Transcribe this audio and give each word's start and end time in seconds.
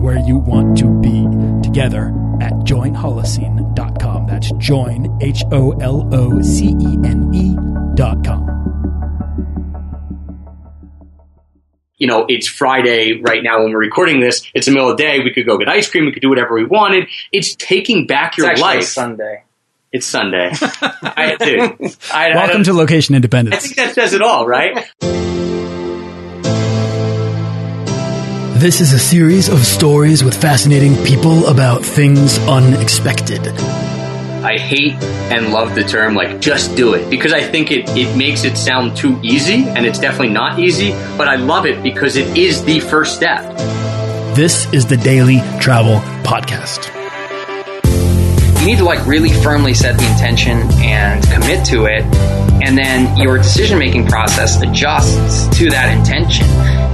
and 0.00 0.02
where 0.02 0.18
you 0.18 0.36
want 0.38 0.78
to 0.78 0.88
be 1.00 1.26
together 1.62 2.08
at 2.40 2.52
joinholocene.com. 2.64 4.26
That's 4.26 4.50
join, 4.52 5.18
H 5.22 5.42
O 5.52 5.72
L 5.72 6.08
O 6.12 6.40
C 6.42 6.68
E 6.80 6.98
N 7.04 7.30
E.com. 7.34 8.48
you 11.96 12.06
know, 12.06 12.24
it's 12.30 12.48
Friday 12.48 13.20
right 13.20 13.42
now 13.42 13.62
when 13.62 13.72
we're 13.72 13.78
recording 13.78 14.20
this. 14.20 14.50
It's 14.54 14.64
the 14.64 14.72
middle 14.72 14.90
of 14.90 14.96
the 14.96 15.02
day. 15.02 15.20
We 15.20 15.34
could 15.34 15.44
go 15.44 15.58
get 15.58 15.68
ice 15.68 15.90
cream. 15.90 16.06
We 16.06 16.12
could 16.12 16.22
do 16.22 16.30
whatever 16.30 16.54
we 16.54 16.64
wanted. 16.64 17.08
It's 17.30 17.54
taking 17.54 18.06
back 18.06 18.38
your 18.38 18.50
it's 18.50 18.58
life. 18.58 18.84
Sunday. 18.84 19.44
It's 19.92 20.06
Sunday. 20.06 20.50
I, 20.52 21.36
dude, 21.38 21.60
I, 22.10 22.34
Welcome 22.34 22.60
I, 22.62 22.64
to 22.64 22.72
Location 22.72 23.14
independence. 23.14 23.56
I 23.56 23.58
think 23.58 23.76
that 23.76 23.94
says 23.94 24.14
it 24.14 24.22
all, 24.22 24.46
right? 24.46 24.86
This 28.60 28.82
is 28.82 28.92
a 28.92 28.98
series 28.98 29.48
of 29.48 29.64
stories 29.64 30.22
with 30.22 30.38
fascinating 30.38 30.94
people 31.02 31.46
about 31.46 31.82
things 31.82 32.38
unexpected. 32.40 33.40
I 34.44 34.58
hate 34.58 35.02
and 35.32 35.50
love 35.50 35.74
the 35.74 35.82
term 35.82 36.14
like 36.14 36.42
just 36.42 36.76
do 36.76 36.92
it 36.92 37.08
because 37.08 37.32
I 37.32 37.40
think 37.40 37.70
it, 37.70 37.88
it 37.96 38.14
makes 38.18 38.44
it 38.44 38.58
sound 38.58 38.98
too 38.98 39.18
easy 39.22 39.64
and 39.66 39.86
it's 39.86 39.98
definitely 39.98 40.34
not 40.34 40.58
easy, 40.58 40.92
but 41.16 41.26
I 41.26 41.36
love 41.36 41.64
it 41.64 41.82
because 41.82 42.16
it 42.16 42.36
is 42.36 42.62
the 42.62 42.80
first 42.80 43.16
step. 43.16 43.56
This 44.36 44.70
is 44.74 44.84
the 44.84 44.98
Daily 44.98 45.38
Travel 45.58 46.00
Podcast. 46.22 46.99
You 48.60 48.66
need 48.66 48.76
to 48.76 48.84
like 48.84 49.06
really 49.06 49.30
firmly 49.30 49.72
set 49.72 49.96
the 49.96 50.06
intention 50.10 50.58
and 50.82 51.24
commit 51.32 51.64
to 51.68 51.86
it, 51.86 52.02
and 52.62 52.76
then 52.76 53.16
your 53.16 53.38
decision 53.38 53.78
making 53.78 54.06
process 54.06 54.60
adjusts 54.60 55.48
to 55.56 55.70
that 55.70 55.96
intention, 55.96 56.44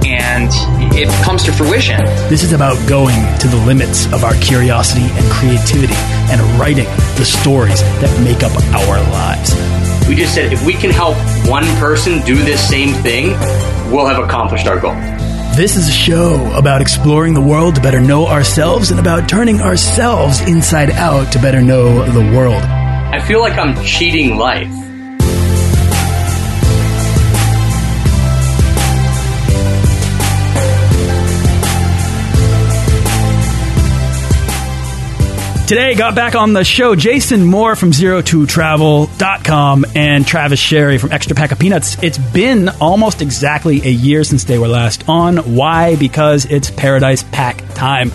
and 0.07 0.49
it 0.95 1.09
comes 1.25 1.43
to 1.43 1.51
fruition. 1.51 2.05
This 2.29 2.43
is 2.43 2.53
about 2.53 2.77
going 2.87 3.17
to 3.39 3.49
the 3.49 3.57
limits 3.65 4.05
of 4.13 4.23
our 4.23 4.33
curiosity 4.35 5.07
and 5.11 5.29
creativity 5.29 5.93
and 6.31 6.39
writing 6.57 6.85
the 7.17 7.25
stories 7.25 7.81
that 7.99 8.23
make 8.23 8.43
up 8.43 8.53
our 8.73 9.01
lives. 9.11 9.53
We 10.07 10.15
just 10.15 10.33
said 10.33 10.53
if 10.53 10.65
we 10.65 10.71
can 10.71 10.91
help 10.91 11.17
one 11.49 11.65
person 11.81 12.21
do 12.21 12.35
this 12.35 12.65
same 12.65 12.93
thing, 13.03 13.31
we'll 13.91 14.05
have 14.05 14.23
accomplished 14.23 14.67
our 14.67 14.79
goal. 14.79 14.95
This 15.57 15.75
is 15.75 15.87
a 15.89 15.91
show 15.91 16.55
about 16.55 16.81
exploring 16.81 17.33
the 17.33 17.41
world 17.41 17.73
to 17.73 17.81
better 17.81 17.99
know 17.99 18.27
ourselves 18.27 18.91
and 18.91 18.99
about 18.99 19.27
turning 19.27 19.59
ourselves 19.59 20.39
inside 20.41 20.91
out 20.91 21.33
to 21.33 21.39
better 21.39 21.63
know 21.63 22.05
the 22.11 22.31
world. 22.31 22.61
I 22.61 23.19
feel 23.25 23.39
like 23.39 23.57
I'm 23.57 23.83
cheating 23.83 24.37
life. 24.37 24.86
Today, 35.67 35.95
got 35.95 36.15
back 36.15 36.33
on 36.33 36.53
the 36.53 36.63
show 36.63 36.95
Jason 36.95 37.43
Moore 37.45 37.75
from 37.75 37.91
Zero2Travel.com 37.91 39.85
and 39.95 40.25
Travis 40.25 40.61
Sherry 40.61 40.97
from 40.97 41.11
Extra 41.11 41.35
Pack 41.35 41.51
of 41.51 41.59
Peanuts. 41.59 42.01
It's 42.01 42.17
been 42.17 42.69
almost 42.79 43.21
exactly 43.21 43.81
a 43.85 43.89
year 43.89 44.23
since 44.23 44.45
they 44.45 44.57
were 44.57 44.69
last 44.69 45.09
on. 45.09 45.35
Why? 45.55 45.97
Because 45.97 46.45
it's 46.45 46.71
Paradise 46.71 47.23
Pack 47.33 47.65
time. 47.73 48.11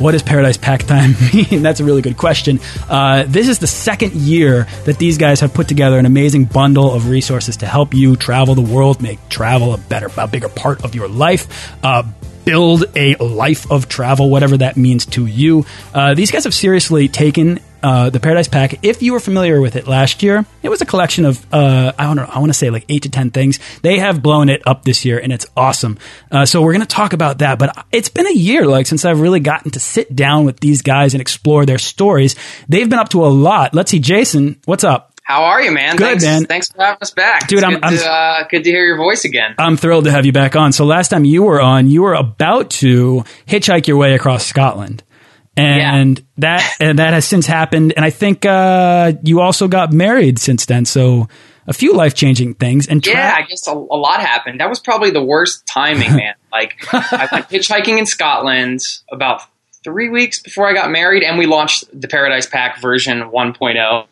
What 0.00 0.10
does 0.10 0.24
Paradise 0.24 0.56
Pack 0.56 0.82
time 0.88 1.14
mean? 1.32 1.62
That's 1.62 1.78
a 1.78 1.84
really 1.84 2.02
good 2.02 2.16
question. 2.16 2.58
Uh, 2.88 3.22
this 3.28 3.46
is 3.46 3.60
the 3.60 3.68
second 3.68 4.14
year 4.14 4.66
that 4.84 4.98
these 4.98 5.18
guys 5.18 5.38
have 5.38 5.54
put 5.54 5.68
together 5.68 6.00
an 6.00 6.06
amazing 6.06 6.46
bundle 6.46 6.92
of 6.92 7.08
resources 7.08 7.58
to 7.58 7.66
help 7.66 7.94
you 7.94 8.16
travel 8.16 8.56
the 8.56 8.60
world, 8.60 9.00
make 9.00 9.20
travel 9.28 9.72
a 9.72 9.78
better, 9.78 10.10
a 10.18 10.26
bigger 10.26 10.48
part 10.48 10.84
of 10.84 10.96
your 10.96 11.06
life. 11.06 11.76
Uh, 11.84 12.02
build 12.48 12.84
a 12.96 13.14
life 13.16 13.70
of 13.70 13.88
travel, 13.88 14.30
whatever 14.30 14.56
that 14.56 14.76
means 14.78 15.04
to 15.04 15.26
you. 15.26 15.66
Uh, 15.92 16.14
these 16.14 16.30
guys 16.30 16.44
have 16.44 16.54
seriously 16.54 17.06
taken 17.06 17.60
uh, 17.82 18.08
the 18.08 18.18
Paradise 18.20 18.48
Pack. 18.48 18.82
If 18.82 19.02
you 19.02 19.12
were 19.12 19.20
familiar 19.20 19.60
with 19.60 19.76
it 19.76 19.86
last 19.86 20.22
year, 20.22 20.46
it 20.62 20.70
was 20.70 20.80
a 20.80 20.86
collection 20.86 21.26
of 21.26 21.44
uh, 21.52 21.92
I 21.98 22.04
don't 22.04 22.16
know, 22.16 22.24
I 22.24 22.38
want 22.38 22.48
to 22.48 22.58
say 22.58 22.70
like 22.70 22.86
eight 22.88 23.02
to 23.02 23.10
ten 23.10 23.30
things. 23.30 23.58
They 23.82 23.98
have 23.98 24.22
blown 24.22 24.48
it 24.48 24.66
up 24.66 24.82
this 24.82 25.04
year, 25.04 25.18
and 25.18 25.30
it's 25.30 25.46
awesome. 25.56 25.98
Uh, 26.30 26.46
so 26.46 26.62
we're 26.62 26.72
going 26.72 26.86
to 26.86 26.86
talk 26.86 27.12
about 27.12 27.38
that. 27.38 27.58
But 27.58 27.86
it's 27.92 28.08
been 28.08 28.26
a 28.26 28.32
year, 28.32 28.66
like 28.66 28.86
since 28.86 29.04
I've 29.04 29.20
really 29.20 29.40
gotten 29.40 29.70
to 29.72 29.80
sit 29.80 30.16
down 30.16 30.46
with 30.46 30.58
these 30.60 30.80
guys 30.80 31.12
and 31.12 31.20
explore 31.20 31.66
their 31.66 31.78
stories. 31.78 32.34
They've 32.66 32.88
been 32.88 32.98
up 32.98 33.10
to 33.10 33.26
a 33.26 33.28
lot. 33.28 33.74
Let's 33.74 33.90
see, 33.90 34.00
Jason, 34.00 34.58
what's 34.64 34.84
up? 34.84 35.17
How 35.28 35.44
are 35.44 35.60
you, 35.60 35.72
man? 35.72 35.96
Good, 35.96 36.06
thanks, 36.06 36.24
man. 36.24 36.44
Thanks 36.46 36.72
for 36.72 36.80
having 36.82 37.02
us 37.02 37.10
back, 37.10 37.48
Dude, 37.48 37.58
It's 37.58 37.64
I'm- 37.64 37.74
good, 37.74 37.84
I'm- 37.84 37.96
to, 37.98 38.10
uh, 38.10 38.48
good 38.50 38.64
to 38.64 38.70
hear 38.70 38.82
your 38.82 38.96
voice 38.96 39.26
again. 39.26 39.54
I'm 39.58 39.76
thrilled 39.76 40.04
to 40.06 40.10
have 40.10 40.24
you 40.24 40.32
back 40.32 40.56
on. 40.56 40.72
So 40.72 40.86
last 40.86 41.08
time 41.08 41.26
you 41.26 41.42
were 41.42 41.60
on, 41.60 41.86
you 41.86 42.00
were 42.00 42.14
about 42.14 42.70
to 42.80 43.24
hitchhike 43.46 43.86
your 43.86 43.98
way 43.98 44.14
across 44.14 44.46
Scotland. 44.46 45.02
And 45.54 46.24
that 46.38 46.62
and 46.80 46.98
that 46.98 47.12
has 47.12 47.26
since 47.26 47.46
happened. 47.46 47.92
And 47.94 48.06
I 48.06 48.10
think 48.10 48.46
uh, 48.46 49.12
you 49.22 49.40
also 49.40 49.68
got 49.68 49.92
married 49.92 50.38
since 50.38 50.64
then. 50.64 50.86
So 50.86 51.28
a 51.66 51.74
few 51.74 51.92
life 51.92 52.14
changing 52.14 52.54
things. 52.54 52.86
And 52.86 53.04
tra- 53.04 53.12
Yeah, 53.12 53.34
I 53.36 53.42
guess 53.42 53.66
a, 53.68 53.72
a 53.72 53.74
lot 53.98 54.20
happened. 54.20 54.60
That 54.60 54.70
was 54.70 54.78
probably 54.80 55.10
the 55.10 55.22
worst 55.22 55.66
timing, 55.66 56.16
man. 56.16 56.34
like, 56.52 56.76
I 56.92 57.28
went 57.30 57.48
hitchhiking 57.50 57.98
in 57.98 58.06
Scotland 58.06 58.80
about 59.12 59.42
three 59.84 60.08
weeks 60.08 60.38
before 60.40 60.66
I 60.70 60.72
got 60.72 60.90
married, 60.90 61.22
and 61.22 61.36
we 61.38 61.44
launched 61.44 61.84
the 61.92 62.08
Paradise 62.08 62.46
Pack 62.46 62.80
version 62.80 63.30
1.0. 63.30 64.06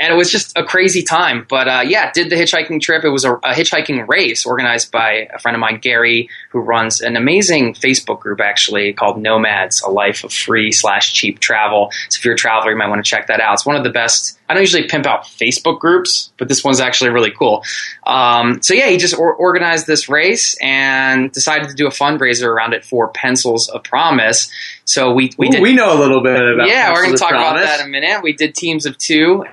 And 0.00 0.12
it 0.12 0.16
was 0.16 0.30
just 0.30 0.56
a 0.56 0.64
crazy 0.64 1.02
time. 1.02 1.46
But 1.48 1.68
uh, 1.68 1.82
yeah, 1.86 2.10
did 2.12 2.30
the 2.30 2.36
hitchhiking 2.36 2.80
trip. 2.80 3.04
It 3.04 3.10
was 3.10 3.24
a, 3.24 3.34
a 3.34 3.52
hitchhiking 3.52 4.08
race 4.08 4.46
organized 4.46 4.90
by 4.90 5.28
a 5.32 5.38
friend 5.38 5.54
of 5.54 5.60
mine, 5.60 5.78
Gary, 5.80 6.30
who 6.50 6.60
runs 6.60 7.00
an 7.02 7.16
amazing 7.16 7.74
Facebook 7.74 8.20
group 8.20 8.40
actually 8.40 8.94
called 8.94 9.20
Nomads, 9.20 9.82
a 9.82 9.90
life 9.90 10.24
of 10.24 10.32
free 10.32 10.72
slash 10.72 11.12
cheap 11.12 11.38
travel. 11.38 11.90
So 12.08 12.18
if 12.18 12.24
you're 12.24 12.34
a 12.34 12.38
traveler, 12.38 12.72
you 12.72 12.78
might 12.78 12.88
want 12.88 13.04
to 13.04 13.08
check 13.08 13.26
that 13.26 13.40
out. 13.40 13.54
It's 13.54 13.66
one 13.66 13.76
of 13.76 13.84
the 13.84 13.90
best. 13.90 14.38
I 14.48 14.54
don't 14.54 14.62
usually 14.62 14.88
pimp 14.88 15.06
out 15.06 15.24
Facebook 15.24 15.78
groups, 15.78 16.32
but 16.38 16.48
this 16.48 16.64
one's 16.64 16.80
actually 16.80 17.10
really 17.10 17.30
cool. 17.30 17.62
Um, 18.04 18.62
so 18.62 18.74
yeah, 18.74 18.88
he 18.88 18.96
just 18.96 19.16
or- 19.16 19.34
organized 19.34 19.86
this 19.86 20.08
race 20.08 20.56
and 20.60 21.30
decided 21.30 21.68
to 21.68 21.74
do 21.74 21.86
a 21.86 21.90
fundraiser 21.90 22.46
around 22.46 22.72
it 22.72 22.84
for 22.84 23.08
Pencils 23.08 23.68
of 23.68 23.84
Promise. 23.84 24.50
So 24.84 25.12
we 25.12 25.30
we 25.38 25.46
Ooh, 25.46 25.50
did 25.52 25.62
we 25.62 25.72
know 25.72 25.96
a 25.96 26.00
little 26.00 26.22
bit 26.22 26.40
about. 26.42 26.66
yeah, 26.66 26.90
we're 26.92 27.04
going 27.04 27.14
to 27.14 27.18
talk 27.18 27.30
about 27.30 27.56
that 27.56 27.80
in 27.80 27.86
a 27.86 27.88
minute. 27.88 28.22
We 28.22 28.32
did 28.32 28.54
teams 28.54 28.86
of 28.86 28.98
two. 28.98 29.44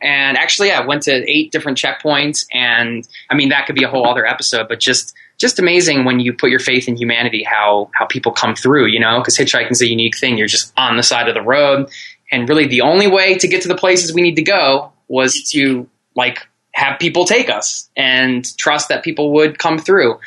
And 0.00 0.36
actually, 0.36 0.70
I 0.70 0.84
went 0.84 1.02
to 1.04 1.12
eight 1.30 1.52
different 1.52 1.78
checkpoints, 1.78 2.46
and 2.52 3.06
I 3.30 3.34
mean 3.34 3.48
that 3.48 3.66
could 3.66 3.76
be 3.76 3.84
a 3.84 3.88
whole 3.88 4.06
other 4.06 4.26
episode. 4.26 4.68
But 4.68 4.80
just 4.80 5.14
just 5.38 5.58
amazing 5.58 6.04
when 6.04 6.20
you 6.20 6.32
put 6.32 6.50
your 6.50 6.60
faith 6.60 6.88
in 6.88 6.96
humanity, 6.96 7.42
how 7.42 7.90
how 7.94 8.06
people 8.06 8.32
come 8.32 8.54
through. 8.54 8.86
You 8.86 9.00
know, 9.00 9.18
because 9.18 9.36
hitchhiking's 9.36 9.80
a 9.80 9.88
unique 9.88 10.16
thing. 10.16 10.36
You're 10.36 10.48
just 10.48 10.72
on 10.76 10.96
the 10.96 11.02
side 11.02 11.28
of 11.28 11.34
the 11.34 11.42
road, 11.42 11.88
and 12.30 12.48
really 12.48 12.66
the 12.66 12.82
only 12.82 13.06
way 13.06 13.38
to 13.38 13.48
get 13.48 13.62
to 13.62 13.68
the 13.68 13.76
places 13.76 14.12
we 14.12 14.22
need 14.22 14.36
to 14.36 14.42
go 14.42 14.92
was 15.08 15.50
to 15.50 15.88
like 16.14 16.46
have 16.72 16.98
people 16.98 17.24
take 17.24 17.48
us 17.48 17.88
and 17.96 18.56
trust 18.58 18.88
that 18.90 19.02
people 19.02 19.32
would 19.32 19.58
come 19.58 19.78
through 19.78 20.18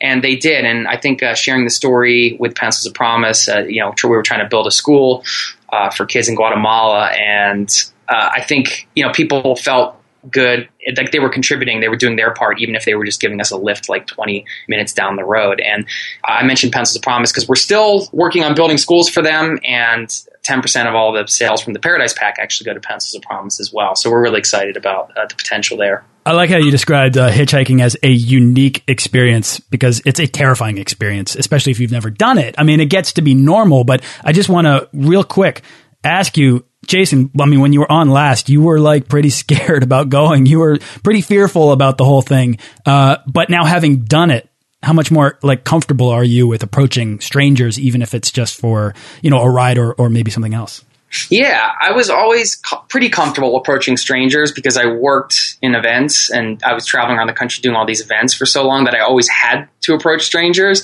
and 0.00 0.22
they 0.22 0.36
did. 0.36 0.64
And 0.64 0.86
I 0.86 0.96
think 0.96 1.22
uh, 1.22 1.34
sharing 1.34 1.64
the 1.64 1.70
story 1.70 2.36
with 2.38 2.54
Pencils 2.54 2.86
of 2.86 2.94
Promise, 2.94 3.48
uh, 3.48 3.64
you 3.64 3.80
know, 3.80 3.92
we 4.04 4.10
were 4.10 4.22
trying 4.22 4.40
to 4.40 4.48
build 4.48 4.66
a 4.66 4.70
school 4.70 5.24
uh, 5.70 5.90
for 5.90 6.06
kids 6.06 6.28
in 6.28 6.34
Guatemala, 6.34 7.08
and 7.08 7.68
uh, 8.08 8.30
I 8.34 8.42
think 8.42 8.88
you 8.94 9.04
know 9.04 9.12
people 9.12 9.56
felt 9.56 9.96
good, 10.30 10.68
like 10.96 11.12
they 11.12 11.18
were 11.18 11.28
contributing, 11.28 11.80
they 11.80 11.88
were 11.88 11.96
doing 11.96 12.16
their 12.16 12.32
part, 12.32 12.60
even 12.60 12.74
if 12.74 12.84
they 12.84 12.94
were 12.94 13.04
just 13.04 13.20
giving 13.20 13.40
us 13.40 13.50
a 13.50 13.56
lift 13.56 13.88
like 13.88 14.06
20 14.06 14.44
minutes 14.68 14.92
down 14.92 15.16
the 15.16 15.24
road. 15.24 15.60
And 15.60 15.86
I 16.24 16.44
mentioned 16.44 16.72
Pencils 16.72 16.96
of 16.96 17.02
Promise 17.02 17.32
because 17.32 17.48
we're 17.48 17.56
still 17.56 18.08
working 18.12 18.42
on 18.42 18.54
building 18.54 18.78
schools 18.78 19.08
for 19.08 19.22
them, 19.22 19.58
and 19.64 20.08
10% 20.46 20.88
of 20.88 20.94
all 20.94 21.12
the 21.12 21.26
sales 21.26 21.60
from 21.60 21.72
the 21.72 21.80
Paradise 21.80 22.14
Pack 22.14 22.36
actually 22.38 22.66
go 22.66 22.74
to 22.74 22.80
Pencils 22.80 23.14
of 23.14 23.22
Promise 23.22 23.60
as 23.60 23.72
well. 23.72 23.96
So 23.96 24.10
we're 24.10 24.22
really 24.22 24.38
excited 24.38 24.76
about 24.76 25.16
uh, 25.16 25.26
the 25.26 25.34
potential 25.34 25.76
there. 25.76 26.04
I 26.24 26.32
like 26.32 26.50
how 26.50 26.56
you 26.56 26.72
described 26.72 27.16
uh, 27.16 27.30
hitchhiking 27.30 27.80
as 27.80 27.96
a 28.02 28.10
unique 28.10 28.82
experience 28.88 29.60
because 29.60 30.02
it's 30.04 30.18
a 30.18 30.26
terrifying 30.26 30.78
experience, 30.78 31.36
especially 31.36 31.70
if 31.70 31.78
you've 31.78 31.92
never 31.92 32.10
done 32.10 32.38
it. 32.38 32.56
I 32.58 32.64
mean, 32.64 32.80
it 32.80 32.86
gets 32.86 33.12
to 33.14 33.22
be 33.22 33.34
normal, 33.34 33.84
but 33.84 34.02
I 34.24 34.32
just 34.32 34.48
want 34.48 34.66
to 34.66 34.88
real 34.92 35.22
quick 35.22 35.62
ask 36.02 36.36
you, 36.36 36.64
Jason. 36.86 37.30
I 37.40 37.46
mean, 37.46 37.60
when 37.60 37.72
you 37.72 37.80
were 37.80 37.90
on 37.90 38.10
last, 38.10 38.48
you 38.48 38.62
were 38.62 38.78
like 38.78 39.08
pretty 39.08 39.30
scared 39.30 39.82
about 39.82 40.08
going. 40.08 40.46
You 40.46 40.60
were 40.60 40.78
pretty 41.02 41.20
fearful 41.20 41.72
about 41.72 41.98
the 41.98 42.04
whole 42.04 42.22
thing. 42.22 42.58
Uh, 42.84 43.18
but 43.26 43.50
now 43.50 43.64
having 43.64 44.04
done 44.04 44.30
it, 44.30 44.48
how 44.82 44.92
much 44.92 45.10
more 45.10 45.38
like 45.42 45.64
comfortable 45.64 46.10
are 46.10 46.24
you 46.24 46.46
with 46.46 46.62
approaching 46.62 47.20
strangers, 47.20 47.78
even 47.80 48.02
if 48.02 48.14
it's 48.14 48.30
just 48.30 48.60
for 48.60 48.94
you 49.22 49.30
know 49.30 49.40
a 49.40 49.50
ride 49.50 49.78
or 49.78 49.94
or 49.94 50.08
maybe 50.10 50.30
something 50.30 50.54
else? 50.54 50.84
Yeah, 51.30 51.72
I 51.80 51.92
was 51.92 52.10
always 52.10 52.56
co- 52.56 52.84
pretty 52.88 53.08
comfortable 53.08 53.56
approaching 53.56 53.96
strangers 53.96 54.52
because 54.52 54.76
I 54.76 54.86
worked 54.86 55.56
in 55.62 55.74
events 55.74 56.30
and 56.30 56.62
I 56.62 56.74
was 56.74 56.84
traveling 56.84 57.16
around 57.16 57.28
the 57.28 57.32
country 57.32 57.62
doing 57.62 57.76
all 57.76 57.86
these 57.86 58.00
events 58.00 58.34
for 58.34 58.44
so 58.44 58.66
long 58.66 58.84
that 58.84 58.94
I 58.94 59.00
always 59.00 59.28
had 59.28 59.68
to 59.82 59.94
approach 59.94 60.22
strangers. 60.22 60.82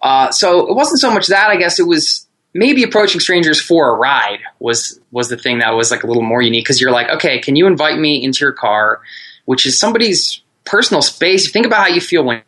Uh, 0.00 0.30
so 0.30 0.68
it 0.68 0.74
wasn't 0.74 1.00
so 1.00 1.12
much 1.12 1.26
that, 1.28 1.50
I 1.50 1.56
guess 1.56 1.80
it 1.80 1.86
was 1.86 2.23
maybe 2.54 2.82
approaching 2.84 3.20
strangers 3.20 3.60
for 3.60 3.90
a 3.90 3.94
ride 3.96 4.40
was 4.58 5.00
was 5.10 5.28
the 5.28 5.36
thing 5.36 5.58
that 5.58 5.70
was 5.70 5.90
like 5.90 6.04
a 6.04 6.06
little 6.06 6.22
more 6.22 6.40
unique 6.40 6.64
because 6.64 6.80
you're 6.80 6.92
like, 6.92 7.08
okay, 7.08 7.40
can 7.40 7.56
you 7.56 7.66
invite 7.66 7.98
me 7.98 8.22
into 8.22 8.44
your 8.44 8.52
car, 8.52 9.00
which 9.44 9.66
is 9.66 9.78
somebody's 9.78 10.40
personal 10.64 11.02
space. 11.02 11.50
Think 11.50 11.66
about 11.66 11.88
how 11.88 11.94
you 11.94 12.00
feel 12.00 12.24
when 12.24 12.42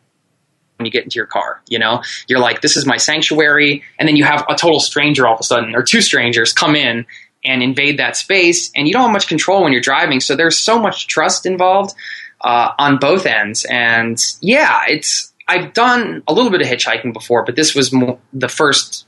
when 0.77 0.85
you 0.85 0.91
get 0.91 1.03
into 1.03 1.15
your 1.15 1.25
car. 1.25 1.61
You 1.67 1.79
know, 1.79 2.03
you're 2.27 2.39
like, 2.39 2.61
this 2.61 2.77
is 2.77 2.85
my 2.85 2.97
sanctuary, 2.97 3.83
and 3.97 4.07
then 4.07 4.15
you 4.15 4.23
have 4.23 4.45
a 4.47 4.55
total 4.55 4.79
stranger 4.79 5.25
all 5.27 5.33
of 5.33 5.39
a 5.39 5.43
sudden, 5.43 5.75
or 5.75 5.81
two 5.83 6.01
strangers 6.01 6.53
come 6.53 6.75
in 6.75 7.05
and 7.43 7.63
invade 7.63 7.97
that 7.99 8.15
space, 8.15 8.71
and 8.75 8.87
you 8.87 8.93
don't 8.93 9.03
have 9.03 9.11
much 9.11 9.27
control 9.27 9.63
when 9.63 9.71
you're 9.71 9.81
driving. 9.81 10.19
So 10.19 10.35
there's 10.35 10.57
so 10.57 10.79
much 10.79 11.07
trust 11.07 11.45
involved 11.45 11.95
uh, 12.41 12.73
on 12.77 12.97
both 12.97 13.25
ends, 13.25 13.65
and 13.65 14.23
yeah, 14.41 14.81
it's. 14.87 15.33
I've 15.49 15.71
done 15.71 16.23
a 16.27 16.33
little 16.33 16.51
bit 16.51 16.59
of 16.59 16.67
hitchhiking 16.67 17.13
before, 17.13 17.45
but 17.45 17.55
this 17.55 17.73
was 17.73 17.93
mo- 17.93 18.19
the 18.33 18.49
first, 18.49 19.06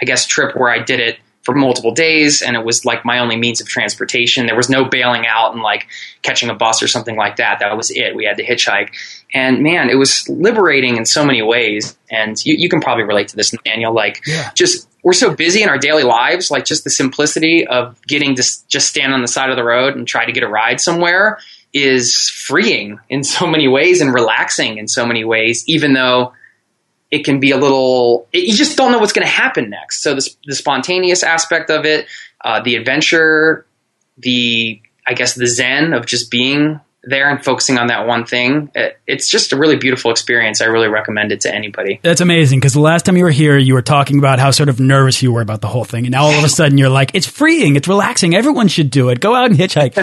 I 0.00 0.04
guess, 0.04 0.26
trip 0.26 0.56
where 0.56 0.70
I 0.70 0.78
did 0.82 1.00
it 1.00 1.18
for 1.42 1.54
multiple 1.54 1.92
days 1.92 2.42
and 2.42 2.54
it 2.54 2.62
was 2.64 2.84
like 2.84 3.02
my 3.04 3.18
only 3.18 3.36
means 3.36 3.62
of 3.62 3.66
transportation. 3.66 4.44
There 4.46 4.56
was 4.56 4.68
no 4.68 4.84
bailing 4.84 5.26
out 5.26 5.54
and 5.54 5.62
like 5.62 5.86
catching 6.20 6.50
a 6.50 6.54
bus 6.54 6.82
or 6.82 6.86
something 6.88 7.16
like 7.16 7.36
that. 7.36 7.60
That 7.60 7.74
was 7.76 7.90
it. 7.90 8.14
We 8.14 8.26
had 8.26 8.36
to 8.36 8.44
hitchhike. 8.44 8.90
And 9.32 9.62
man, 9.62 9.88
it 9.88 9.94
was 9.94 10.28
liberating 10.28 10.98
in 10.98 11.06
so 11.06 11.24
many 11.24 11.40
ways. 11.40 11.96
And 12.10 12.36
you, 12.44 12.56
you 12.58 12.68
can 12.68 12.80
probably 12.82 13.04
relate 13.04 13.28
to 13.28 13.36
this, 13.36 13.54
Daniel. 13.64 13.94
Like, 13.94 14.20
Yeah. 14.26 14.50
just 14.54 14.86
we're 15.02 15.14
so 15.14 15.34
busy 15.34 15.62
in 15.62 15.70
our 15.70 15.78
daily 15.78 16.02
lives, 16.02 16.50
like 16.50 16.66
just 16.66 16.84
the 16.84 16.90
simplicity 16.90 17.66
of 17.66 17.96
getting 18.06 18.34
to 18.34 18.42
just 18.68 18.88
stand 18.88 19.14
on 19.14 19.22
the 19.22 19.28
side 19.28 19.48
of 19.48 19.56
the 19.56 19.64
road 19.64 19.96
and 19.96 20.06
try 20.06 20.26
to 20.26 20.32
get 20.32 20.42
a 20.42 20.48
ride 20.48 20.78
somewhere 20.78 21.38
is 21.72 22.28
freeing 22.28 22.98
in 23.08 23.24
so 23.24 23.46
many 23.46 23.66
ways 23.66 24.02
and 24.02 24.12
relaxing 24.12 24.76
in 24.76 24.88
so 24.88 25.06
many 25.06 25.24
ways, 25.24 25.64
even 25.66 25.94
though 25.94 26.34
it 27.10 27.24
can 27.24 27.40
be 27.40 27.50
a 27.50 27.56
little 27.56 28.28
it, 28.32 28.44
you 28.44 28.54
just 28.54 28.76
don't 28.76 28.92
know 28.92 28.98
what's 28.98 29.12
going 29.12 29.26
to 29.26 29.32
happen 29.32 29.70
next. 29.70 30.02
So 30.02 30.14
the, 30.14 30.30
the 30.46 30.54
spontaneous 30.54 31.22
aspect 31.22 31.70
of 31.70 31.84
it 31.84 32.06
uh, 32.44 32.60
the 32.60 32.76
adventure 32.76 33.66
the 34.18 34.80
i 35.06 35.14
guess 35.14 35.34
the 35.34 35.46
zen 35.46 35.92
of 35.92 36.06
just 36.06 36.30
being 36.30 36.80
there 37.04 37.30
and 37.30 37.42
focusing 37.42 37.78
on 37.78 37.86
that 37.86 38.06
one 38.06 38.26
thing 38.26 38.70
it, 38.74 38.98
it's 39.06 39.28
just 39.28 39.52
a 39.52 39.56
really 39.56 39.76
beautiful 39.76 40.10
experience 40.10 40.60
i 40.60 40.66
really 40.66 40.88
recommend 40.88 41.32
it 41.32 41.40
to 41.40 41.54
anybody 41.54 41.98
That's 42.02 42.20
amazing 42.20 42.60
because 42.60 42.74
the 42.74 42.80
last 42.80 43.04
time 43.06 43.16
you 43.16 43.24
were 43.24 43.30
here, 43.30 43.56
you 43.56 43.74
were 43.74 43.82
talking 43.82 44.18
about 44.18 44.38
how 44.38 44.50
sort 44.50 44.68
of 44.68 44.80
nervous 44.80 45.22
you 45.22 45.32
were 45.32 45.40
about 45.40 45.60
the 45.60 45.68
whole 45.68 45.84
thing, 45.84 46.04
and 46.04 46.12
now 46.12 46.24
all 46.24 46.38
of 46.38 46.44
a 46.44 46.48
sudden 46.60 46.78
you're 46.78 46.90
like, 46.90 47.14
"It's 47.14 47.26
freeing, 47.26 47.76
it's 47.76 47.88
relaxing. 47.88 48.34
Everyone 48.34 48.68
should 48.68 48.90
do 48.90 49.08
it. 49.08 49.20
Go 49.20 49.34
out 49.34 49.50
and 49.50 49.58
hitchhike." 49.58 49.94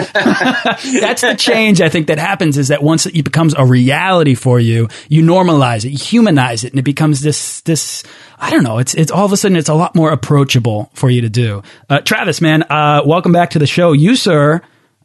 That's 1.00 1.22
the 1.22 1.34
change 1.34 1.80
I 1.80 1.88
think 1.88 2.08
that 2.08 2.18
happens 2.18 2.58
is 2.58 2.68
that 2.68 2.82
once 2.82 3.06
it 3.06 3.24
becomes 3.24 3.54
a 3.54 3.64
reality 3.64 4.34
for 4.34 4.58
you, 4.58 4.88
you 5.08 5.22
normalize 5.22 5.84
it, 5.84 5.90
you 5.90 5.98
humanize 5.98 6.64
it, 6.64 6.72
and 6.72 6.78
it 6.78 6.84
becomes 6.84 7.20
this 7.20 7.60
this. 7.62 8.04
I 8.38 8.50
don't 8.50 8.64
know. 8.64 8.78
It's 8.78 8.94
it's 8.94 9.10
all 9.10 9.24
of 9.24 9.32
a 9.32 9.36
sudden 9.36 9.56
it's 9.56 9.68
a 9.68 9.74
lot 9.74 9.94
more 9.94 10.10
approachable 10.10 10.90
for 10.94 11.10
you 11.10 11.22
to 11.22 11.28
do. 11.28 11.62
Uh, 11.88 12.00
Travis, 12.00 12.40
man, 12.40 12.62
uh, 12.64 13.02
welcome 13.04 13.32
back 13.32 13.50
to 13.50 13.58
the 13.58 13.66
show. 13.66 13.92
You, 13.92 14.16
sir, 14.16 14.60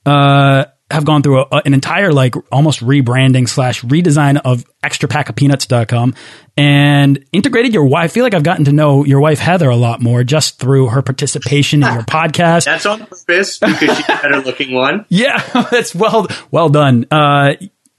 uh, 0.06 0.66
have 0.92 1.06
gone 1.06 1.24
through 1.24 1.40
a, 1.40 1.62
an 1.66 1.74
entire 1.74 2.12
like 2.14 2.36
almost 2.52 2.82
rebranding 2.82 3.48
slash 3.50 3.82
redesign 3.84 4.40
of 4.44 4.66
extrapackofpeanuts.com 4.84 6.14
and 6.58 7.26
integrated 7.32 7.74
your 7.74 7.86
wife. 7.86 8.04
I 8.04 8.08
feel 8.10 8.24
like 8.24 8.34
I've 8.34 8.44
gotten 8.44 8.66
to 8.66 8.72
know 8.72 9.04
your 9.04 9.20
wife 9.20 9.40
Heather 9.40 9.70
a 9.70 9.76
lot 9.76 10.02
more 10.02 10.24
just 10.24 10.60
through 10.60 10.90
her 10.90 11.02
participation 11.02 11.84
in 11.84 11.94
your 11.94 12.04
podcast. 12.04 12.66
That's 12.66 12.86
on 12.86 13.06
purpose 13.06 13.60
because 13.60 13.80
she's 13.80 14.06
a 14.10 14.20
better 14.22 14.40
looking 14.42 14.74
one. 14.74 15.06
Yeah, 15.10 15.38
that's 15.72 15.94
well 15.96 16.28
well 16.52 16.70
done. 16.70 17.06
Uh, 17.12 17.54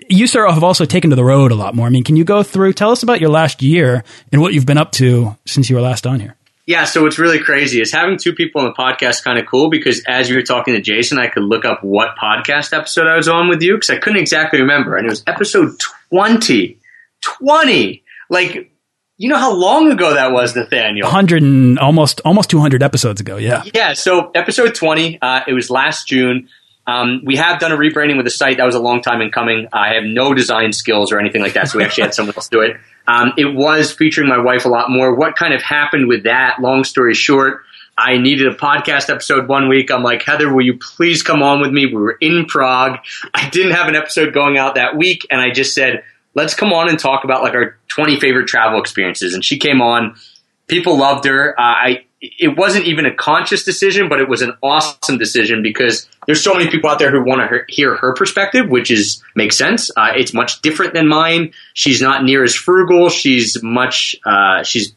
you 0.09 0.27
sir 0.27 0.49
have 0.49 0.65
also 0.65 0.85
taken 0.85 1.11
to 1.11 1.17
the 1.17 1.25
road 1.25 1.53
a 1.53 1.55
lot 1.55 1.75
more. 1.75 1.87
I 1.87 1.91
mean, 1.91 2.05
can 2.05 2.17
you 2.17 2.25
go 2.25 2.43
through? 2.43 2.73
Tell 2.73 2.91
us 2.91 3.03
about 3.03 3.21
your 3.21 3.31
last 3.31 3.63
year 3.63 4.05
and 4.33 4.41
what 4.41 4.53
you've 4.53 4.67
been 4.67 4.79
up 4.79 4.93
to 4.93 5.37
since 5.47 5.71
you 5.71 5.77
were 5.77 5.83
last 5.83 6.07
on 6.07 6.21
here. 6.21 6.37
Yeah, 6.67 6.85
so 6.85 7.03
what's 7.03 7.19
really 7.19 7.41
crazy 7.41 7.81
is 7.83 7.93
having 7.93 8.17
two 8.17 8.33
people 8.33 8.63
on 8.63 8.69
the 8.69 8.73
podcast 8.73 9.23
kind 9.23 9.39
of 9.39 9.45
cool 9.47 9.69
because 9.69 10.03
as 10.07 10.31
you 10.31 10.37
were 10.37 10.43
talking 10.43 10.75
to 10.75 10.81
Jason, 10.81 11.19
I 11.19 11.27
could 11.27 11.43
look 11.43 11.67
up 11.67 11.85
what 11.85 12.17
podcast 12.17 12.73
episode 12.73 13.07
I 13.07 13.17
was 13.17 13.29
on 13.29 13.49
with 13.49 13.63
you 13.63 13.75
because 13.75 13.91
I 13.91 13.99
couldn't 13.99 14.19
exactly 14.19 14.61
remember. 14.61 14.97
And 14.97 15.07
it 15.07 15.11
was 15.11 15.23
episode 15.27 15.79
20. 16.11 16.79
20! 17.23 18.03
Like, 18.31 18.73
you 19.19 19.29
know 19.29 19.37
how 19.37 19.55
long 19.55 19.93
ago 19.93 20.15
that 20.15 20.33
was, 20.33 20.57
Nathaniel? 20.57 21.09
Hundred 21.09 21.43
and 21.43 21.79
almost 21.79 22.21
almost 22.25 22.51
two 22.51 22.59
hundred 22.59 22.83
episodes 22.83 23.21
ago. 23.21 23.37
Yeah. 23.37 23.63
Yeah, 23.75 23.93
so 23.93 24.31
episode 24.35 24.75
20, 24.75 25.21
uh, 25.21 25.41
it 25.47 25.53
was 25.53 25.71
last 25.71 26.09
June. 26.09 26.49
Um, 26.87 27.23
we 27.25 27.37
have 27.37 27.61
done 27.61 27.73
a 27.73 27.77
rebranding 27.77 28.17
with 28.17 28.27
the 28.27 28.31
site. 28.31 28.59
That 28.59 28.67
was 28.67 28.75
a 28.75 28.81
long 28.81 29.01
time 29.01 29.21
in 29.21 29.31
coming. 29.31 29.69
I 29.73 29.95
have 29.95 30.05
no 30.05 30.35
design 30.35 30.73
skills 30.73 31.13
or 31.13 31.19
anything 31.19 31.43
like 31.43 31.55
that, 31.55 31.69
so 31.69 31.79
we 31.79 31.85
actually 31.85 32.05
had 32.05 32.15
someone 32.15 32.35
else 32.37 32.49
do 32.49 32.61
it. 32.61 32.77
Um, 33.07 33.33
it 33.37 33.55
was 33.55 33.93
featuring 33.93 34.29
my 34.29 34.39
wife 34.39 34.65
a 34.65 34.69
lot 34.69 34.91
more. 34.91 35.15
What 35.15 35.37
kind 35.37 35.55
of 35.55 35.63
happened 35.63 36.09
with 36.09 36.25
that? 36.25 36.61
Long 36.61 36.85
story 36.85 37.15
short, 37.15 37.63
I 37.97 38.19
needed 38.19 38.49
a 38.49 38.55
podcast 38.55 39.09
episode 39.09 39.49
one 39.49 39.69
week. 39.69 39.91
I'm 39.91 40.03
like, 40.03 40.23
Heather, 40.23 40.53
will 40.53 40.65
you 40.65 40.79
please 40.79 41.23
come 41.23 41.43
on 41.43 41.61
with 41.61 41.71
me? 41.71 41.87
We 41.87 41.95
were 41.95 42.17
in 42.21 42.47
Prague. 42.47 42.99
I 43.33 43.49
didn't 43.51 43.73
have 43.73 43.89
an 43.89 43.97
episode 43.97 44.35
going 44.35 44.59
out 44.59 44.75
that 44.75 44.97
week, 44.97 45.27
and 45.31 45.41
I 45.41 45.51
just 45.51 45.75
said, 45.75 46.03
let's 46.35 46.55
come 46.55 46.73
on 46.73 46.89
and 46.89 46.99
talk 46.99 47.25
about 47.25 47.43
like 47.43 47.55
our 47.55 47.79
20 47.89 48.19
favorite 48.21 48.49
travel 48.49 48.81
experiences. 48.81 49.35
And 49.35 49.45
she 49.45 49.59
came 49.59 49.81
on 49.81 50.17
people 50.67 50.99
loved 50.99 51.25
her. 51.25 51.59
Uh, 51.59 51.63
I 51.63 52.05
it 52.39 52.57
wasn't 52.57 52.87
even 52.87 53.07
a 53.07 53.15
conscious 53.15 53.65
decision, 53.65 54.09
but 54.09 54.21
it 54.21 54.29
was 54.29 54.41
an 54.41 54.55
awesome 54.63 55.19
decision 55.19 55.63
because 55.63 56.09
there's 56.27 56.43
so 56.43 56.55
many 56.55 56.71
people 56.71 56.89
out 56.89 56.99
there 56.99 57.11
who 57.11 57.23
want 57.23 57.49
to 57.49 57.61
hear 57.69 57.97
her 57.97 58.15
perspective, 58.15 58.69
which 58.69 58.91
is 58.91 59.23
makes 59.35 59.59
sense. 59.59 59.91
Uh, 59.97 60.13
it's 60.17 60.33
much 60.33 60.63
different 60.63 60.95
than 60.95 61.07
mine. 61.07 61.53
She's 61.75 62.01
not 62.01 62.25
near 62.25 62.43
as 62.43 62.55
frugal. 62.55 63.11
She's 63.11 63.63
much. 63.63 64.17
Uh, 64.25 64.63
she's 64.63 64.95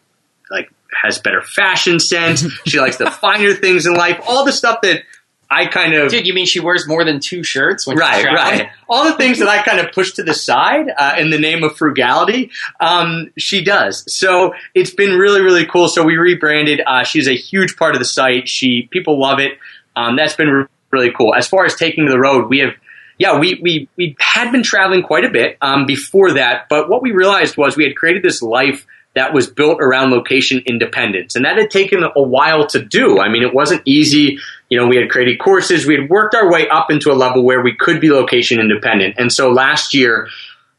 like 0.49 0.71
has 1.01 1.19
better 1.19 1.41
fashion 1.41 1.99
sense. 1.99 2.45
she 2.65 2.79
likes 2.79 2.97
the 2.97 3.11
finer 3.11 3.53
things 3.53 3.85
in 3.85 3.93
life. 3.93 4.21
All 4.27 4.45
the 4.45 4.53
stuff 4.53 4.81
that 4.81 5.03
I 5.49 5.65
kind 5.67 5.93
of 5.93 6.11
Dude, 6.11 6.27
you 6.27 6.33
mean 6.33 6.45
she 6.45 6.59
wears 6.59 6.87
more 6.87 7.05
than 7.05 7.19
two 7.19 7.43
shirts? 7.43 7.87
When 7.87 7.97
right, 7.97 8.21
traveling? 8.21 8.59
right. 8.59 8.69
All 8.89 9.05
the 9.05 9.13
things 9.13 9.39
that 9.39 9.47
I 9.47 9.61
kind 9.61 9.79
of 9.79 9.91
push 9.93 10.13
to 10.13 10.23
the 10.23 10.33
side 10.33 10.87
uh, 10.95 11.15
in 11.17 11.29
the 11.29 11.39
name 11.39 11.63
of 11.63 11.77
frugality, 11.77 12.51
um, 12.79 13.31
she 13.37 13.63
does. 13.63 14.03
So 14.13 14.53
it's 14.75 14.93
been 14.93 15.17
really, 15.17 15.41
really 15.41 15.65
cool. 15.65 15.87
So 15.87 16.03
we 16.03 16.17
rebranded. 16.17 16.81
Uh, 16.85 17.03
she's 17.03 17.27
a 17.27 17.35
huge 17.35 17.77
part 17.77 17.95
of 17.95 17.99
the 17.99 18.05
site. 18.05 18.49
She 18.49 18.89
people 18.91 19.19
love 19.19 19.39
it. 19.39 19.57
Um, 19.95 20.15
that's 20.15 20.35
been 20.35 20.49
re- 20.49 20.65
really 20.91 21.11
cool. 21.17 21.33
As 21.33 21.47
far 21.47 21.65
as 21.65 21.75
taking 21.75 22.05
to 22.05 22.11
the 22.11 22.19
road, 22.19 22.49
we 22.49 22.59
have. 22.59 22.73
Yeah, 23.19 23.39
we, 23.39 23.59
we, 23.63 23.89
we 23.95 24.15
had 24.19 24.51
been 24.51 24.61
traveling 24.61 25.01
quite 25.01 25.25
a 25.25 25.31
bit 25.31 25.57
um, 25.59 25.87
before 25.87 26.33
that, 26.33 26.67
but 26.69 26.87
what 26.87 27.01
we 27.01 27.13
realized 27.13 27.57
was 27.57 27.75
we 27.75 27.83
had 27.83 27.95
created 27.95 28.21
this 28.21 28.43
life 28.43 28.85
that 29.17 29.33
was 29.33 29.47
built 29.47 29.81
around 29.81 30.11
location 30.11 30.61
independence. 30.67 31.35
And 31.35 31.43
that 31.43 31.57
had 31.57 31.71
taken 31.71 32.03
a 32.03 32.21
while 32.21 32.67
to 32.67 32.85
do. 32.85 33.19
I 33.19 33.29
mean, 33.29 33.41
it 33.41 33.51
wasn't 33.51 33.81
easy. 33.85 34.37
You 34.69 34.79
know, 34.79 34.87
we 34.87 34.97
had 34.97 35.09
created 35.09 35.39
courses. 35.39 35.85
We 35.85 35.95
had 35.95 36.09
worked 36.09 36.35
our 36.35 36.51
way 36.51 36.67
up 36.67 36.91
into 36.91 37.11
a 37.11 37.15
level 37.15 37.43
where 37.43 37.61
we 37.61 37.75
could 37.75 38.01
be 38.01 38.11
location 38.11 38.59
independent. 38.59 39.15
And 39.17 39.31
so 39.31 39.49
last 39.49 39.93
year, 39.93 40.27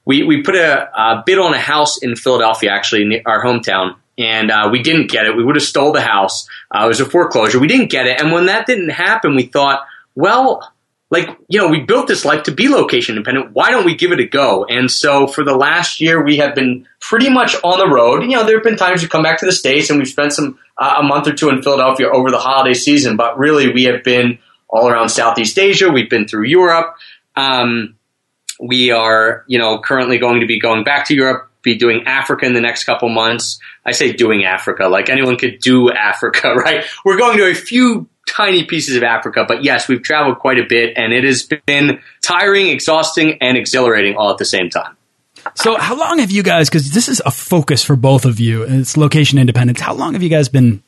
we, 0.05 0.23
we 0.23 0.43
put 0.43 0.55
a, 0.55 0.91
a 0.95 1.23
bid 1.25 1.39
on 1.39 1.55
a 1.55 1.59
house 1.59 1.99
in 2.03 2.17
Philadelphia, 2.17 2.71
actually, 2.71 3.03
in 3.03 3.23
our 3.27 3.43
hometown. 3.43 3.97
And 4.19 4.51
uh, 4.51 4.69
we 4.73 4.83
didn't 4.83 5.11
get 5.11 5.27
it. 5.27 5.37
We 5.37 5.45
would 5.45 5.57
have 5.57 5.63
stole 5.63 5.93
the 5.93 6.01
house. 6.01 6.49
Uh, 6.71 6.85
it 6.85 6.89
was 6.89 7.01
a 7.01 7.05
foreclosure. 7.05 7.61
We 7.61 7.69
didn't 7.69 7.91
get 7.91 8.07
it. 8.07 8.21
And 8.21 8.33
when 8.33 8.47
that 8.47 8.67
didn't 8.67 8.91
happen, 8.91 9.37
we 9.37 9.45
thought, 9.45 9.87
well, 10.15 10.73
like, 11.11 11.29
you 11.49 11.59
know, 11.59 11.69
we 11.69 11.81
built 11.81 12.07
this 12.07 12.25
life 12.25 12.43
to 12.45 12.53
be 12.53 12.69
location 12.69 13.17
independent. 13.17 13.53
Why 13.53 13.71
don't 13.71 13.87
we 13.87 13.95
give 13.95 14.13
it 14.13 14.21
a 14.21 14.27
go? 14.27 14.65
And 14.65 14.91
so 14.91 15.27
for 15.27 15.43
the 15.45 15.55
last 15.57 16.01
year, 16.01 16.23
we 16.23 16.39
have 16.39 16.55
been 16.55 16.87
pretty 17.01 17.31
much 17.31 17.57
on 17.63 17.79
the 17.79 17.89
road. 17.89 18.25
You 18.25 18.37
know, 18.37 18.45
there 18.45 18.57
have 18.57 18.65
been 18.65 18.77
times 18.77 19.03
we 19.03 19.09
come 19.09 19.23
back 19.23 19.39
to 19.39 19.47
the 19.47 19.53
States 19.53 19.89
and 19.89 19.99
we've 19.99 20.09
spent 20.09 20.33
some, 20.33 20.59
uh, 20.79 20.97
a 20.99 21.03
month 21.03 21.27
or 21.27 21.35
two 21.35 21.49
in 21.51 21.63
Philadelphia 21.63 22.09
over 22.09 22.31
the 22.31 22.39
holiday 22.39 22.75
season, 22.75 23.17
but 23.17 23.39
really 23.39 23.73
we 23.73 23.85
have 23.85 24.05
been 24.05 24.39
all 24.69 24.89
around 24.89 25.09
Southeast 25.09 25.59
Asia. 25.59 25.91
We've 25.91 26.11
been 26.11 26.29
through 26.29 26.45
Europe. 26.45 26.95
Um, 27.37 27.97
we 28.61 28.91
are, 28.91 29.45
you 29.47 29.59
know, 29.59 29.81
currently 29.81 30.19
going 30.19 30.41
to 30.41 30.47
be 30.47 30.61
going 30.61 30.85
back 30.85 31.07
to 31.07 31.15
Europe, 31.15 31.51
be 31.63 31.77
doing 31.77 32.05
Africa 32.07 32.47
in 32.47 32.55
the 32.55 32.61
next 32.61 32.85
couple 32.85 33.09
months. 33.09 33.59
I 33.85 33.93
say 33.93 34.13
doing 34.13 34.45
Africa, 34.45 34.89
like 34.89 35.09
anyone 35.09 35.37
could 35.37 35.61
do 35.61 35.91
Africa, 35.93 36.55
right? 36.55 36.85
We're 37.05 37.19
going 37.19 37.39
to 37.39 37.51
a 37.51 37.55
few 37.55 38.09
tiny 38.29 38.65
pieces 38.65 38.97
of 38.97 39.03
Africa, 39.03 39.45
but 39.49 39.65
yes, 39.65 39.89
we've 39.89 40.03
traveled 40.03 40.39
quite 40.39 40.59
a 40.59 40.65
bit 40.69 40.95
and 40.97 41.13
it 41.13 41.25
has 41.25 41.49
been 41.67 42.01
tiring, 42.23 42.69
exhausting, 42.69 43.39
and 43.41 43.57
exhilarating 43.57 44.17
all 44.17 44.31
at 44.31 44.39
the 44.39 44.45
same 44.45 44.69
time. 44.69 44.98
So, 45.59 45.77
how 45.77 45.97
long 45.99 46.21
have 46.21 46.31
you 46.31 46.45
guys? 46.45 46.69
Because 46.69 46.93
this 46.93 47.09
is 47.09 47.21
a 47.27 47.33
focus 47.33 47.83
for 47.83 47.97
both 47.97 48.25
of 48.25 48.39
you. 48.39 48.63
and 48.63 48.81
It's 48.81 48.97
location 48.97 49.39
independence. 49.39 49.81
How 49.81 49.93
long 49.93 50.13
have 50.13 50.23
you 50.23 50.29
guys 50.29 50.49
been 50.49 50.85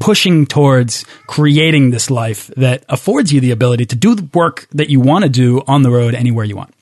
pushing 0.00 0.46
towards 0.46 1.04
creating 1.26 1.90
this 1.90 2.08
life 2.08 2.46
that 2.56 2.84
affords 2.88 3.32
you 3.32 3.40
the 3.40 3.50
ability 3.50 3.86
to 3.86 3.96
do 3.96 4.14
the 4.14 4.28
work 4.32 4.68
that 4.70 4.90
you 4.90 5.00
want 5.00 5.24
to 5.24 5.28
do 5.28 5.60
on 5.66 5.82
the 5.82 5.90
road 5.90 6.14
anywhere 6.14 6.44
you 6.44 6.56
want? 6.56 6.72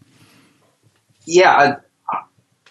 yeah, 1.25 1.77
I, 2.11 2.23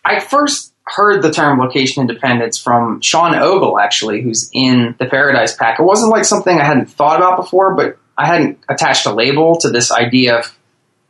I 0.03 0.19
first 0.19 0.73
heard 0.83 1.21
the 1.21 1.31
term 1.31 1.59
location 1.59 2.01
independence 2.01 2.57
from 2.57 3.01
Sean 3.01 3.35
Ogle, 3.35 3.79
actually, 3.79 4.21
who's 4.21 4.49
in 4.53 4.95
the 4.99 5.05
Paradise 5.05 5.55
Pack. 5.55 5.79
It 5.79 5.83
wasn't 5.83 6.11
like 6.11 6.25
something 6.25 6.59
I 6.59 6.63
hadn't 6.63 6.87
thought 6.87 7.17
about 7.17 7.37
before, 7.37 7.75
but 7.75 7.97
I 8.17 8.25
hadn't 8.27 8.59
attached 8.67 9.05
a 9.05 9.13
label 9.13 9.57
to 9.61 9.69
this 9.69 9.91
idea 9.91 10.39
of, 10.39 10.57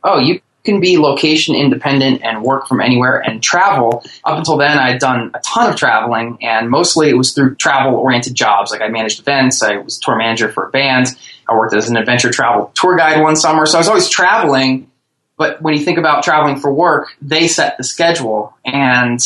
oh, 0.04 0.18
you 0.18 0.40
can 0.64 0.80
be 0.80 0.96
location 0.98 1.54
independent 1.54 2.22
and 2.22 2.42
work 2.42 2.68
from 2.68 2.80
anywhere 2.80 3.18
and 3.18 3.42
travel. 3.42 4.04
Up 4.24 4.38
until 4.38 4.56
then, 4.56 4.78
I 4.78 4.92
had 4.92 5.00
done 5.00 5.30
a 5.34 5.40
ton 5.40 5.70
of 5.70 5.76
traveling, 5.76 6.38
and 6.40 6.70
mostly 6.70 7.08
it 7.08 7.16
was 7.16 7.32
through 7.32 7.56
travel 7.56 7.94
oriented 7.94 8.34
jobs. 8.34 8.70
Like 8.70 8.80
I 8.80 8.88
managed 8.88 9.20
events, 9.20 9.62
I 9.62 9.78
was 9.78 9.98
tour 9.98 10.16
manager 10.16 10.50
for 10.50 10.68
a 10.68 10.70
band, 10.70 11.08
I 11.48 11.54
worked 11.54 11.74
as 11.74 11.88
an 11.88 11.96
adventure 11.96 12.30
travel 12.30 12.70
tour 12.74 12.96
guide 12.96 13.20
one 13.20 13.36
summer. 13.36 13.66
So 13.66 13.78
I 13.78 13.80
was 13.80 13.88
always 13.88 14.08
traveling. 14.08 14.88
But 15.36 15.60
when 15.62 15.74
you 15.74 15.80
think 15.80 15.98
about 15.98 16.22
traveling 16.22 16.60
for 16.60 16.72
work, 16.72 17.08
they 17.20 17.48
set 17.48 17.76
the 17.76 17.84
schedule. 17.84 18.56
And 18.64 19.18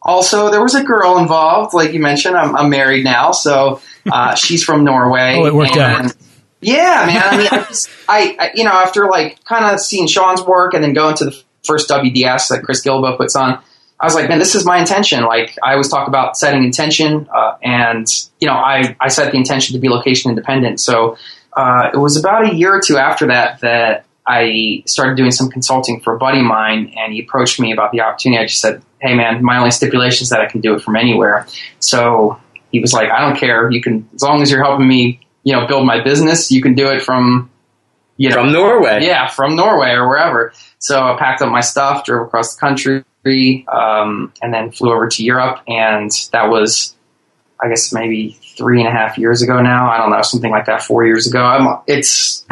also, 0.00 0.50
there 0.50 0.62
was 0.62 0.74
a 0.74 0.84
girl 0.84 1.18
involved, 1.18 1.74
like 1.74 1.92
you 1.92 2.00
mentioned. 2.00 2.36
I'm, 2.36 2.54
I'm 2.54 2.70
married 2.70 3.02
now, 3.02 3.32
so 3.32 3.80
uh, 4.10 4.34
she's 4.36 4.62
from 4.62 4.84
Norway. 4.84 5.34
Oh, 5.36 5.46
it 5.46 5.54
worked 5.54 5.76
out. 5.76 6.14
Yeah, 6.60 7.04
man. 7.06 7.22
I 7.22 7.36
mean, 7.36 7.48
I, 7.50 7.64
just, 7.64 7.88
I, 8.08 8.36
I, 8.38 8.50
you 8.54 8.64
know, 8.64 8.72
after 8.72 9.06
like 9.06 9.42
kind 9.44 9.64
of 9.64 9.80
seeing 9.80 10.06
Sean's 10.06 10.42
work 10.42 10.74
and 10.74 10.82
then 10.82 10.92
going 10.92 11.16
to 11.16 11.26
the 11.26 11.42
first 11.64 11.88
WDS 11.88 12.48
that 12.48 12.62
Chris 12.64 12.84
Guillebeau 12.84 13.16
puts 13.16 13.36
on, 13.36 13.62
I 14.00 14.04
was 14.04 14.14
like, 14.14 14.28
man, 14.28 14.38
this 14.38 14.54
is 14.54 14.64
my 14.64 14.78
intention. 14.78 15.24
Like 15.24 15.58
I 15.62 15.72
always 15.72 15.88
talk 15.88 16.06
about 16.06 16.36
setting 16.36 16.62
intention, 16.62 17.28
uh, 17.34 17.56
and 17.62 18.06
you 18.40 18.46
know, 18.46 18.54
I 18.54 18.96
I 19.00 19.08
set 19.08 19.32
the 19.32 19.38
intention 19.38 19.74
to 19.74 19.80
be 19.80 19.88
location 19.88 20.30
independent. 20.30 20.78
So 20.78 21.16
uh, 21.52 21.90
it 21.92 21.96
was 21.96 22.16
about 22.16 22.48
a 22.48 22.54
year 22.54 22.74
or 22.74 22.80
two 22.80 22.96
after 22.96 23.26
that 23.26 23.60
that 23.60 24.06
I 24.24 24.84
started 24.86 25.16
doing 25.16 25.32
some 25.32 25.50
consulting 25.50 26.00
for 26.00 26.14
a 26.14 26.18
buddy 26.18 26.38
of 26.38 26.44
mine, 26.44 26.92
and 26.96 27.12
he 27.12 27.22
approached 27.22 27.58
me 27.58 27.72
about 27.72 27.92
the 27.92 28.02
opportunity. 28.02 28.40
I 28.40 28.46
just 28.46 28.60
said, 28.60 28.82
hey, 29.00 29.14
man, 29.14 29.42
my 29.42 29.56
only 29.58 29.70
stipulation 29.70 30.24
is 30.24 30.28
that 30.28 30.40
I 30.40 30.46
can 30.46 30.60
do 30.60 30.74
it 30.74 30.82
from 30.82 30.96
anywhere. 30.96 31.46
So 31.80 32.38
he 32.70 32.78
was 32.78 32.92
like, 32.92 33.10
I 33.10 33.20
don't 33.20 33.38
care. 33.38 33.70
You 33.70 33.80
can, 33.80 34.08
as 34.14 34.22
long 34.22 34.42
as 34.42 34.50
you're 34.50 34.62
helping 34.62 34.86
me, 34.86 35.20
you 35.48 35.54
know, 35.54 35.66
build 35.66 35.86
my 35.86 36.04
business, 36.04 36.50
you 36.50 36.60
can 36.60 36.74
do 36.74 36.90
it 36.90 37.00
from, 37.00 37.50
you 38.18 38.28
know, 38.28 38.34
from 38.34 38.52
Norway. 38.52 38.98
Yeah, 39.00 39.28
from 39.28 39.56
Norway 39.56 39.92
or 39.92 40.06
wherever. 40.06 40.52
So 40.78 41.00
I 41.00 41.16
packed 41.18 41.40
up 41.40 41.50
my 41.50 41.62
stuff, 41.62 42.04
drove 42.04 42.26
across 42.26 42.54
the 42.54 42.60
country, 42.60 43.02
um, 43.66 44.30
and 44.42 44.52
then 44.52 44.72
flew 44.72 44.92
over 44.92 45.08
to 45.08 45.24
Europe. 45.24 45.60
And 45.66 46.10
that 46.32 46.50
was, 46.50 46.94
I 47.64 47.70
guess, 47.70 47.94
maybe 47.94 48.38
three 48.58 48.80
and 48.80 48.88
a 48.88 48.92
half 48.92 49.16
years 49.16 49.40
ago 49.40 49.62
now. 49.62 49.90
I 49.90 49.96
don't 49.96 50.10
know, 50.10 50.20
something 50.20 50.50
like 50.50 50.66
that, 50.66 50.82
four 50.82 51.06
years 51.06 51.26
ago. 51.26 51.42
I'm, 51.42 51.80
it's, 51.86 52.44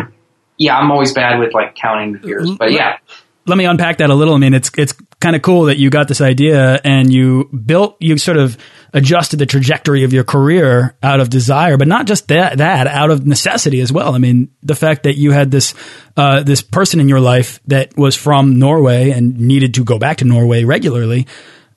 yeah, 0.57 0.79
I'm 0.79 0.91
always 0.91 1.13
bad 1.13 1.39
with 1.39 1.53
like 1.53 1.75
counting 1.75 2.15
the 2.15 2.27
years, 2.27 2.51
but 2.53 2.73
yeah. 2.73 2.97
Let 3.45 3.59
me 3.59 3.67
unpack 3.67 3.99
that 3.99 4.09
a 4.09 4.15
little. 4.15 4.33
I 4.33 4.39
mean, 4.39 4.55
it's 4.55 4.71
it's 4.79 4.95
kind 5.21 5.37
of 5.37 5.43
cool 5.43 5.65
that 5.65 5.77
you 5.77 5.91
got 5.91 6.09
this 6.09 6.23
idea 6.23 6.81
and 6.83 7.13
you 7.13 7.45
built, 7.45 7.99
you 8.01 8.17
sort 8.17 8.39
of 8.39 8.57
adjusted 8.97 9.37
the 9.37 9.47
trajectory 9.47 10.03
of 10.03 10.13
your 10.13 10.25
career 10.25 10.97
out 11.03 11.21
of 11.21 11.31
desire, 11.31 11.77
but 11.77 11.87
not 11.87 12.07
just 12.07 12.29
that, 12.29 12.59
that 12.59 12.87
out 12.87 13.11
of 13.11 13.27
necessity 13.27 13.81
as 13.81 13.93
well. 13.93 14.15
I 14.15 14.19
mean, 14.19 14.49
the 14.63 14.75
fact 14.75 15.05
that 15.05 15.17
you 15.17 15.31
had 15.31 15.51
this 15.51 15.75
uh, 16.17 16.43
this 16.43 16.63
person 16.63 16.99
in 16.99 17.09
your 17.09 17.21
life 17.21 17.61
that 17.67 17.97
was 17.97 18.17
from 18.17 18.59
Norway 18.59 19.11
and 19.11 19.39
needed 19.39 19.75
to 19.75 19.85
go 19.85 19.99
back 19.99 20.17
to 20.19 20.25
Norway 20.25 20.65
regularly 20.65 21.27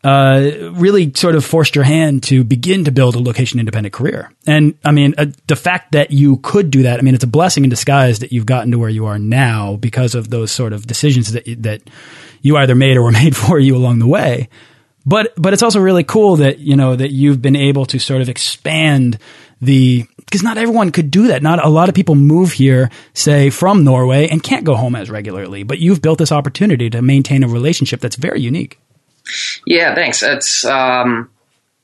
uh, 0.03 0.71
really 0.71 1.11
sort 1.13 1.35
of 1.35 1.43
forced 1.43 1.75
your 1.75 1.83
hand 1.83 2.23
to 2.23 2.43
begin 2.43 2.85
to 2.85 2.91
build 2.91 3.15
a 3.15 3.19
location 3.19 3.59
independent 3.59 3.93
career. 3.93 4.31
And 4.47 4.75
I 4.85 4.91
mean, 4.91 5.13
uh, 5.17 5.25
the 5.47 5.57
fact 5.57 5.91
that 5.91 6.11
you 6.11 6.37
could 6.37 6.71
do 6.71 6.83
that, 6.83 6.99
I 6.99 7.01
mean, 7.01 7.15
it's 7.15 7.23
a 7.23 7.27
blessing 7.27 7.65
in 7.65 7.69
disguise 7.69 8.19
that 8.19 8.31
you've 8.31 8.45
gotten 8.45 8.71
to 8.71 8.79
where 8.79 8.89
you 8.89 9.07
are 9.07 9.19
now 9.19 9.75
because 9.75 10.15
of 10.15 10.29
those 10.29 10.51
sort 10.51 10.71
of 10.71 10.87
decisions 10.87 11.33
that 11.33 11.43
that 11.63 11.81
you 12.41 12.55
either 12.55 12.75
made 12.75 12.95
or 12.95 13.03
were 13.03 13.11
made 13.23 13.35
for 13.35 13.59
you 13.59 13.75
along 13.75 13.99
the 13.99 14.07
way. 14.07 14.47
But 15.09 15.33
but 15.35 15.53
it's 15.53 15.63
also 15.63 15.79
really 15.79 16.03
cool 16.03 16.35
that 16.35 16.59
you 16.59 16.75
know 16.75 16.95
that 16.95 17.09
you've 17.11 17.41
been 17.41 17.55
able 17.55 17.87
to 17.87 17.97
sort 17.97 18.21
of 18.21 18.29
expand 18.29 19.17
the 19.59 20.05
because 20.17 20.43
not 20.43 20.59
everyone 20.59 20.91
could 20.91 21.09
do 21.09 21.27
that. 21.29 21.41
Not 21.41 21.65
a 21.65 21.67
lot 21.67 21.89
of 21.89 21.95
people 21.95 22.13
move 22.13 22.51
here, 22.51 22.91
say 23.15 23.49
from 23.49 23.83
Norway, 23.83 24.27
and 24.27 24.43
can't 24.43 24.63
go 24.63 24.75
home 24.75 24.93
as 24.93 25.09
regularly. 25.09 25.63
But 25.63 25.79
you've 25.79 26.03
built 26.03 26.19
this 26.19 26.31
opportunity 26.31 26.91
to 26.91 27.01
maintain 27.01 27.43
a 27.43 27.47
relationship 27.47 28.01
that's 28.01 28.17
very 28.17 28.39
unique. 28.39 28.79
Yeah, 29.65 29.95
thanks. 29.95 30.21
It's 30.21 30.63
um, 30.63 31.31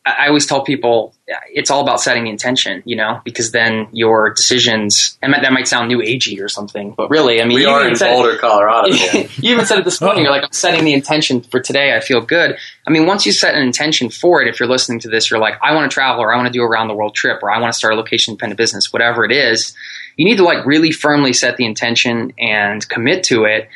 I 0.05 0.27
always 0.27 0.45
tell 0.45 0.63
people 0.63 1.15
it's 1.51 1.71
all 1.71 1.81
about 1.81 1.99
setting 1.99 2.25
the 2.25 2.29
intention, 2.29 2.83
you 2.85 2.95
know, 2.95 3.21
because 3.25 3.51
then 3.51 3.87
your 3.91 4.29
decisions, 4.29 5.17
and 5.23 5.33
that 5.33 5.51
might 5.51 5.67
sound 5.67 5.87
new 5.87 5.97
agey 5.97 6.39
or 6.39 6.47
something, 6.47 6.93
but 6.95 7.09
really, 7.09 7.41
I 7.41 7.45
mean, 7.45 7.55
we 7.55 7.65
are 7.65 7.87
in 7.87 7.97
Boulder, 7.97 8.37
Colorado. 8.39 8.89
you 8.89 9.27
even 9.41 9.65
said 9.65 9.79
it 9.79 9.85
this 9.85 10.01
morning. 10.01 10.21
You're 10.23 10.31
like, 10.31 10.43
I'm 10.43 10.51
setting 10.51 10.85
the 10.85 10.93
intention 10.93 11.41
for 11.41 11.59
today. 11.59 11.95
I 11.95 12.01
feel 12.01 12.21
good. 12.21 12.55
I 12.85 12.91
mean, 12.91 13.07
once 13.07 13.25
you 13.25 13.31
set 13.31 13.55
an 13.55 13.63
intention 13.63 14.11
for 14.11 14.43
it, 14.43 14.47
if 14.47 14.59
you're 14.59 14.69
listening 14.69 14.99
to 14.99 15.09
this, 15.09 15.31
you're 15.31 15.39
like, 15.39 15.55
I 15.63 15.73
want 15.73 15.89
to 15.89 15.93
travel, 15.93 16.21
or 16.21 16.31
I 16.31 16.37
want 16.37 16.47
to 16.47 16.53
do 16.53 16.61
a 16.61 16.67
round 16.67 16.87
the 16.87 16.93
world 16.93 17.15
trip, 17.15 17.41
or 17.41 17.49
I 17.49 17.59
want 17.59 17.73
to 17.73 17.77
start 17.77 17.93
a 17.93 17.97
location 17.97 18.33
independent 18.33 18.59
business, 18.59 18.93
whatever 18.93 19.25
it 19.25 19.31
is. 19.31 19.75
You 20.17 20.25
need 20.25 20.37
to 20.37 20.43
like 20.43 20.65
really 20.67 20.91
firmly 20.91 21.33
set 21.33 21.57
the 21.57 21.65
intention 21.65 22.33
and 22.37 22.87
commit 22.87 23.23
to 23.25 23.45
it 23.45 23.69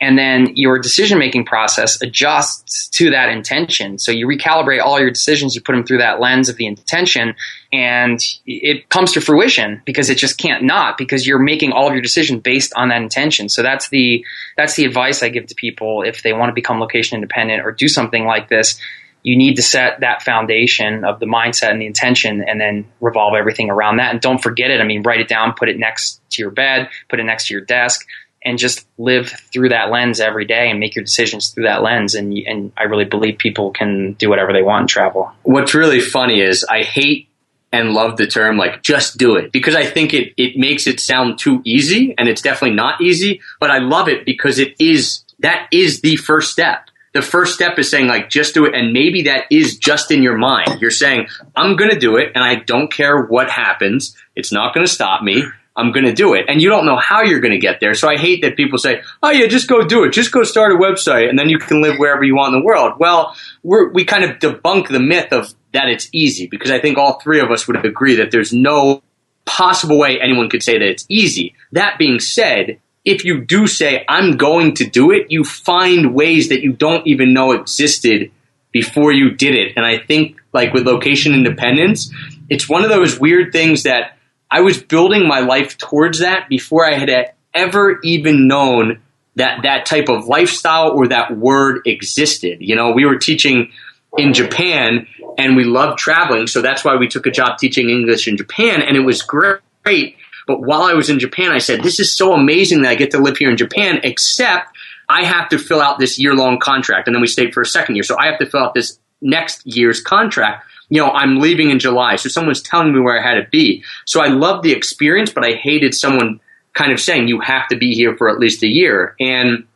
and 0.00 0.18
then 0.18 0.54
your 0.56 0.78
decision 0.78 1.18
making 1.18 1.46
process 1.46 2.00
adjusts 2.02 2.88
to 2.88 3.10
that 3.10 3.30
intention. 3.30 3.98
So 3.98 4.12
you 4.12 4.26
recalibrate 4.26 4.82
all 4.82 5.00
your 5.00 5.10
decisions, 5.10 5.54
you 5.54 5.62
put 5.62 5.72
them 5.72 5.86
through 5.86 5.98
that 5.98 6.20
lens 6.20 6.48
of 6.48 6.56
the 6.56 6.66
intention, 6.66 7.34
and 7.72 8.20
it 8.46 8.88
comes 8.90 9.12
to 9.12 9.20
fruition 9.20 9.80
because 9.86 10.10
it 10.10 10.18
just 10.18 10.36
can't 10.38 10.64
not 10.64 10.98
because 10.98 11.26
you're 11.26 11.38
making 11.38 11.72
all 11.72 11.86
of 11.86 11.94
your 11.94 12.02
decisions 12.02 12.42
based 12.42 12.72
on 12.76 12.90
that 12.90 13.00
intention. 13.00 13.48
So 13.48 13.62
that's 13.62 13.88
the 13.88 14.24
that's 14.56 14.74
the 14.74 14.84
advice 14.84 15.22
I 15.22 15.30
give 15.30 15.46
to 15.46 15.54
people 15.54 16.02
if 16.02 16.22
they 16.22 16.34
want 16.34 16.50
to 16.50 16.54
become 16.54 16.78
location 16.78 17.16
independent 17.16 17.64
or 17.64 17.72
do 17.72 17.88
something 17.88 18.26
like 18.26 18.48
this. 18.48 18.78
You 19.22 19.36
need 19.36 19.56
to 19.56 19.62
set 19.62 20.00
that 20.00 20.22
foundation 20.22 21.04
of 21.04 21.18
the 21.18 21.26
mindset 21.26 21.70
and 21.70 21.80
the 21.80 21.86
intention 21.86 22.44
and 22.46 22.60
then 22.60 22.86
revolve 23.00 23.34
everything 23.34 23.70
around 23.70 23.96
that. 23.96 24.12
And 24.12 24.20
don't 24.20 24.40
forget 24.40 24.70
it. 24.70 24.80
I 24.80 24.84
mean, 24.84 25.02
write 25.02 25.20
it 25.20 25.26
down, 25.26 25.54
put 25.54 25.68
it 25.68 25.78
next 25.78 26.20
to 26.30 26.42
your 26.42 26.52
bed, 26.52 26.90
put 27.08 27.18
it 27.18 27.24
next 27.24 27.48
to 27.48 27.54
your 27.54 27.62
desk 27.62 28.06
and 28.46 28.58
just 28.58 28.86
live 28.96 29.28
through 29.52 29.70
that 29.70 29.90
lens 29.90 30.20
every 30.20 30.44
day 30.44 30.70
and 30.70 30.78
make 30.78 30.94
your 30.94 31.04
decisions 31.04 31.50
through 31.50 31.64
that 31.64 31.82
lens. 31.82 32.14
And, 32.14 32.32
and 32.32 32.72
I 32.76 32.84
really 32.84 33.04
believe 33.04 33.38
people 33.38 33.72
can 33.72 34.12
do 34.12 34.30
whatever 34.30 34.52
they 34.52 34.62
want 34.62 34.82
in 34.82 34.86
travel. 34.86 35.32
What's 35.42 35.74
really 35.74 36.00
funny 36.00 36.40
is 36.40 36.64
I 36.64 36.84
hate 36.84 37.28
and 37.72 37.92
love 37.92 38.16
the 38.16 38.28
term 38.28 38.56
like 38.56 38.82
just 38.82 39.18
do 39.18 39.34
it 39.34 39.50
because 39.50 39.74
I 39.74 39.84
think 39.84 40.14
it, 40.14 40.32
it 40.36 40.56
makes 40.56 40.86
it 40.86 41.00
sound 41.00 41.40
too 41.40 41.60
easy 41.64 42.14
and 42.16 42.28
it's 42.28 42.40
definitely 42.40 42.76
not 42.76 43.00
easy, 43.00 43.40
but 43.58 43.72
I 43.72 43.78
love 43.78 44.08
it 44.08 44.24
because 44.24 44.60
it 44.60 44.76
is, 44.78 45.24
that 45.40 45.66
is 45.72 46.00
the 46.00 46.14
first 46.16 46.52
step. 46.52 46.88
The 47.12 47.22
first 47.22 47.54
step 47.54 47.78
is 47.80 47.90
saying 47.90 48.06
like 48.06 48.30
just 48.30 48.54
do 48.54 48.64
it 48.66 48.74
and 48.74 48.92
maybe 48.92 49.22
that 49.22 49.46
is 49.50 49.76
just 49.78 50.12
in 50.12 50.22
your 50.22 50.36
mind. 50.36 50.80
You're 50.80 50.90
saying 50.92 51.26
I'm 51.56 51.74
going 51.74 51.90
to 51.90 51.98
do 51.98 52.16
it 52.16 52.30
and 52.36 52.44
I 52.44 52.56
don't 52.56 52.92
care 52.92 53.22
what 53.22 53.50
happens. 53.50 54.16
It's 54.36 54.52
not 54.52 54.72
going 54.72 54.86
to 54.86 54.92
stop 54.92 55.22
me. 55.22 55.42
I'm 55.76 55.92
going 55.92 56.06
to 56.06 56.12
do 56.12 56.34
it. 56.34 56.46
And 56.48 56.60
you 56.60 56.70
don't 56.70 56.86
know 56.86 56.96
how 56.96 57.22
you're 57.22 57.40
going 57.40 57.52
to 57.52 57.58
get 57.58 57.80
there. 57.80 57.94
So 57.94 58.08
I 58.08 58.16
hate 58.16 58.42
that 58.42 58.56
people 58.56 58.78
say, 58.78 59.02
oh, 59.22 59.30
yeah, 59.30 59.46
just 59.46 59.68
go 59.68 59.82
do 59.82 60.04
it. 60.04 60.12
Just 60.12 60.32
go 60.32 60.42
start 60.42 60.72
a 60.72 60.76
website 60.76 61.28
and 61.28 61.38
then 61.38 61.48
you 61.48 61.58
can 61.58 61.82
live 61.82 61.98
wherever 61.98 62.24
you 62.24 62.34
want 62.34 62.54
in 62.54 62.60
the 62.60 62.64
world. 62.64 62.94
Well, 62.98 63.36
we 63.62 63.88
we 63.88 64.04
kind 64.04 64.24
of 64.24 64.38
debunk 64.38 64.88
the 64.88 65.00
myth 65.00 65.32
of 65.32 65.54
that 65.72 65.88
it's 65.88 66.08
easy 66.12 66.46
because 66.46 66.70
I 66.70 66.80
think 66.80 66.96
all 66.96 67.20
three 67.20 67.40
of 67.40 67.50
us 67.50 67.66
would 67.66 67.84
agree 67.84 68.16
that 68.16 68.30
there's 68.30 68.52
no 68.52 69.02
possible 69.44 69.98
way 69.98 70.18
anyone 70.20 70.48
could 70.48 70.62
say 70.62 70.78
that 70.78 70.88
it's 70.88 71.04
easy. 71.08 71.54
That 71.72 71.98
being 71.98 72.18
said, 72.18 72.80
if 73.04 73.24
you 73.24 73.40
do 73.40 73.66
say, 73.66 74.04
I'm 74.08 74.36
going 74.36 74.74
to 74.76 74.84
do 74.84 75.12
it, 75.12 75.30
you 75.30 75.44
find 75.44 76.14
ways 76.14 76.48
that 76.48 76.62
you 76.62 76.72
don't 76.72 77.06
even 77.06 77.32
know 77.32 77.52
existed 77.52 78.32
before 78.72 79.12
you 79.12 79.30
did 79.30 79.54
it. 79.54 79.74
And 79.76 79.86
I 79.86 79.98
think, 79.98 80.40
like 80.52 80.74
with 80.74 80.86
location 80.86 81.32
independence, 81.32 82.12
it's 82.50 82.68
one 82.68 82.82
of 82.82 82.90
those 82.90 83.18
weird 83.18 83.52
things 83.52 83.84
that 83.84 84.15
I 84.50 84.60
was 84.60 84.80
building 84.82 85.26
my 85.26 85.40
life 85.40 85.76
towards 85.76 86.20
that 86.20 86.48
before 86.48 86.86
I 86.86 86.94
had 86.94 87.32
ever 87.54 87.98
even 88.02 88.46
known 88.46 89.00
that 89.36 89.60
that 89.64 89.86
type 89.86 90.08
of 90.08 90.26
lifestyle 90.26 90.90
or 90.92 91.08
that 91.08 91.36
word 91.36 91.82
existed. 91.86 92.58
You 92.60 92.74
know, 92.74 92.92
we 92.92 93.04
were 93.04 93.18
teaching 93.18 93.70
in 94.16 94.32
Japan 94.32 95.06
and 95.36 95.56
we 95.56 95.64
loved 95.64 95.98
traveling, 95.98 96.46
so 96.46 96.62
that's 96.62 96.84
why 96.84 96.96
we 96.96 97.08
took 97.08 97.26
a 97.26 97.30
job 97.30 97.58
teaching 97.58 97.90
English 97.90 98.26
in 98.28 98.36
Japan, 98.36 98.80
and 98.82 98.96
it 98.96 99.00
was 99.00 99.22
great. 99.22 100.16
But 100.46 100.60
while 100.60 100.82
I 100.82 100.94
was 100.94 101.10
in 101.10 101.18
Japan, 101.18 101.50
I 101.50 101.58
said, 101.58 101.82
This 101.82 102.00
is 102.00 102.16
so 102.16 102.32
amazing 102.32 102.82
that 102.82 102.90
I 102.90 102.94
get 102.94 103.10
to 103.10 103.18
live 103.18 103.36
here 103.36 103.50
in 103.50 103.56
Japan, 103.56 104.00
except 104.04 104.76
I 105.08 105.24
have 105.24 105.50
to 105.50 105.58
fill 105.58 105.80
out 105.80 105.98
this 105.98 106.18
year 106.18 106.34
long 106.34 106.58
contract. 106.58 107.08
And 107.08 107.14
then 107.14 107.20
we 107.20 107.26
stayed 107.26 107.52
for 107.52 107.60
a 107.60 107.66
second 107.66 107.96
year. 107.96 108.04
So 108.04 108.16
I 108.18 108.26
have 108.26 108.38
to 108.38 108.46
fill 108.46 108.60
out 108.60 108.74
this 108.74 108.98
next 109.20 109.66
year's 109.66 110.00
contract 110.00 110.64
you 110.88 111.00
know, 111.00 111.10
I'm 111.10 111.40
leaving 111.40 111.70
in 111.70 111.78
July. 111.78 112.16
So 112.16 112.28
someone's 112.28 112.62
telling 112.62 112.92
me 112.92 113.00
where 113.00 113.18
I 113.18 113.22
had 113.22 113.34
to 113.42 113.48
be. 113.50 113.84
So 114.04 114.22
I 114.22 114.28
loved 114.28 114.62
the 114.62 114.72
experience, 114.72 115.30
but 115.30 115.44
I 115.44 115.52
hated 115.52 115.94
someone 115.94 116.40
kind 116.74 116.92
of 116.92 117.00
saying 117.00 117.28
you 117.28 117.40
have 117.40 117.68
to 117.68 117.76
be 117.76 117.94
here 117.94 118.16
for 118.16 118.28
at 118.28 118.38
least 118.38 118.62
a 118.62 118.68
year. 118.68 119.16
And 119.18 119.66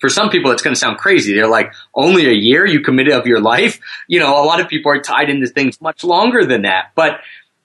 for 0.00 0.08
some 0.08 0.28
people, 0.28 0.50
it's 0.50 0.62
going 0.62 0.74
to 0.74 0.78
sound 0.78 0.98
crazy. 0.98 1.34
They're 1.34 1.48
like, 1.48 1.72
only 1.94 2.26
a 2.26 2.32
year 2.32 2.66
you 2.66 2.80
committed 2.80 3.14
of 3.14 3.26
your 3.26 3.40
life? 3.40 3.80
You 4.06 4.20
know, 4.20 4.42
a 4.42 4.44
lot 4.44 4.60
of 4.60 4.68
people 4.68 4.92
are 4.92 5.00
tied 5.00 5.30
into 5.30 5.46
things 5.46 5.80
much 5.80 6.04
longer 6.04 6.44
than 6.44 6.62
that. 6.62 6.92
But 6.94 7.20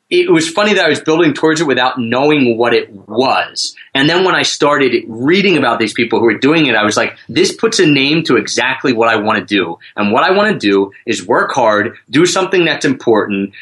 it 0.10 0.32
was 0.32 0.50
funny 0.50 0.74
that 0.74 0.86
I 0.86 0.90
was 0.90 1.00
building 1.00 1.34
towards 1.34 1.62
it 1.62 1.68
without 1.68 2.00
knowing 2.00 2.58
what 2.58 2.74
it 2.74 2.90
was. 2.92 3.76
And 3.94 4.10
then 4.10 4.26
when 4.26 4.34
I 4.34 4.42
started 4.42 5.04
reading 5.08 5.56
about 5.56 5.80
these 5.80 5.94
people 5.94 6.20
who 6.20 6.26
were 6.26 6.40
doing 6.40 6.66
it, 6.66 6.76
I 6.76 6.84
was 6.84 6.98
like, 6.98 7.16
this 7.28 7.56
puts 7.56 7.80
a 7.80 7.86
name 7.86 8.24
to 8.24 8.38
exactly 8.38 8.92
what 8.92 9.08
I 9.08 9.18
want 9.18 9.38
to 9.40 9.46
do. 9.46 9.78
And 9.96 10.12
what 10.12 10.24
I 10.24 10.32
want 10.36 10.54
to 10.54 10.68
do 10.68 10.94
is 11.06 11.28
work 11.28 11.52
hard, 11.52 11.96
do 12.10 12.26
something 12.26 12.66
that's 12.66 12.86
important, 12.86 13.54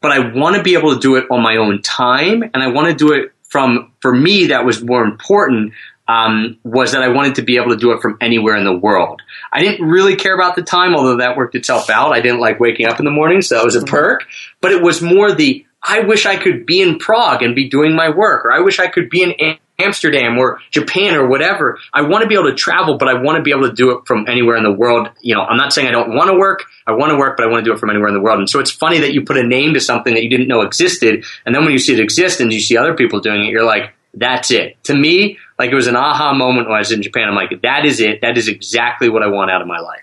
but 0.00 0.10
I 0.10 0.32
want 0.32 0.56
to 0.56 0.62
be 0.62 0.74
able 0.74 0.94
to 0.94 1.00
do 1.00 1.16
it 1.16 1.26
on 1.30 1.42
my 1.42 1.56
own 1.56 1.82
time. 1.82 2.42
And 2.42 2.62
I 2.62 2.68
want 2.68 2.88
to 2.88 2.94
do 2.94 3.12
it 3.12 3.32
from, 3.42 3.92
for 4.00 4.14
me, 4.14 4.46
that 4.46 4.64
was 4.64 4.82
more 4.82 5.04
important. 5.04 5.74
Um, 6.08 6.58
was 6.64 6.90
that 6.90 7.02
I 7.02 7.08
wanted 7.08 7.36
to 7.36 7.42
be 7.42 7.56
able 7.56 7.68
to 7.68 7.76
do 7.76 7.92
it 7.92 8.02
from 8.02 8.18
anywhere 8.20 8.56
in 8.56 8.64
the 8.64 8.76
world. 8.76 9.22
I 9.52 9.60
didn't 9.60 9.86
really 9.86 10.16
care 10.16 10.34
about 10.34 10.56
the 10.56 10.62
time, 10.62 10.96
although 10.96 11.18
that 11.18 11.36
worked 11.36 11.54
itself 11.54 11.88
out. 11.88 12.10
I 12.10 12.20
didn't 12.20 12.40
like 12.40 12.58
waking 12.58 12.86
up 12.86 12.98
in 12.98 13.04
the 13.04 13.12
morning, 13.12 13.42
so 13.42 13.54
that 13.54 13.64
was 13.64 13.76
a 13.76 13.84
perk. 13.84 14.24
But 14.60 14.72
it 14.72 14.82
was 14.82 15.00
more 15.00 15.30
the 15.30 15.64
I 15.82 16.00
wish 16.00 16.26
I 16.26 16.36
could 16.36 16.66
be 16.66 16.82
in 16.82 16.98
Prague 16.98 17.42
and 17.42 17.54
be 17.54 17.68
doing 17.68 17.94
my 17.94 18.10
work, 18.10 18.44
or 18.44 18.52
I 18.52 18.60
wish 18.60 18.78
I 18.78 18.86
could 18.86 19.08
be 19.08 19.22
in 19.22 19.56
Amsterdam 19.78 20.38
or 20.38 20.60
Japan 20.70 21.14
or 21.14 21.26
whatever. 21.26 21.78
I 21.92 22.02
want 22.02 22.22
to 22.22 22.28
be 22.28 22.34
able 22.34 22.50
to 22.50 22.54
travel, 22.54 22.98
but 22.98 23.08
I 23.08 23.14
want 23.14 23.36
to 23.36 23.42
be 23.42 23.50
able 23.50 23.68
to 23.68 23.72
do 23.72 23.96
it 23.96 24.06
from 24.06 24.26
anywhere 24.28 24.56
in 24.56 24.62
the 24.62 24.72
world. 24.72 25.08
You 25.20 25.34
know, 25.34 25.42
I'm 25.42 25.56
not 25.56 25.72
saying 25.72 25.88
I 25.88 25.90
don't 25.90 26.14
want 26.14 26.30
to 26.30 26.38
work. 26.38 26.66
I 26.86 26.92
want 26.92 27.10
to 27.12 27.16
work, 27.16 27.36
but 27.36 27.46
I 27.46 27.50
want 27.50 27.64
to 27.64 27.70
do 27.70 27.74
it 27.74 27.80
from 27.80 27.90
anywhere 27.90 28.08
in 28.08 28.14
the 28.14 28.20
world. 28.20 28.38
And 28.38 28.48
so 28.48 28.60
it's 28.60 28.70
funny 28.70 28.98
that 29.00 29.14
you 29.14 29.24
put 29.24 29.36
a 29.36 29.46
name 29.46 29.74
to 29.74 29.80
something 29.80 30.14
that 30.14 30.22
you 30.22 30.30
didn't 30.30 30.48
know 30.48 30.60
existed. 30.60 31.24
And 31.46 31.54
then 31.54 31.64
when 31.64 31.72
you 31.72 31.78
see 31.78 31.94
it 31.94 32.00
exist 32.00 32.40
and 32.40 32.52
you 32.52 32.60
see 32.60 32.76
other 32.76 32.94
people 32.94 33.20
doing 33.20 33.46
it, 33.46 33.50
you're 33.50 33.64
like, 33.64 33.94
that's 34.12 34.50
it. 34.50 34.82
To 34.84 34.94
me, 34.94 35.38
like 35.58 35.70
it 35.70 35.74
was 35.74 35.86
an 35.86 35.96
aha 35.96 36.34
moment 36.34 36.68
when 36.68 36.76
I 36.76 36.80
was 36.80 36.92
in 36.92 37.02
Japan. 37.02 37.28
I'm 37.28 37.34
like, 37.34 37.62
that 37.62 37.84
is 37.84 38.00
it. 38.00 38.20
That 38.22 38.36
is 38.36 38.48
exactly 38.48 39.08
what 39.08 39.22
I 39.22 39.28
want 39.28 39.50
out 39.50 39.62
of 39.62 39.68
my 39.68 39.78
life. 39.78 40.02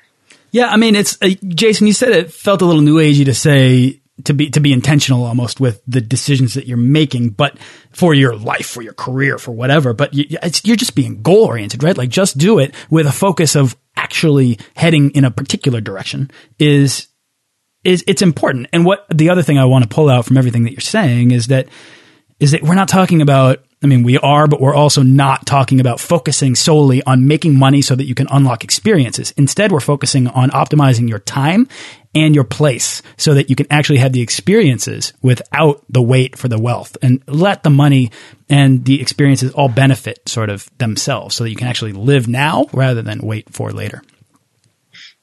Yeah, 0.52 0.70
I 0.70 0.78
mean, 0.78 0.96
it's 0.96 1.22
uh, 1.22 1.32
Jason. 1.46 1.88
You 1.88 1.94
said 1.94 2.10
it 2.10 2.32
felt 2.32 2.62
a 2.62 2.66
little 2.66 2.82
new 2.82 2.96
agey 2.96 3.26
to 3.26 3.34
say 3.34 4.00
to 4.24 4.34
be 4.34 4.50
to 4.50 4.60
be 4.60 4.74
intentional 4.74 5.24
almost 5.24 5.60
with 5.60 5.82
the 5.88 6.02
decisions 6.02 6.56
that 6.56 6.66
you're 6.68 6.78
making, 6.78 7.30
but 7.30 7.58
for 7.92 8.14
your 8.14 8.36
life, 8.36 8.66
for 8.66 8.82
your 8.82 8.94
career, 8.94 9.38
for 9.38 9.52
whatever. 9.52 9.94
But 9.94 10.14
you, 10.14 10.38
you're 10.64 10.76
just 10.76 10.96
being 10.96 11.22
goal 11.22 11.46
oriented, 11.46 11.84
right? 11.84 11.98
Like 11.98 12.10
just 12.10 12.38
do 12.38 12.60
it 12.60 12.74
with 12.90 13.06
a 13.06 13.12
focus 13.12 13.56
of 13.56 13.76
actually 13.96 14.60
heading 14.76 15.12
in 15.12 15.26
a 15.26 15.32
particular 15.32 15.82
direction 15.82 16.32
is 16.60 17.08
is 17.84 18.04
it's 18.08 18.22
important. 18.22 18.68
And 18.74 18.86
what 18.86 19.06
the 19.14 19.30
other 19.30 19.44
thing 19.44 19.58
I 19.58 19.66
want 19.66 19.84
to 19.84 19.90
pull 19.90 20.10
out 20.10 20.26
from 20.26 20.38
everything 20.38 20.64
that 20.64 20.72
you're 20.72 20.82
saying 20.82 21.32
is 21.32 21.48
that 21.48 21.68
is 22.40 22.52
that 22.52 22.64
we're 22.64 22.76
not 22.76 22.88
talking 22.88 23.22
about 23.22 23.64
I 23.84 23.86
mean, 23.86 24.02
we 24.02 24.18
are, 24.18 24.48
but 24.48 24.60
we're 24.60 24.74
also 24.74 25.04
not 25.04 25.46
talking 25.46 25.80
about 25.80 26.00
focusing 26.00 26.56
solely 26.56 27.04
on 27.04 27.28
making 27.28 27.56
money 27.56 27.84
so 27.84 27.96
that 27.96 28.06
you 28.06 28.16
can 28.16 28.28
unlock 28.32 28.64
experiences. 28.64 29.32
Instead, 29.38 29.72
we're 29.72 29.80
focusing 29.80 30.28
on 30.28 30.50
optimizing 30.50 31.08
your 31.08 31.20
time 31.20 31.68
and 32.16 32.34
your 32.34 32.44
place 32.44 33.04
so 33.18 33.36
that 33.36 33.52
you 33.52 33.56
can 33.56 33.68
actually 33.70 34.00
have 34.00 34.14
the 34.14 34.22
experiences 34.22 35.14
without 35.22 35.84
the 35.90 36.02
wait 36.02 36.36
for 36.36 36.48
the 36.48 36.60
wealth 36.60 36.98
and 37.04 37.22
let 37.28 37.62
the 37.62 37.70
money 37.70 38.10
and 38.50 38.84
the 38.86 39.00
experiences 39.00 39.52
all 39.52 39.70
benefit 39.70 40.28
sort 40.28 40.50
of 40.50 40.68
themselves 40.80 41.36
so 41.36 41.44
that 41.44 41.52
you 41.52 41.56
can 41.56 41.68
actually 41.68 41.94
live 41.94 42.28
now 42.28 42.66
rather 42.74 43.04
than 43.04 43.20
wait 43.20 43.54
for 43.54 43.72
later. 43.72 44.02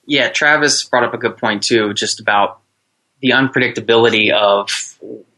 Yeah, 0.07 0.29
Travis 0.29 0.85
brought 0.85 1.03
up 1.03 1.15
a 1.15 1.19
good 1.19 1.37
point 1.39 1.65
too, 1.65 1.93
just 1.95 2.21
about 2.21 2.61
the 3.21 3.31
unpredictability 3.31 4.31
of 4.31 4.69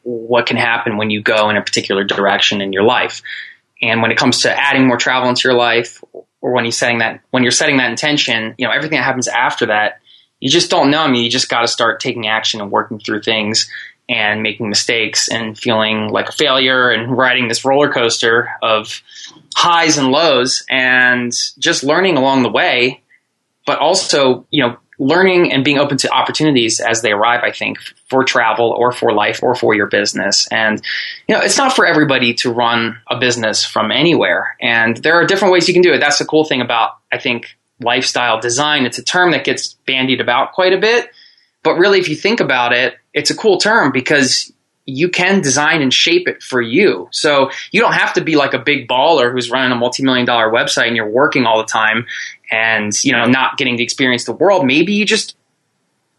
what 0.06 0.46
can 0.46 0.56
happen 0.56 0.96
when 0.96 1.10
you 1.10 1.20
go 1.20 1.50
in 1.50 1.56
a 1.56 1.62
particular 1.62 2.04
direction 2.04 2.60
in 2.60 2.72
your 2.72 2.84
life. 2.84 3.22
And 3.82 4.00
when 4.02 4.10
it 4.10 4.16
comes 4.16 4.42
to 4.42 4.58
adding 4.58 4.86
more 4.86 4.96
travel 4.96 5.28
into 5.28 5.48
your 5.48 5.56
life, 5.56 6.02
or 6.40 6.52
when 6.52 6.64
you're 6.64 6.72
setting 6.72 6.98
that 6.98 7.20
when 7.30 7.42
you're 7.42 7.52
setting 7.52 7.78
that 7.78 7.90
intention, 7.90 8.54
you 8.56 8.66
know 8.66 8.72
everything 8.72 8.98
that 8.98 9.04
happens 9.04 9.28
after 9.28 9.66
that 9.66 10.00
you 10.40 10.50
just 10.50 10.70
don't 10.70 10.90
know. 10.90 11.02
I 11.02 11.10
mean, 11.10 11.25
you 11.25 11.30
just 11.30 11.48
got 11.48 11.62
to 11.62 11.68
start 11.68 12.00
taking 12.00 12.26
action 12.26 12.60
and 12.60 12.70
working 12.70 12.98
through 12.98 13.22
things 13.22 13.70
and 14.08 14.42
making 14.42 14.68
mistakes 14.68 15.28
and 15.28 15.58
feeling 15.58 16.08
like 16.08 16.28
a 16.28 16.32
failure 16.32 16.90
and 16.90 17.16
riding 17.16 17.48
this 17.48 17.64
roller 17.64 17.92
coaster 17.92 18.50
of 18.62 19.02
highs 19.56 19.98
and 19.98 20.08
lows 20.08 20.64
and 20.70 21.32
just 21.58 21.82
learning 21.82 22.16
along 22.16 22.42
the 22.42 22.50
way, 22.50 23.02
but 23.66 23.78
also, 23.78 24.46
you 24.50 24.62
know, 24.62 24.76
learning 24.98 25.52
and 25.52 25.64
being 25.64 25.78
open 25.78 25.98
to 25.98 26.10
opportunities 26.10 26.80
as 26.80 27.02
they 27.02 27.12
arrive, 27.12 27.42
I 27.42 27.52
think, 27.52 27.78
for 28.08 28.24
travel 28.24 28.70
or 28.70 28.92
for 28.92 29.12
life 29.12 29.42
or 29.42 29.54
for 29.54 29.74
your 29.74 29.86
business. 29.86 30.48
And, 30.50 30.80
you 31.28 31.34
know, 31.34 31.42
it's 31.42 31.58
not 31.58 31.74
for 31.74 31.86
everybody 31.86 32.34
to 32.34 32.52
run 32.52 32.98
a 33.08 33.18
business 33.18 33.64
from 33.64 33.90
anywhere. 33.90 34.56
And 34.60 34.96
there 34.96 35.14
are 35.14 35.26
different 35.26 35.52
ways 35.52 35.68
you 35.68 35.74
can 35.74 35.82
do 35.82 35.92
it. 35.92 35.98
That's 35.98 36.18
the 36.18 36.24
cool 36.24 36.44
thing 36.44 36.60
about, 36.60 36.92
I 37.12 37.18
think, 37.18 37.56
lifestyle 37.80 38.40
design. 38.40 38.86
It's 38.86 38.98
a 38.98 39.04
term 39.04 39.32
that 39.32 39.44
gets 39.44 39.74
bandied 39.87 40.20
about 40.20 40.52
quite 40.52 40.72
a 40.72 40.78
bit. 40.78 41.11
But 41.62 41.74
really, 41.74 41.98
if 41.98 42.09
you 42.09 42.16
think 42.16 42.40
about 42.40 42.72
it, 42.72 42.94
it's 43.12 43.30
a 43.30 43.37
cool 43.37 43.59
term 43.59 43.92
because 43.92 44.52
you 44.87 45.09
can 45.09 45.40
design 45.40 45.82
and 45.82 45.92
shape 45.92 46.28
it 46.28 46.42
for 46.42 46.62
you. 46.62 47.09
So 47.11 47.50
you 47.72 47.80
don't 47.80 47.92
have 47.92 48.14
to 48.14 48.20
be 48.20 48.37
like 48.37 48.54
a 48.54 48.59
big 48.59 48.88
baller 48.88 49.32
who's 49.32 49.50
running 49.50 49.72
a 49.72 49.74
multi-million 49.74 50.26
dollar 50.26 50.48
website 50.48 50.87
and 50.87 50.96
you're 50.96 51.11
working 51.11 51.44
all 51.44 51.59
the 51.59 51.66
time 51.66 52.06
and, 52.50 52.92
you 53.04 53.12
know, 53.12 53.24
not 53.24 53.59
getting 53.59 53.76
to 53.76 53.82
experience 53.82 54.24
the 54.24 54.32
world. 54.32 54.66
Maybe 54.66 54.92
you 54.94 55.04
just 55.04 55.37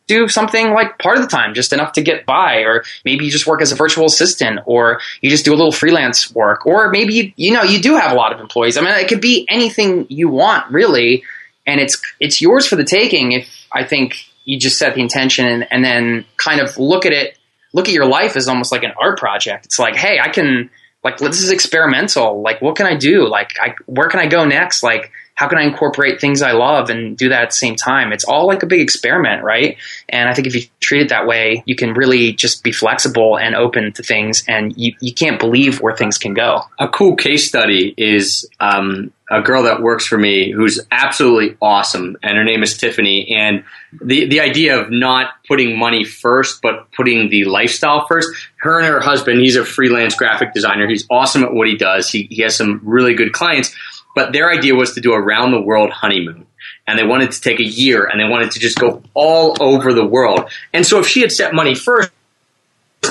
do 0.07 0.27
something 0.27 0.71
like 0.73 0.97
part 0.99 1.17
of 1.17 1.23
the 1.23 1.29
time, 1.29 1.53
just 1.53 1.73
enough 1.73 1.93
to 1.93 2.01
get 2.01 2.25
by, 2.25 2.59
or 2.59 2.83
maybe 3.03 3.25
you 3.25 3.31
just 3.31 3.45
work 3.45 3.61
as 3.61 3.71
a 3.71 3.75
virtual 3.75 4.05
assistant, 4.05 4.61
or 4.65 5.01
you 5.21 5.29
just 5.29 5.43
do 5.43 5.53
a 5.53 5.57
little 5.57 5.71
freelance 5.71 6.33
work, 6.33 6.65
or 6.65 6.89
maybe 6.89 7.13
you, 7.13 7.33
you 7.35 7.51
know 7.51 7.63
you 7.63 7.81
do 7.81 7.97
have 7.97 8.11
a 8.11 8.15
lot 8.15 8.31
of 8.31 8.39
employees. 8.39 8.77
I 8.77 8.81
mean, 8.81 8.91
it 8.91 9.09
could 9.09 9.19
be 9.19 9.45
anything 9.49 10.07
you 10.09 10.29
want, 10.29 10.71
really 10.71 11.23
and 11.67 11.81
it's 11.81 12.01
it's 12.19 12.41
yours 12.41 12.65
for 12.65 12.77
the 12.77 12.85
taking 12.85 13.33
if 13.33 13.67
I 13.71 13.83
think 13.83 14.15
you 14.45 14.57
just 14.57 14.79
set 14.79 14.95
the 14.95 15.01
intention 15.01 15.45
and, 15.45 15.67
and 15.69 15.83
then 15.83 16.25
kind 16.37 16.61
of 16.61 16.77
look 16.77 17.05
at 17.05 17.11
it, 17.11 17.37
look 17.73 17.89
at 17.89 17.93
your 17.93 18.05
life 18.05 18.37
as 18.37 18.47
almost 18.47 18.71
like 18.71 18.83
an 18.83 18.93
art 18.99 19.19
project. 19.19 19.65
It's 19.65 19.77
like, 19.77 19.97
hey, 19.97 20.19
I 20.23 20.29
can 20.29 20.69
like 21.03 21.17
this 21.17 21.43
is 21.43 21.51
experimental. 21.51 22.41
Like, 22.41 22.61
what 22.61 22.77
can 22.77 22.87
I 22.87 22.95
do? 22.95 23.27
Like, 23.27 23.59
I, 23.59 23.75
where 23.85 24.07
can 24.07 24.21
I 24.21 24.27
go 24.27 24.45
next? 24.45 24.81
Like, 24.81 25.11
how 25.37 25.47
can 25.47 25.59
I 25.59 25.63
incorporate 25.65 26.19
things 26.19 26.41
I 26.41 26.53
love 26.53 26.89
and 26.89 27.15
do 27.15 27.29
that 27.29 27.43
at 27.43 27.49
the 27.51 27.55
same 27.55 27.75
time? 27.75 28.11
It's 28.11 28.23
all 28.23 28.47
like 28.47 28.63
a 28.63 28.65
big 28.65 28.81
experiment, 28.81 29.43
right? 29.43 29.77
And 30.09 30.27
I 30.27 30.33
think 30.33 30.47
if 30.47 30.55
you 30.55 30.63
treat 30.79 31.03
it 31.03 31.09
that 31.09 31.27
way, 31.27 31.61
you 31.67 31.75
can 31.75 31.93
really 31.93 32.33
just 32.33 32.63
be 32.63 32.71
flexible 32.71 33.37
and 33.37 33.55
open 33.55 33.93
to 33.93 34.03
things, 34.03 34.43
and 34.47 34.75
you, 34.75 34.93
you 34.99 35.13
can't 35.13 35.39
believe 35.39 35.79
where 35.79 35.95
things 35.95 36.17
can 36.17 36.33
go. 36.33 36.63
A 36.79 36.87
cool 36.87 37.15
case 37.15 37.47
study 37.47 37.93
is 37.95 38.49
um, 38.59 39.13
a 39.29 39.43
girl 39.43 39.61
that 39.63 39.79
works 39.79 40.07
for 40.07 40.17
me 40.17 40.51
who's 40.51 40.79
absolutely 40.89 41.55
awesome, 41.61 42.17
and 42.23 42.35
her 42.35 42.43
name 42.43 42.63
is 42.63 42.75
Tiffany. 42.75 43.35
And 43.37 43.63
the 44.01 44.25
the 44.25 44.39
idea 44.39 44.79
of 44.79 44.89
not 44.89 45.33
putting 45.47 45.77
money 45.77 46.03
first, 46.03 46.63
but 46.63 46.91
putting 46.93 47.29
the 47.29 47.45
lifestyle 47.45 48.07
first. 48.07 48.27
Her 48.55 48.79
and 48.79 48.87
her 48.87 49.01
husband, 49.01 49.39
he's 49.41 49.55
a 49.55 49.63
freelance 49.63 50.15
graphic 50.15 50.55
designer. 50.55 50.87
He's 50.87 51.05
awesome 51.11 51.43
at 51.43 51.53
what 51.53 51.67
he 51.67 51.77
does. 51.77 52.09
He 52.09 52.27
he 52.31 52.41
has 52.41 52.55
some 52.55 52.81
really 52.83 53.13
good 53.13 53.33
clients 53.33 53.75
but 54.17 54.33
their 54.33 54.49
idea 54.49 54.73
was 54.73 54.95
to 54.95 54.99
do 54.99 55.13
a 55.13 55.21
round 55.21 55.53
the 55.53 55.61
world 55.61 55.91
honeymoon. 55.91 56.47
And 56.87 56.97
they 56.97 57.05
wanted 57.05 57.33
to 57.33 57.39
take 57.39 57.59
a 57.59 57.63
year 57.63 58.03
and 58.03 58.19
they 58.19 58.27
wanted 58.27 58.49
to 58.51 58.59
just 58.59 58.79
go 58.79 59.03
all 59.13 59.55
over 59.61 59.93
the 59.93 60.07
world. 60.07 60.49
And 60.73 60.83
so 60.83 60.99
if 60.99 61.07
she 61.07 61.21
had 61.21 61.31
set 61.31 61.53
money 61.53 61.75
first, 61.75 62.09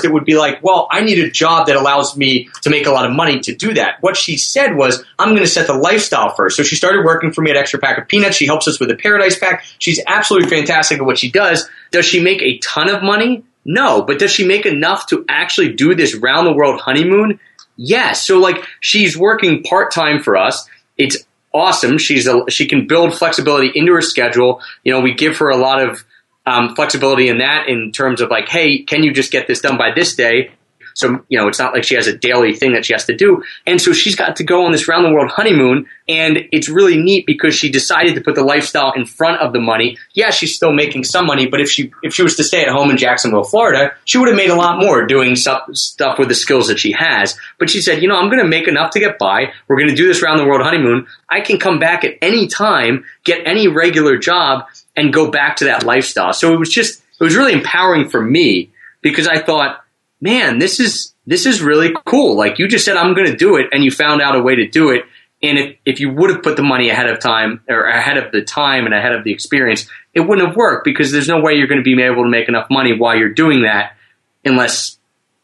it 0.03 0.11
would 0.11 0.25
be 0.25 0.37
like, 0.37 0.61
well, 0.61 0.89
I 0.91 0.99
need 1.05 1.19
a 1.19 1.31
job 1.31 1.67
that 1.67 1.77
allows 1.77 2.17
me 2.17 2.49
to 2.63 2.69
make 2.69 2.87
a 2.87 2.91
lot 2.91 3.05
of 3.05 3.15
money 3.15 3.39
to 3.39 3.55
do 3.55 3.73
that. 3.75 4.01
What 4.01 4.17
she 4.17 4.35
said 4.35 4.75
was, 4.75 5.01
I'm 5.17 5.29
going 5.29 5.43
to 5.43 5.47
set 5.47 5.67
the 5.67 5.75
lifestyle 5.75 6.35
first. 6.35 6.57
So 6.57 6.63
she 6.63 6.75
started 6.75 7.05
working 7.05 7.31
for 7.31 7.41
me 7.41 7.51
at 7.51 7.55
Extra 7.55 7.79
Pack 7.79 7.97
of 7.97 8.09
Peanuts. 8.09 8.35
She 8.35 8.47
helps 8.47 8.67
us 8.67 8.81
with 8.81 8.89
the 8.89 8.97
Paradise 8.97 9.39
Pack. 9.39 9.63
She's 9.79 10.01
absolutely 10.05 10.49
fantastic 10.49 10.99
at 10.99 11.05
what 11.05 11.17
she 11.17 11.31
does. 11.31 11.69
Does 11.91 12.05
she 12.05 12.21
make 12.21 12.41
a 12.41 12.57
ton 12.57 12.89
of 12.89 13.01
money? 13.01 13.45
No, 13.63 14.01
but 14.01 14.19
does 14.19 14.31
she 14.31 14.45
make 14.45 14.65
enough 14.65 15.07
to 15.07 15.23
actually 15.29 15.71
do 15.71 15.95
this 15.95 16.15
round 16.15 16.47
the 16.47 16.53
world 16.53 16.81
honeymoon? 16.81 17.39
Yes. 17.77 18.25
So 18.25 18.39
like 18.39 18.65
she's 18.81 19.15
working 19.15 19.63
part 19.63 19.93
time 19.93 20.21
for 20.21 20.35
us. 20.35 20.67
It's 20.97 21.17
awesome. 21.53 21.97
She's 21.97 22.27
a, 22.27 22.49
she 22.49 22.67
can 22.67 22.87
build 22.87 23.17
flexibility 23.17 23.71
into 23.73 23.93
her 23.93 24.01
schedule. 24.01 24.61
You 24.83 24.93
know, 24.93 25.01
we 25.01 25.13
give 25.13 25.37
her 25.37 25.49
a 25.49 25.57
lot 25.57 25.81
of 25.81 26.03
um, 26.45 26.75
flexibility 26.75 27.27
in 27.27 27.39
that 27.39 27.67
in 27.67 27.91
terms 27.91 28.21
of 28.21 28.29
like, 28.29 28.47
hey, 28.47 28.83
can 28.83 29.03
you 29.03 29.13
just 29.13 29.31
get 29.31 29.47
this 29.47 29.61
done 29.61 29.77
by 29.77 29.91
this 29.93 30.15
day? 30.15 30.51
So, 30.97 31.23
you 31.29 31.37
know, 31.37 31.47
it's 31.47 31.59
not 31.59 31.73
like 31.73 31.83
she 31.83 31.93
has 31.93 32.07
a 32.07 32.17
daily 32.17 32.55
thing 32.55 32.73
that 32.73 32.83
she 32.83 32.93
has 32.93 33.05
to 33.05 33.15
do. 33.15 33.43
And 33.67 33.79
so 33.79 33.93
she's 33.93 34.15
got 34.15 34.37
to 34.37 34.43
go 34.43 34.65
on 34.65 34.71
this 34.71 34.87
round 34.87 35.05
the 35.05 35.11
world 35.11 35.29
honeymoon. 35.29 35.85
And 36.09 36.39
it's 36.51 36.69
really 36.69 36.97
neat 36.97 37.27
because 37.27 37.53
she 37.53 37.69
decided 37.69 38.15
to 38.15 38.21
put 38.21 38.33
the 38.33 38.43
lifestyle 38.43 38.93
in 38.93 39.05
front 39.05 39.39
of 39.39 39.53
the 39.53 39.59
money. 39.59 39.99
Yeah, 40.15 40.31
she's 40.31 40.55
still 40.55 40.73
making 40.73 41.03
some 41.03 41.27
money, 41.27 41.45
but 41.45 41.61
if 41.61 41.69
she, 41.69 41.91
if 42.01 42.15
she 42.15 42.23
was 42.23 42.35
to 42.37 42.43
stay 42.43 42.63
at 42.63 42.69
home 42.69 42.89
in 42.89 42.97
Jacksonville, 42.97 43.43
Florida, 43.43 43.91
she 44.05 44.17
would 44.17 44.27
have 44.27 44.37
made 44.37 44.49
a 44.49 44.55
lot 44.55 44.79
more 44.79 45.05
doing 45.05 45.35
stuff, 45.35 45.67
with 45.67 46.29
the 46.29 46.35
skills 46.35 46.69
that 46.69 46.79
she 46.79 46.95
has. 46.97 47.37
But 47.59 47.69
she 47.69 47.79
said, 47.79 48.01
you 48.01 48.07
know, 48.07 48.17
I'm 48.17 48.31
going 48.31 48.41
to 48.41 48.47
make 48.47 48.67
enough 48.67 48.89
to 48.91 48.99
get 48.99 49.19
by. 49.19 49.51
We're 49.67 49.77
going 49.77 49.89
to 49.89 49.95
do 49.95 50.07
this 50.07 50.23
round 50.23 50.39
the 50.39 50.45
world 50.45 50.63
honeymoon. 50.63 51.05
I 51.29 51.41
can 51.41 51.59
come 51.59 51.77
back 51.77 52.03
at 52.03 52.15
any 52.23 52.47
time, 52.47 53.05
get 53.23 53.45
any 53.45 53.67
regular 53.67 54.17
job 54.17 54.65
and 54.95 55.13
go 55.13 55.29
back 55.29 55.57
to 55.57 55.65
that 55.65 55.83
lifestyle. 55.83 56.33
So 56.33 56.53
it 56.53 56.57
was 56.57 56.69
just, 56.69 57.03
it 57.19 57.23
was 57.23 57.35
really 57.35 57.53
empowering 57.53 58.09
for 58.09 58.19
me 58.19 58.71
because 59.01 59.27
I 59.27 59.39
thought, 59.39 59.83
man, 60.21 60.59
this 60.59 60.79
is 60.79 61.13
this 61.25 61.45
is 61.45 61.61
really 61.61 61.93
cool. 62.05 62.35
Like 62.35 62.59
you 62.59 62.67
just 62.67 62.85
said, 62.85 62.97
I'm 62.97 63.13
going 63.13 63.27
to 63.27 63.35
do 63.35 63.57
it, 63.57 63.67
and 63.71 63.83
you 63.83 63.91
found 63.91 64.21
out 64.21 64.35
a 64.35 64.41
way 64.41 64.55
to 64.55 64.67
do 64.67 64.91
it. 64.91 65.03
And 65.43 65.59
if, 65.59 65.77
if 65.85 65.99
you 65.99 66.11
would 66.11 66.31
have 66.31 66.41
put 66.41 66.55
the 66.55 66.63
money 66.63 66.89
ahead 66.89 67.07
of 67.07 67.19
time 67.19 67.61
or 67.69 67.83
ahead 67.83 68.17
of 68.17 68.31
the 68.31 68.41
time 68.41 68.85
and 68.85 68.93
ahead 68.93 69.13
of 69.13 69.23
the 69.23 69.31
experience, 69.31 69.87
it 70.13 70.21
wouldn't 70.21 70.47
have 70.47 70.57
worked 70.57 70.83
because 70.83 71.11
there's 71.11 71.27
no 71.27 71.41
way 71.41 71.53
you're 71.53 71.67
going 71.67 71.83
to 71.83 71.83
be 71.83 72.01
able 72.01 72.23
to 72.23 72.29
make 72.29 72.47
enough 72.47 72.67
money 72.71 72.97
while 72.97 73.15
you're 73.15 73.33
doing 73.33 73.63
that 73.63 73.95
unless 74.43 74.97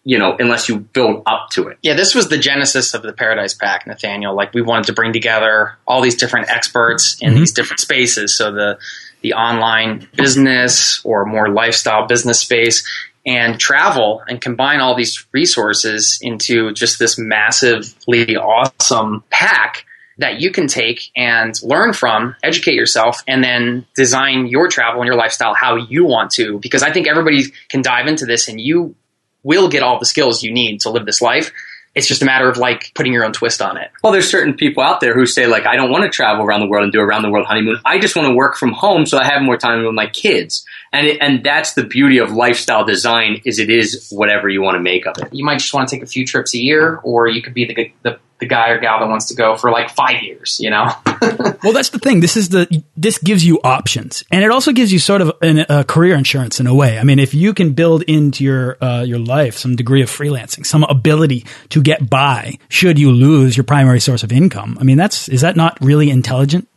you 0.05 0.19
know, 0.19 0.35
unless 0.37 0.67
you 0.67 0.79
build 0.79 1.23
up 1.25 1.49
to 1.51 1.69
it. 1.69 1.77
Yeah, 1.81 1.93
this 1.93 2.13
was 2.13 2.27
the 2.27 2.37
genesis 2.37 2.93
of 2.93 3.03
the 3.03 3.13
Paradise 3.13 3.53
Pack, 3.53 3.87
Nathaniel. 3.87 4.35
Like 4.35 4.53
we 4.53 4.61
wanted 4.61 4.87
to 4.87 4.93
bring 4.93 5.13
together 5.13 5.77
all 5.87 6.01
these 6.01 6.15
different 6.15 6.49
experts 6.49 7.15
in 7.21 7.29
mm-hmm. 7.29 7.39
these 7.39 7.53
different 7.53 7.79
spaces. 7.79 8.35
So 8.35 8.51
the 8.51 8.79
the 9.21 9.33
online 9.33 10.07
business 10.17 10.99
or 11.05 11.25
more 11.25 11.47
lifestyle 11.47 12.07
business 12.07 12.41
space 12.41 12.85
and 13.25 13.59
travel 13.59 14.21
and 14.27 14.41
combine 14.41 14.79
all 14.79 14.95
these 14.95 15.25
resources 15.31 16.19
into 16.21 16.73
just 16.73 16.99
this 16.99 17.17
massively 17.17 18.35
awesome 18.35 19.23
pack 19.29 19.85
that 20.17 20.41
you 20.41 20.51
can 20.51 20.67
take 20.67 21.09
and 21.15 21.55
learn 21.63 21.93
from, 21.93 22.35
educate 22.43 22.75
yourself, 22.75 23.23
and 23.27 23.43
then 23.43 23.85
design 23.95 24.45
your 24.47 24.67
travel 24.67 25.01
and 25.01 25.07
your 25.07 25.15
lifestyle 25.15 25.53
how 25.53 25.75
you 25.75 26.05
want 26.05 26.31
to. 26.31 26.59
Because 26.59 26.83
I 26.83 26.91
think 26.91 27.07
everybody 27.07 27.45
can 27.69 27.81
dive 27.81 28.07
into 28.07 28.25
this 28.25 28.47
and 28.47 28.59
you 28.59 28.95
will 29.41 29.69
get 29.69 29.83
all 29.83 29.99
the 29.99 30.05
skills 30.05 30.43
you 30.43 30.51
need 30.51 30.81
to 30.81 30.89
live 30.89 31.05
this 31.05 31.21
life. 31.21 31.51
It's 31.95 32.07
just 32.07 32.21
a 32.21 32.25
matter 32.25 32.49
of 32.49 32.57
like 32.57 32.91
putting 32.95 33.13
your 33.13 33.23
own 33.23 33.33
twist 33.33 33.61
on 33.61 33.77
it. 33.77 33.91
Well, 34.03 34.11
there's 34.11 34.29
certain 34.29 34.55
people 34.55 34.83
out 34.83 34.99
there 34.99 35.13
who 35.13 35.25
say 35.25 35.45
like, 35.45 35.65
I 35.65 35.75
don't 35.75 35.91
want 35.91 36.03
to 36.03 36.09
travel 36.09 36.43
around 36.43 36.61
the 36.61 36.67
world 36.67 36.83
and 36.83 36.91
do 36.91 36.99
a 36.99 37.03
around 37.03 37.21
the 37.21 37.29
world 37.29 37.45
honeymoon. 37.45 37.79
I 37.85 37.99
just 37.99 38.15
want 38.15 38.27
to 38.27 38.35
work 38.35 38.55
from 38.57 38.71
home 38.71 39.05
so 39.05 39.17
I 39.17 39.25
have 39.25 39.41
more 39.41 39.57
time 39.57 39.83
with 39.85 39.93
my 39.93 40.07
kids. 40.07 40.65
And 40.91 41.07
it, 41.07 41.17
and 41.21 41.43
that's 41.43 41.73
the 41.73 41.83
beauty 41.83 42.17
of 42.17 42.31
lifestyle 42.31 42.85
design 42.85 43.41
is 43.45 43.59
it 43.59 43.69
is 43.69 44.09
whatever 44.11 44.49
you 44.49 44.61
want 44.61 44.75
to 44.75 44.81
make 44.81 45.05
of 45.05 45.17
it. 45.19 45.33
You 45.33 45.45
might 45.45 45.59
just 45.59 45.73
want 45.73 45.87
to 45.89 45.95
take 45.95 46.03
a 46.03 46.07
few 46.07 46.25
trips 46.25 46.55
a 46.55 46.59
year, 46.59 46.99
or 47.03 47.27
you 47.27 47.41
could 47.41 47.53
be 47.53 47.65
the 47.65 47.91
the 48.03 48.19
the 48.43 48.49
guy 48.49 48.69
or 48.69 48.79
gal 48.79 48.99
that 48.99 49.07
wants 49.07 49.27
to 49.27 49.35
go 49.35 49.55
for 49.55 49.71
like 49.71 49.89
five 49.89 50.21
years, 50.21 50.59
you 50.61 50.69
know? 50.69 50.91
well, 51.63 51.73
that's 51.73 51.89
the 51.89 51.99
thing. 51.99 52.19
This 52.19 52.35
is 52.35 52.49
the, 52.49 52.83
this 52.97 53.17
gives 53.17 53.45
you 53.45 53.59
options 53.63 54.23
and 54.31 54.43
it 54.43 54.51
also 54.51 54.71
gives 54.71 54.91
you 54.91 54.99
sort 54.99 55.21
of 55.21 55.31
an, 55.41 55.65
a 55.69 55.83
career 55.83 56.15
insurance 56.15 56.59
in 56.59 56.67
a 56.67 56.75
way. 56.75 56.99
I 56.99 57.03
mean, 57.03 57.19
if 57.19 57.33
you 57.33 57.53
can 57.53 57.73
build 57.73 58.03
into 58.03 58.43
your, 58.43 58.77
uh, 58.83 59.03
your 59.03 59.19
life 59.19 59.55
some 59.55 59.75
degree 59.75 60.01
of 60.01 60.09
freelancing, 60.09 60.65
some 60.65 60.83
ability 60.83 61.45
to 61.69 61.81
get 61.81 62.09
by 62.09 62.57
should 62.67 62.99
you 62.99 63.11
lose 63.11 63.55
your 63.55 63.63
primary 63.63 63.99
source 63.99 64.23
of 64.23 64.31
income. 64.31 64.77
I 64.79 64.83
mean, 64.83 64.97
that's, 64.97 65.29
is 65.29 65.41
that 65.41 65.55
not 65.55 65.77
really 65.81 66.09
intelligent? 66.09 66.67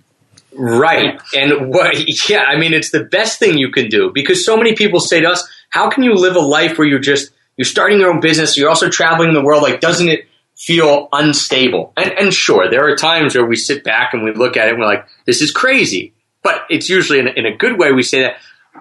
Right. 0.54 1.20
And 1.34 1.68
what, 1.68 2.28
yeah, 2.30 2.44
I 2.44 2.56
mean, 2.56 2.72
it's 2.72 2.90
the 2.90 3.04
best 3.04 3.38
thing 3.38 3.58
you 3.58 3.70
can 3.70 3.88
do 3.88 4.10
because 4.14 4.44
so 4.44 4.56
many 4.56 4.74
people 4.74 5.00
say 5.00 5.20
to 5.20 5.28
us, 5.28 5.46
how 5.68 5.90
can 5.90 6.02
you 6.02 6.14
live 6.14 6.36
a 6.36 6.40
life 6.40 6.78
where 6.78 6.86
you're 6.86 6.98
just, 6.98 7.32
you're 7.56 7.64
starting 7.64 8.00
your 8.00 8.10
own 8.10 8.20
business, 8.20 8.56
you're 8.56 8.68
also 8.68 8.88
traveling 8.88 9.34
the 9.34 9.42
world, 9.42 9.62
like, 9.62 9.80
doesn't 9.80 10.08
it, 10.08 10.28
feel 10.56 11.08
unstable. 11.12 11.92
And, 11.96 12.12
and, 12.12 12.34
sure, 12.34 12.70
there 12.70 12.88
are 12.88 12.96
times 12.96 13.34
where 13.34 13.44
we 13.44 13.56
sit 13.56 13.84
back 13.84 14.14
and 14.14 14.24
we 14.24 14.32
look 14.32 14.56
at 14.56 14.68
it 14.68 14.70
and 14.72 14.80
we're 14.80 14.86
like, 14.86 15.06
this 15.26 15.42
is 15.42 15.50
crazy. 15.50 16.14
But 16.42 16.62
it's 16.70 16.88
usually 16.88 17.18
in 17.18 17.28
a, 17.28 17.30
in 17.30 17.46
a 17.46 17.56
good 17.56 17.78
way 17.78 17.92
we 17.92 18.02
say 18.02 18.22
that. 18.22 18.36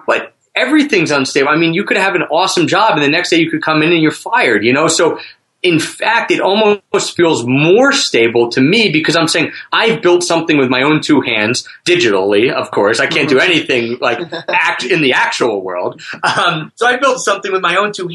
But 0.06 0.34
everything's 0.54 1.10
unstable. 1.10 1.48
I 1.48 1.56
mean, 1.56 1.74
you 1.74 1.84
could 1.84 1.98
have 1.98 2.14
an 2.14 2.22
awesome 2.22 2.66
job 2.66 2.94
and 2.94 3.02
the 3.02 3.08
next 3.08 3.30
day 3.30 3.38
you 3.38 3.50
could 3.50 3.62
come 3.62 3.82
in 3.82 3.92
and 3.92 4.00
you're 4.00 4.10
fired, 4.10 4.64
you 4.64 4.72
know? 4.72 4.88
So 4.88 5.18
in 5.62 5.80
fact, 5.80 6.30
it 6.30 6.40
almost 6.40 7.16
feels 7.16 7.44
more 7.46 7.92
stable 7.92 8.50
to 8.50 8.60
me 8.60 8.90
because 8.90 9.16
I'm 9.16 9.26
saying 9.26 9.52
I've 9.72 10.00
built 10.00 10.22
something 10.22 10.58
with 10.58 10.68
my 10.68 10.82
own 10.82 11.00
two 11.00 11.20
hands, 11.20 11.68
digitally, 11.84 12.52
of 12.52 12.70
course. 12.70 13.00
I 13.00 13.06
can't 13.06 13.28
do 13.28 13.36
mm-hmm. 13.36 13.50
anything 13.50 13.98
like 14.00 14.32
act 14.48 14.84
in 14.84 15.00
the 15.00 15.14
actual 15.14 15.62
world. 15.62 16.00
Um, 16.22 16.72
so 16.76 16.86
I 16.86 16.98
built 16.98 17.18
something 17.18 17.50
with 17.52 17.62
my 17.62 17.76
own 17.76 17.92
two 17.92 18.08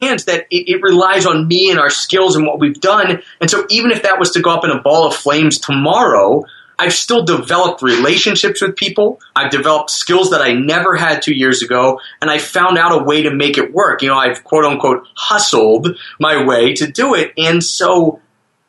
hands 0.00 0.26
that 0.26 0.46
it, 0.50 0.68
it, 0.68 0.82
relies 0.82 1.26
on 1.26 1.48
me 1.48 1.70
and 1.70 1.78
our 1.78 1.90
skills 1.90 2.36
and 2.36 2.46
what 2.46 2.60
we've 2.60 2.80
done. 2.80 3.20
And 3.40 3.50
so 3.50 3.66
even 3.68 3.90
if 3.90 4.02
that 4.02 4.18
was 4.18 4.32
to 4.32 4.40
go 4.40 4.50
up 4.50 4.64
in 4.64 4.70
a 4.70 4.80
ball 4.80 5.06
of 5.06 5.14
flames 5.14 5.58
tomorrow, 5.58 6.44
I've 6.78 6.92
still 6.92 7.24
developed 7.24 7.82
relationships 7.82 8.62
with 8.62 8.76
people. 8.76 9.20
I've 9.34 9.50
developed 9.50 9.90
skills 9.90 10.30
that 10.30 10.40
I 10.40 10.52
never 10.52 10.94
had 10.94 11.22
two 11.22 11.34
years 11.34 11.62
ago, 11.62 12.00
and 12.20 12.30
I 12.30 12.38
found 12.38 12.78
out 12.78 13.00
a 13.00 13.02
way 13.02 13.22
to 13.22 13.34
make 13.34 13.58
it 13.58 13.72
work. 13.72 14.02
You 14.02 14.10
know, 14.10 14.16
I've 14.16 14.44
quote 14.44 14.64
unquote 14.64 15.08
hustled 15.16 15.98
my 16.20 16.44
way 16.44 16.74
to 16.74 16.86
do 16.86 17.14
it. 17.14 17.32
And 17.36 17.64
so 17.64 18.20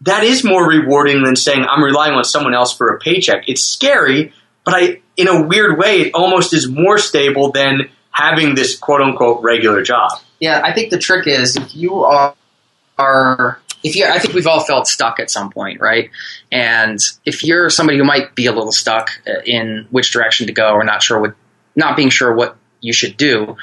that 0.01 0.23
is 0.23 0.43
more 0.43 0.67
rewarding 0.67 1.23
than 1.23 1.35
saying 1.35 1.63
I'm 1.69 1.83
relying 1.83 2.13
on 2.13 2.23
someone 2.23 2.55
else 2.55 2.75
for 2.75 2.95
a 2.95 2.99
paycheck. 2.99 3.43
It's 3.47 3.61
scary, 3.61 4.33
but 4.63 4.73
I, 4.73 5.01
in 5.15 5.27
a 5.27 5.45
weird 5.45 5.77
way, 5.77 6.01
it 6.01 6.15
almost 6.15 6.53
is 6.53 6.67
more 6.67 6.97
stable 6.97 7.51
than 7.51 7.89
having 8.09 8.55
this 8.55 8.75
quote 8.75 9.01
unquote 9.01 9.43
regular 9.43 9.83
job. 9.83 10.09
Yeah, 10.39 10.61
I 10.63 10.73
think 10.73 10.89
the 10.89 10.97
trick 10.97 11.27
is 11.27 11.55
if 11.55 11.75
you 11.75 12.03
are, 12.03 12.33
are 12.97 13.59
if 13.83 13.95
you 13.95 14.05
I 14.05 14.19
think 14.19 14.33
we've 14.33 14.47
all 14.47 14.63
felt 14.63 14.87
stuck 14.87 15.19
at 15.19 15.29
some 15.29 15.49
point, 15.51 15.81
right? 15.81 16.09
And 16.51 16.99
if 17.25 17.43
you're 17.43 17.69
somebody 17.69 17.97
who 17.97 18.03
might 18.03 18.35
be 18.35 18.45
a 18.45 18.51
little 18.51 18.71
stuck 18.71 19.09
uh, 19.27 19.41
in 19.45 19.87
which 19.91 20.11
direction 20.11 20.47
to 20.47 20.53
go 20.53 20.71
or 20.71 20.83
not 20.83 21.03
sure 21.03 21.19
what 21.19 21.35
not 21.75 21.95
being 21.95 22.09
sure 22.09 22.33
what 22.33 22.57
you 22.81 22.93
should 22.93 23.17
do, 23.17 23.57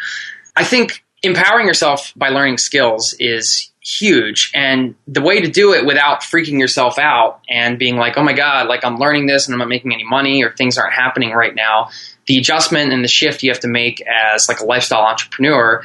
I 0.54 0.64
think 0.64 1.04
empowering 1.22 1.66
yourself 1.66 2.12
by 2.16 2.28
learning 2.28 2.58
skills 2.58 3.14
is 3.18 3.70
huge 3.86 4.50
and 4.52 4.96
the 5.06 5.22
way 5.22 5.40
to 5.40 5.48
do 5.48 5.72
it 5.72 5.86
without 5.86 6.20
freaking 6.20 6.58
yourself 6.58 6.98
out 6.98 7.40
and 7.48 7.78
being 7.78 7.96
like 7.96 8.18
oh 8.18 8.22
my 8.22 8.32
god 8.32 8.66
like 8.66 8.84
i'm 8.84 8.98
learning 8.98 9.26
this 9.26 9.46
and 9.46 9.54
i'm 9.54 9.60
not 9.60 9.68
making 9.68 9.92
any 9.92 10.02
money 10.02 10.42
or 10.42 10.52
things 10.56 10.76
aren't 10.76 10.92
happening 10.92 11.30
right 11.30 11.54
now 11.54 11.88
the 12.26 12.36
adjustment 12.36 12.92
and 12.92 13.04
the 13.04 13.08
shift 13.08 13.44
you 13.44 13.50
have 13.50 13.60
to 13.60 13.68
make 13.68 14.02
as 14.02 14.48
like 14.48 14.58
a 14.58 14.64
lifestyle 14.64 15.02
entrepreneur 15.02 15.84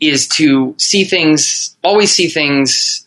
is 0.00 0.26
to 0.28 0.74
see 0.78 1.04
things, 1.04 1.76
always 1.84 2.12
see 2.12 2.28
things 2.28 3.06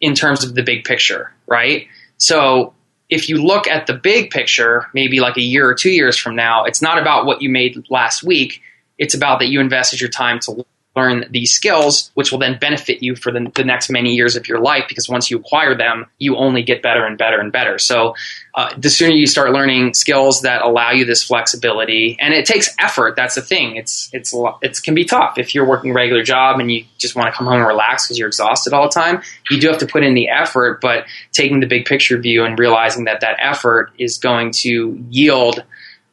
in 0.00 0.14
terms 0.14 0.44
of 0.44 0.54
the 0.54 0.62
big 0.62 0.84
picture, 0.84 1.32
right? 1.46 1.86
So 2.16 2.74
if 3.08 3.28
you 3.28 3.42
look 3.42 3.66
at 3.66 3.86
the 3.86 3.94
big 3.94 4.30
picture, 4.30 4.88
maybe 4.94 5.20
like 5.20 5.36
a 5.36 5.42
year 5.42 5.68
or 5.68 5.74
two 5.74 5.90
years 5.90 6.16
from 6.16 6.34
now, 6.34 6.64
it's 6.64 6.80
not 6.80 6.98
about 6.98 7.26
what 7.26 7.42
you 7.42 7.50
made 7.50 7.84
last 7.90 8.22
week. 8.22 8.62
It's 8.98 9.14
about 9.14 9.40
that 9.40 9.48
you 9.48 9.60
invested 9.60 10.00
your 10.00 10.10
time 10.10 10.38
to 10.40 10.64
learn 10.96 11.26
these 11.30 11.52
skills, 11.52 12.10
which 12.14 12.30
will 12.30 12.38
then 12.38 12.58
benefit 12.58 13.02
you 13.02 13.16
for 13.16 13.32
the, 13.32 13.50
the, 13.54 13.64
next 13.64 13.90
many 13.90 14.14
years 14.14 14.36
of 14.36 14.46
your 14.46 14.60
life. 14.60 14.84
Because 14.88 15.08
once 15.08 15.30
you 15.30 15.38
acquire 15.38 15.74
them, 15.74 16.06
you 16.18 16.36
only 16.36 16.62
get 16.62 16.82
better 16.82 17.04
and 17.04 17.16
better 17.18 17.40
and 17.40 17.52
better. 17.52 17.78
So, 17.78 18.14
uh, 18.54 18.74
the 18.76 18.90
sooner 18.90 19.14
you 19.14 19.26
start 19.26 19.50
learning 19.52 19.94
skills 19.94 20.42
that 20.42 20.60
allow 20.60 20.90
you 20.90 21.06
this 21.06 21.22
flexibility, 21.22 22.18
and 22.20 22.34
it 22.34 22.44
takes 22.44 22.74
effort. 22.78 23.16
That's 23.16 23.34
the 23.34 23.40
thing. 23.40 23.76
It's 23.76 24.10
it's 24.12 24.34
it 24.60 24.82
can 24.82 24.94
be 24.94 25.06
tough 25.06 25.38
if 25.38 25.54
you're 25.54 25.66
working 25.66 25.92
a 25.92 25.94
regular 25.94 26.22
job 26.22 26.60
and 26.60 26.70
you 26.70 26.84
just 26.98 27.16
want 27.16 27.32
to 27.32 27.36
come 27.36 27.46
home 27.46 27.60
and 27.60 27.66
relax 27.66 28.06
because 28.06 28.18
you're 28.18 28.28
exhausted 28.28 28.74
all 28.74 28.82
the 28.82 28.90
time. 28.90 29.22
You 29.50 29.58
do 29.58 29.68
have 29.68 29.78
to 29.78 29.86
put 29.86 30.04
in 30.04 30.12
the 30.12 30.28
effort, 30.28 30.82
but 30.82 31.06
taking 31.32 31.60
the 31.60 31.66
big 31.66 31.86
picture 31.86 32.18
view 32.18 32.44
and 32.44 32.58
realizing 32.58 33.04
that 33.04 33.22
that 33.22 33.36
effort 33.40 33.90
is 33.98 34.18
going 34.18 34.50
to 34.52 35.02
yield 35.08 35.64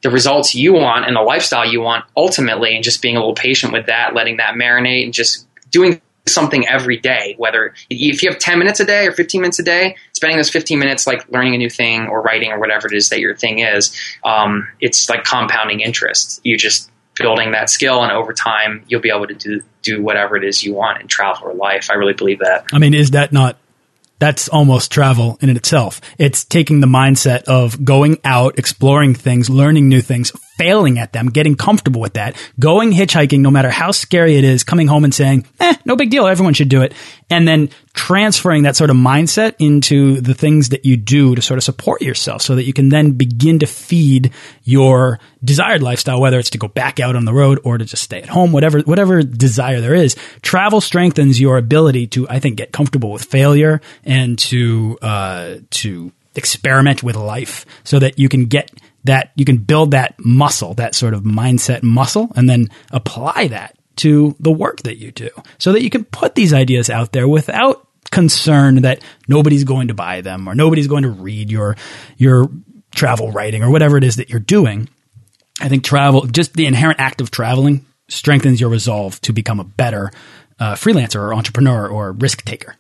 the 0.02 0.10
results 0.10 0.56
you 0.56 0.72
want 0.72 1.06
and 1.06 1.18
the 1.18 1.22
lifestyle 1.22 1.70
you 1.70 1.82
want 1.82 2.06
ultimately, 2.16 2.74
and 2.74 2.86
just 2.86 3.02
being 3.02 3.18
a 3.18 3.20
little 3.20 3.36
patient 3.36 3.74
with 3.74 3.88
that, 3.88 4.16
letting 4.16 4.38
that 4.38 4.56
marinate, 4.56 5.04
and 5.04 5.14
just 5.14 5.46
doing 5.72 6.02
something 6.28 6.68
every 6.68 6.98
day. 6.98 7.36
Whether 7.38 7.74
if 7.90 8.24
you 8.24 8.30
have 8.30 8.40
10 8.40 8.60
minutes 8.60 8.80
a 8.80 8.86
day 8.86 9.08
or 9.08 9.12
15 9.12 9.42
minutes 9.42 9.60
a 9.60 9.64
day, 9.64 9.96
spending 10.14 10.38
those 10.38 10.50
15 10.50 10.78
minutes 10.80 11.08
like 11.08 11.30
learning 11.30 11.56
a 11.56 11.58
new 11.58 11.70
thing 11.70 12.08
or 12.08 12.22
writing 12.22 12.52
or 12.52 12.60
whatever 12.60 12.88
it 12.88 12.94
is 12.94 13.10
that 13.10 13.20
your 13.20 13.36
thing 13.36 13.60
is, 13.60 13.96
um, 14.24 14.68
it's 14.80 15.10
like 15.10 15.24
compounding 15.24 15.80
interest. 15.80 16.42
You 16.44 16.58
just 16.58 16.92
building 17.16 17.52
that 17.52 17.70
skill, 17.70 18.02
and 18.02 18.12
over 18.12 18.34
time, 18.34 18.84
you'll 18.88 19.02
be 19.02 19.10
able 19.10 19.28
to 19.28 19.36
do 19.36 19.62
do 19.82 20.02
whatever 20.02 20.36
it 20.36 20.44
is 20.44 20.64
you 20.64 20.74
want 20.74 21.02
in 21.02 21.08
travel 21.08 21.48
or 21.48 21.54
life. 21.54 21.90
I 21.90 21.96
really 21.96 22.14
believe 22.14 22.40
that. 22.40 22.66
I 22.74 22.80
mean, 22.80 22.94
is 22.94 23.12
that 23.12 23.32
not 23.32 23.58
that's 24.20 24.50
almost 24.50 24.92
travel 24.92 25.38
in 25.42 25.50
itself. 25.50 26.02
It's 26.18 26.44
taking 26.44 26.82
the 26.82 26.88
mindset 26.88 27.44
of 27.44 27.84
going 27.84 28.18
out, 28.26 28.60
exploring 28.60 29.16
things, 29.16 29.50
learning 29.50 29.88
new 29.88 30.02
things, 30.02 30.32
failing 30.60 31.00
at 31.00 31.14
them, 31.14 31.30
getting 31.30 31.56
comfortable 31.56 32.02
with 32.02 32.16
that, 32.16 32.36
going 32.60 32.92
hitchhiking, 32.92 33.40
no 33.40 33.50
matter 33.50 33.70
how 33.70 33.92
scary 33.92 34.36
it 34.36 34.44
is, 34.44 34.66
coming 34.66 34.88
home 34.88 35.06
and 35.06 35.16
saying, 35.16 35.48
eh, 35.62 35.74
no 35.86 35.96
big 35.96 36.10
deal. 36.10 36.28
Everyone 36.28 36.54
should 36.54 36.68
do 36.68 36.82
it. 36.82 36.94
And 37.30 37.48
then 37.48 37.70
transferring 37.94 38.64
that 38.64 38.76
sort 38.76 38.90
of 38.90 38.98
mindset 38.98 39.56
into 39.58 40.20
the 40.20 40.34
things 40.34 40.70
that 40.70 40.86
you 40.86 40.98
do 40.98 41.34
to 41.34 41.42
sort 41.42 41.58
of 41.58 41.64
support 41.64 42.02
yourself 42.02 42.42
so 42.42 42.56
that 42.56 42.66
you 42.66 42.74
can 42.74 42.90
then 42.90 43.14
begin 43.14 43.60
to 43.60 43.66
feed 43.66 44.34
your 44.66 45.20
desired 45.42 45.82
lifestyle, 45.82 46.20
whether 46.20 46.38
it's 46.38 46.50
to 46.50 46.58
go 46.58 46.68
back 46.68 47.00
out 47.00 47.16
on 47.16 47.24
the 47.24 47.34
road 47.34 47.62
or 47.64 47.78
to 47.78 47.86
just 47.86 48.04
stay 48.04 48.22
at 48.22 48.28
home, 48.28 48.52
whatever, 48.52 48.82
whatever 48.82 49.24
desire 49.24 49.80
there 49.80 49.96
is. 49.96 50.18
Travel 50.42 50.82
strengthens 50.82 51.40
your 51.40 51.58
ability 51.58 52.08
to, 52.08 52.28
I 52.28 52.40
think, 52.40 52.58
get 52.58 52.74
comfortable 52.74 53.14
with 53.14 53.24
failure 53.24 53.80
and 54.04 54.38
to, 54.40 55.00
uh, 55.02 55.56
to 55.70 56.12
experiment 56.36 57.02
with 57.02 57.16
life 57.16 57.66
so 57.86 58.00
that 58.00 58.20
you 58.20 58.28
can 58.28 58.46
get 58.46 58.72
that 59.04 59.32
you 59.36 59.46
can 59.46 59.58
build 59.58 59.92
that 59.92 60.16
muscle, 60.20 60.74
that 60.76 60.96
sort 60.96 61.14
of 61.14 61.24
mindset 61.24 61.84
muscle, 61.84 62.32
and 62.36 62.50
then 62.50 62.70
apply 62.92 63.48
that 63.48 63.78
to 63.98 64.36
the 64.40 64.52
work 64.52 64.82
that 64.84 64.98
you 64.98 65.12
do 65.12 65.30
so 65.58 65.74
that 65.74 65.84
you 65.84 65.90
can 65.90 66.06
put 66.06 66.36
these 66.36 66.54
ideas 66.54 66.90
out 66.90 67.12
there 67.12 67.28
without 67.28 67.86
concern 68.12 68.84
that 68.84 69.04
nobody's 69.28 69.66
going 69.66 69.90
to 69.90 69.94
buy 69.94 70.22
them 70.22 70.48
or 70.48 70.56
nobody's 70.56 70.88
going 70.88 71.04
to 71.04 71.10
read 71.10 71.52
your, 71.52 71.76
your 72.18 72.50
travel 72.92 73.32
writing 73.32 73.62
or 73.62 73.70
whatever 73.70 73.98
it 73.98 74.04
is 74.04 74.16
that 74.16 74.30
you're 74.30 74.40
doing. 74.40 74.90
I 75.60 75.68
think 75.68 75.84
travel, 75.84 76.26
just 76.26 76.54
the 76.54 76.66
inherent 76.66 77.00
act 77.00 77.20
of 77.22 77.30
traveling 77.30 77.86
strengthens 78.08 78.62
your 78.62 78.70
resolve 78.70 79.20
to 79.22 79.34
become 79.34 79.60
a 79.60 79.66
better 79.66 80.12
uh, 80.60 80.74
freelancer 80.74 81.22
or 81.22 81.34
entrepreneur 81.34 81.88
or 81.88 82.14
risk 82.14 82.44
taker. 82.46 82.76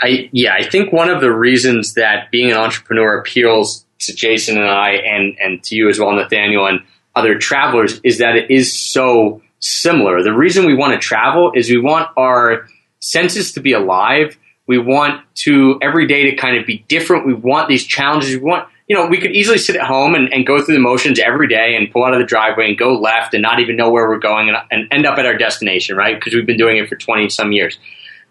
I, 0.00 0.28
yeah, 0.32 0.54
I 0.54 0.62
think 0.62 0.92
one 0.92 1.08
of 1.08 1.20
the 1.20 1.32
reasons 1.32 1.94
that 1.94 2.30
being 2.30 2.52
an 2.52 2.56
entrepreneur 2.56 3.18
appeals 3.18 3.84
to 4.00 4.14
Jason 4.14 4.56
and 4.56 4.68
I, 4.68 4.90
and 4.92 5.36
and 5.40 5.62
to 5.64 5.76
you 5.76 5.88
as 5.88 5.98
well, 5.98 6.12
Nathaniel, 6.12 6.66
and 6.66 6.80
other 7.14 7.38
travelers, 7.38 8.00
is 8.04 8.18
that 8.18 8.36
it 8.36 8.50
is 8.50 8.72
so 8.72 9.42
similar. 9.60 10.22
The 10.22 10.32
reason 10.32 10.66
we 10.66 10.76
want 10.76 10.92
to 10.92 10.98
travel 10.98 11.52
is 11.54 11.68
we 11.68 11.80
want 11.80 12.08
our 12.16 12.68
senses 13.00 13.52
to 13.52 13.60
be 13.60 13.72
alive. 13.72 14.36
We 14.66 14.78
want 14.78 15.22
to 15.36 15.78
every 15.82 16.06
day 16.06 16.30
to 16.30 16.36
kind 16.36 16.56
of 16.58 16.66
be 16.66 16.84
different. 16.88 17.26
We 17.26 17.34
want 17.34 17.68
these 17.68 17.86
challenges. 17.86 18.36
We 18.36 18.42
want, 18.42 18.68
you 18.86 18.96
know, 18.96 19.06
we 19.06 19.18
could 19.18 19.32
easily 19.32 19.58
sit 19.58 19.76
at 19.76 19.82
home 19.82 20.14
and, 20.14 20.32
and 20.32 20.46
go 20.46 20.62
through 20.62 20.74
the 20.74 20.80
motions 20.80 21.18
every 21.18 21.48
day 21.48 21.74
and 21.74 21.90
pull 21.90 22.04
out 22.04 22.12
of 22.12 22.18
the 22.18 22.26
driveway 22.26 22.68
and 22.68 22.78
go 22.78 22.98
left 22.98 23.34
and 23.34 23.42
not 23.42 23.60
even 23.60 23.76
know 23.76 23.90
where 23.90 24.08
we're 24.08 24.18
going 24.18 24.48
and, 24.48 24.58
and 24.70 24.88
end 24.92 25.06
up 25.06 25.18
at 25.18 25.26
our 25.26 25.36
destination, 25.36 25.96
right? 25.96 26.14
Because 26.14 26.34
we've 26.34 26.46
been 26.46 26.58
doing 26.58 26.76
it 26.76 26.88
for 26.88 26.96
20 26.96 27.28
some 27.30 27.52
years. 27.52 27.78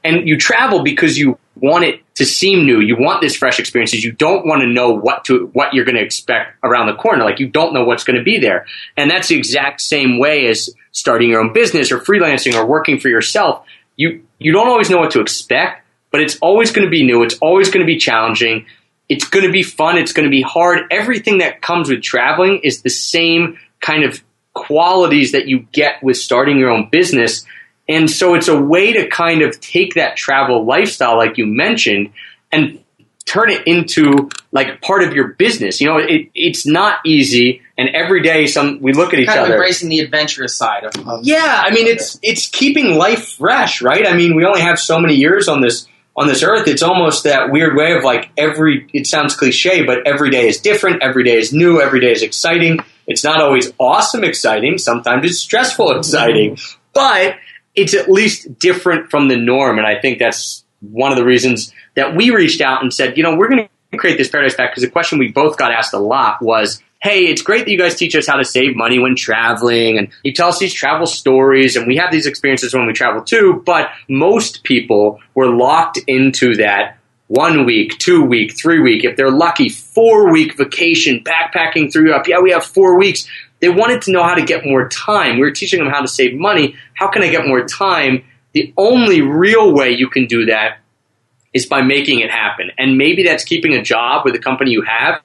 And 0.03 0.27
you 0.27 0.37
travel 0.37 0.83
because 0.83 1.17
you 1.17 1.39
want 1.61 1.83
it 1.83 2.01
to 2.15 2.25
seem 2.25 2.65
new. 2.65 2.79
You 2.79 2.95
want 2.97 3.21
this 3.21 3.35
fresh 3.35 3.59
experiences. 3.59 4.03
You 4.03 4.11
don't 4.11 4.45
want 4.45 4.61
to 4.61 4.67
know 4.67 4.91
what 4.91 5.25
to 5.25 5.47
what 5.53 5.73
you're 5.73 5.85
going 5.85 5.95
to 5.95 6.01
expect 6.01 6.57
around 6.63 6.87
the 6.87 6.95
corner. 6.95 7.23
Like 7.23 7.39
you 7.39 7.47
don't 7.47 7.73
know 7.73 7.83
what's 7.83 8.03
going 8.03 8.17
to 8.17 8.23
be 8.23 8.39
there. 8.39 8.65
And 8.95 9.09
that's 9.09 9.27
the 9.27 9.37
exact 9.37 9.81
same 9.81 10.19
way 10.19 10.47
as 10.47 10.69
starting 10.91 11.29
your 11.29 11.41
own 11.41 11.53
business 11.53 11.91
or 11.91 11.99
freelancing 11.99 12.55
or 12.55 12.65
working 12.65 12.99
for 12.99 13.09
yourself. 13.09 13.65
You 13.95 14.23
you 14.39 14.51
don't 14.51 14.67
always 14.67 14.89
know 14.89 14.97
what 14.97 15.11
to 15.11 15.21
expect, 15.21 15.85
but 16.11 16.21
it's 16.21 16.37
always 16.39 16.71
going 16.71 16.85
to 16.85 16.91
be 16.91 17.05
new. 17.05 17.23
It's 17.23 17.37
always 17.39 17.69
going 17.69 17.85
to 17.85 17.91
be 17.91 17.97
challenging. 17.97 18.65
It's 19.09 19.27
going 19.27 19.45
to 19.45 19.51
be 19.51 19.63
fun. 19.63 19.97
It's 19.97 20.13
going 20.13 20.25
to 20.25 20.31
be 20.31 20.41
hard. 20.41 20.85
Everything 20.91 21.37
that 21.39 21.61
comes 21.61 21.89
with 21.89 22.01
traveling 22.01 22.59
is 22.63 22.81
the 22.81 22.89
same 22.89 23.57
kind 23.79 24.03
of 24.03 24.21
qualities 24.53 25.33
that 25.33 25.47
you 25.47 25.67
get 25.71 26.01
with 26.03 26.17
starting 26.17 26.57
your 26.57 26.69
own 26.69 26.89
business 26.89 27.45
and 27.89 28.09
so 28.09 28.33
it's 28.33 28.47
a 28.47 28.59
way 28.59 28.93
to 28.93 29.07
kind 29.07 29.41
of 29.41 29.59
take 29.59 29.95
that 29.95 30.17
travel 30.17 30.65
lifestyle, 30.65 31.17
like 31.17 31.37
you 31.37 31.45
mentioned, 31.45 32.11
and 32.51 32.83
turn 33.27 33.49
it 33.51 33.67
into 33.67 34.29
like 34.51 34.81
part 34.81 35.03
of 35.03 35.13
your 35.13 35.33
business. 35.33 35.79
You 35.79 35.87
know, 35.87 35.97
it, 35.97 36.29
it's 36.33 36.65
not 36.65 36.99
easy, 37.05 37.61
and 37.77 37.89
every 37.89 38.23
day 38.23 38.47
some 38.47 38.81
we 38.81 38.93
look 38.93 39.13
at 39.13 39.19
each 39.19 39.27
kind 39.27 39.39
other. 39.39 39.53
Embracing 39.53 39.89
the 39.89 39.99
adventurous 39.99 40.55
side 40.55 40.85
of, 40.85 41.07
of 41.07 41.23
yeah. 41.23 41.61
I 41.63 41.71
mean, 41.71 41.87
it's 41.87 42.19
it's 42.23 42.47
keeping 42.47 42.97
life 42.97 43.33
fresh, 43.33 43.81
right? 43.81 44.07
I 44.07 44.15
mean, 44.15 44.35
we 44.35 44.45
only 44.45 44.61
have 44.61 44.79
so 44.79 44.99
many 44.99 45.15
years 45.15 45.47
on 45.47 45.61
this 45.61 45.87
on 46.15 46.27
this 46.27 46.41
earth. 46.41 46.67
It's 46.67 46.81
almost 46.81 47.25
that 47.25 47.51
weird 47.51 47.77
way 47.77 47.95
of 47.95 48.03
like 48.03 48.31
every. 48.37 48.87
It 48.93 49.05
sounds 49.05 49.35
cliche, 49.35 49.83
but 49.83 50.07
every 50.07 50.31
day 50.31 50.47
is 50.47 50.59
different. 50.59 51.03
Every 51.03 51.23
day 51.23 51.37
is 51.37 51.53
new. 51.53 51.79
Every 51.79 51.99
day 51.99 52.11
is 52.11 52.23
exciting. 52.23 52.79
It's 53.05 53.23
not 53.23 53.41
always 53.41 53.71
awesome 53.79 54.23
exciting. 54.23 54.77
Sometimes 54.77 55.25
it's 55.25 55.39
stressful 55.39 55.97
exciting, 55.97 56.55
mm-hmm. 56.55 56.79
but 56.93 57.35
it's 57.77 57.93
at 57.93 58.09
least 58.09 58.59
different 58.59 59.09
from 59.09 59.29
the 59.29 59.37
norm. 59.37 59.77
And 59.77 59.87
I 59.87 60.01
think 60.01 60.19
that's 60.19 60.65
one 60.81 61.11
of 61.11 61.17
the 61.17 61.23
reasons 61.23 61.73
that 61.95 62.15
we 62.15 62.31
reached 62.31 62.59
out 62.59 62.81
and 62.81 62.93
said, 62.93 63.17
you 63.17 63.23
know, 63.23 63.35
we're 63.35 63.47
going 63.47 63.69
to 63.91 63.97
create 63.97 64.17
this 64.17 64.27
Paradise 64.27 64.55
Pack 64.55 64.71
because 64.71 64.83
the 64.83 64.89
question 64.89 65.19
we 65.19 65.31
both 65.31 65.57
got 65.57 65.71
asked 65.71 65.93
a 65.93 65.99
lot 65.99 66.41
was, 66.41 66.81
hey, 67.01 67.27
it's 67.27 67.43
great 67.43 67.65
that 67.65 67.71
you 67.71 67.77
guys 67.77 67.95
teach 67.95 68.15
us 68.15 68.27
how 68.27 68.35
to 68.35 68.43
save 68.43 68.75
money 68.75 68.97
when 68.97 69.15
traveling 69.15 69.99
and 69.99 70.09
you 70.23 70.33
tell 70.33 70.49
us 70.49 70.57
these 70.57 70.73
travel 70.73 71.05
stories 71.05 71.75
and 71.75 71.85
we 71.87 71.97
have 71.97 72.11
these 72.11 72.25
experiences 72.25 72.73
when 72.73 72.87
we 72.87 72.93
travel 72.93 73.21
too, 73.21 73.61
but 73.65 73.91
most 74.09 74.63
people 74.63 75.19
were 75.35 75.47
locked 75.47 75.99
into 76.07 76.55
that 76.55 76.97
one 77.27 77.65
week, 77.65 77.97
two 77.99 78.23
week, 78.23 78.57
three 78.57 78.79
week, 78.79 79.03
if 79.03 79.17
they're 79.17 79.31
lucky, 79.31 79.69
four 79.69 80.31
week 80.31 80.57
vacation, 80.57 81.23
backpacking 81.23 81.91
through 81.91 82.07
Europe. 82.07 82.27
Yeah, 82.27 82.39
we 82.39 82.51
have 82.51 82.65
four 82.65 82.97
weeks. 82.97 83.27
They 83.59 83.69
wanted 83.69 84.01
to 84.03 84.11
know 84.11 84.23
how 84.23 84.35
to 84.35 84.43
get 84.43 84.65
more 84.65 84.87
time. 84.89 85.35
We 85.35 85.41
were 85.41 85.51
teaching 85.51 85.79
them 85.79 85.89
how 85.91 86.01
to 86.01 86.07
save 86.07 86.35
money. 86.35 86.75
How 86.93 87.07
can 87.07 87.23
I 87.23 87.29
get 87.29 87.47
more 87.47 87.65
time? 87.65 88.23
The 88.53 88.73
only 88.77 89.21
real 89.21 89.73
way 89.73 89.91
you 89.91 90.09
can 90.09 90.25
do 90.25 90.45
that 90.45 90.79
is 91.53 91.65
by 91.65 91.81
making 91.81 92.19
it 92.19 92.29
happen. 92.29 92.71
And 92.77 92.97
maybe 92.97 93.23
that's 93.23 93.43
keeping 93.43 93.73
a 93.73 93.81
job 93.81 94.25
with 94.25 94.33
the 94.33 94.39
company 94.39 94.71
you 94.71 94.83
have, 94.83 95.21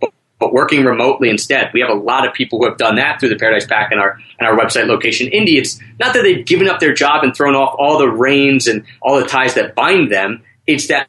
but, 0.00 0.12
but 0.38 0.52
working 0.52 0.84
remotely 0.84 1.30
instead. 1.30 1.70
We 1.72 1.80
have 1.80 1.90
a 1.90 1.94
lot 1.94 2.26
of 2.26 2.34
people 2.34 2.58
who 2.58 2.68
have 2.68 2.78
done 2.78 2.96
that 2.96 3.20
through 3.20 3.28
the 3.30 3.36
Paradise 3.36 3.66
Pack 3.66 3.92
and 3.92 4.00
our 4.00 4.18
and 4.38 4.48
our 4.48 4.56
website 4.56 4.86
Location 4.86 5.28
Indie. 5.28 5.56
It's 5.56 5.80
not 5.98 6.14
that 6.14 6.22
they've 6.22 6.44
given 6.44 6.68
up 6.68 6.80
their 6.80 6.94
job 6.94 7.22
and 7.22 7.34
thrown 7.34 7.54
off 7.54 7.74
all 7.78 7.98
the 7.98 8.08
reins 8.08 8.66
and 8.66 8.84
all 9.00 9.20
the 9.20 9.26
ties 9.26 9.54
that 9.54 9.74
bind 9.74 10.10
them. 10.10 10.42
It's 10.66 10.88
that 10.88 11.08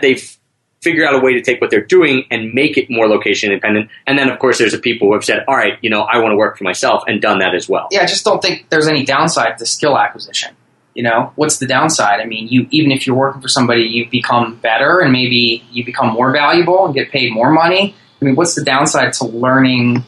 they've 0.00 0.36
figure 0.82 1.06
out 1.06 1.14
a 1.14 1.20
way 1.20 1.32
to 1.34 1.40
take 1.40 1.60
what 1.60 1.70
they're 1.70 1.84
doing 1.84 2.24
and 2.30 2.52
make 2.52 2.76
it 2.76 2.90
more 2.90 3.08
location 3.08 3.50
independent. 3.50 3.88
And 4.06 4.18
then, 4.18 4.28
of 4.28 4.38
course, 4.40 4.58
there's 4.58 4.72
the 4.72 4.78
people 4.78 5.08
who 5.08 5.14
have 5.14 5.24
said, 5.24 5.44
all 5.46 5.56
right, 5.56 5.78
you 5.80 5.88
know, 5.88 6.02
I 6.02 6.18
want 6.18 6.32
to 6.32 6.36
work 6.36 6.58
for 6.58 6.64
myself 6.64 7.04
and 7.06 7.22
done 7.22 7.38
that 7.38 7.54
as 7.54 7.68
well. 7.68 7.86
Yeah, 7.92 8.02
I 8.02 8.06
just 8.06 8.24
don't 8.24 8.42
think 8.42 8.68
there's 8.68 8.88
any 8.88 9.04
downside 9.04 9.58
to 9.58 9.66
skill 9.66 9.96
acquisition. 9.96 10.54
You 10.94 11.04
know, 11.04 11.32
what's 11.36 11.58
the 11.58 11.66
downside? 11.66 12.20
I 12.20 12.26
mean, 12.26 12.48
you 12.48 12.66
even 12.70 12.92
if 12.92 13.06
you're 13.06 13.16
working 13.16 13.40
for 13.40 13.48
somebody, 13.48 13.82
you 13.82 14.10
become 14.10 14.56
better 14.56 14.98
and 15.00 15.10
maybe 15.10 15.64
you 15.70 15.86
become 15.86 16.12
more 16.12 16.30
valuable 16.32 16.84
and 16.84 16.94
get 16.94 17.10
paid 17.10 17.32
more 17.32 17.50
money. 17.50 17.94
I 18.20 18.24
mean, 18.24 18.34
what's 18.34 18.54
the 18.54 18.64
downside 18.64 19.14
to 19.14 19.24
learning 19.24 20.04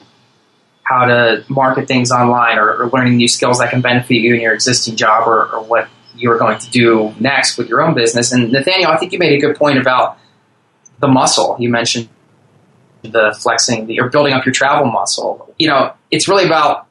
how 0.82 1.06
to 1.06 1.44
market 1.48 1.88
things 1.88 2.10
online 2.12 2.58
or, 2.58 2.82
or 2.82 2.90
learning 2.90 3.16
new 3.16 3.28
skills 3.28 3.60
that 3.60 3.70
can 3.70 3.80
benefit 3.80 4.16
you 4.16 4.34
in 4.34 4.42
your 4.42 4.52
existing 4.52 4.96
job 4.96 5.26
or, 5.26 5.46
or 5.54 5.62
what 5.62 5.88
you're 6.16 6.38
going 6.38 6.58
to 6.58 6.70
do 6.70 7.14
next 7.18 7.56
with 7.56 7.68
your 7.70 7.80
own 7.80 7.94
business? 7.94 8.32
And 8.32 8.52
Nathaniel, 8.52 8.90
I 8.90 8.98
think 8.98 9.12
you 9.12 9.18
made 9.18 9.32
a 9.32 9.40
good 9.40 9.56
point 9.56 9.78
about 9.78 10.18
the 11.00 11.08
muscle. 11.08 11.56
You 11.58 11.68
mentioned 11.70 12.08
the 13.02 13.36
flexing, 13.38 13.86
the, 13.86 14.00
or 14.00 14.08
building 14.08 14.32
up 14.32 14.44
your 14.44 14.52
travel 14.52 14.90
muscle. 14.90 15.54
You 15.58 15.68
know, 15.68 15.92
it's 16.10 16.28
really 16.28 16.46
about, 16.46 16.86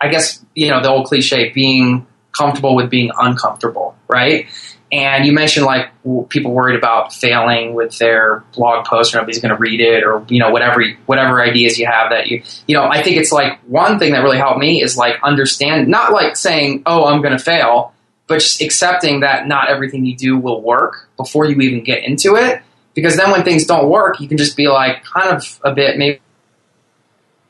I 0.00 0.08
guess, 0.08 0.44
you 0.54 0.70
know, 0.70 0.82
the 0.82 0.88
old 0.88 1.06
cliche, 1.06 1.50
being 1.50 2.06
comfortable 2.36 2.76
with 2.76 2.90
being 2.90 3.10
uncomfortable, 3.18 3.96
right? 4.06 4.46
And 4.90 5.26
you 5.26 5.32
mentioned 5.32 5.66
like 5.66 5.90
people 6.30 6.52
worried 6.52 6.78
about 6.78 7.12
failing 7.12 7.74
with 7.74 7.98
their 7.98 8.44
blog 8.54 8.86
post, 8.86 9.14
or 9.14 9.18
nobody's 9.18 9.40
going 9.40 9.54
to 9.54 9.60
read 9.60 9.82
it, 9.82 10.02
or 10.02 10.24
you 10.28 10.38
know 10.38 10.50
whatever 10.50 10.82
whatever 11.04 11.42
ideas 11.42 11.78
you 11.78 11.84
have 11.84 12.08
that 12.10 12.28
you 12.28 12.42
you 12.66 12.74
know. 12.74 12.84
I 12.84 13.02
think 13.02 13.18
it's 13.18 13.30
like 13.30 13.60
one 13.66 13.98
thing 13.98 14.12
that 14.12 14.20
really 14.20 14.38
helped 14.38 14.58
me 14.58 14.82
is 14.82 14.96
like 14.96 15.16
understand, 15.22 15.88
not 15.88 16.12
like 16.12 16.36
saying, 16.36 16.84
"Oh, 16.86 17.04
I'm 17.04 17.20
going 17.20 17.36
to 17.36 17.42
fail," 17.42 17.92
but 18.28 18.36
just 18.36 18.62
accepting 18.62 19.20
that 19.20 19.46
not 19.46 19.68
everything 19.68 20.06
you 20.06 20.16
do 20.16 20.38
will 20.38 20.62
work 20.62 21.10
before 21.18 21.44
you 21.44 21.60
even 21.60 21.84
get 21.84 22.02
into 22.04 22.36
it, 22.36 22.62
because 22.98 23.16
then 23.16 23.30
when 23.30 23.44
things 23.44 23.64
don't 23.64 23.88
work, 23.88 24.18
you 24.18 24.26
can 24.26 24.36
just 24.36 24.56
be 24.56 24.66
like 24.66 25.04
kind 25.04 25.30
of 25.30 25.60
a 25.64 25.72
bit 25.72 25.96
maybe. 25.98 26.20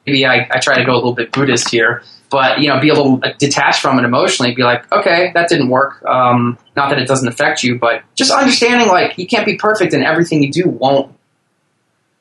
Maybe 0.06 0.26
I, 0.26 0.46
I 0.50 0.58
try 0.58 0.76
to 0.76 0.84
go 0.84 0.92
a 0.92 0.96
little 0.96 1.14
bit 1.14 1.32
Buddhist 1.32 1.70
here, 1.70 2.02
but 2.30 2.58
you 2.58 2.68
know, 2.68 2.78
be 2.80 2.90
a 2.90 2.94
little 2.94 3.18
detached 3.38 3.80
from 3.80 3.98
it 3.98 4.04
emotionally. 4.04 4.54
Be 4.54 4.62
like, 4.62 4.90
okay, 4.92 5.30
that 5.32 5.48
didn't 5.48 5.70
work. 5.70 6.04
Um, 6.04 6.58
not 6.76 6.90
that 6.90 6.98
it 6.98 7.08
doesn't 7.08 7.28
affect 7.28 7.62
you, 7.62 7.78
but 7.78 8.02
just 8.14 8.30
understanding 8.30 8.88
like 8.88 9.16
you 9.16 9.26
can't 9.26 9.46
be 9.46 9.56
perfect 9.56 9.94
and 9.94 10.04
everything 10.04 10.42
you 10.42 10.52
do 10.52 10.68
won't 10.68 11.14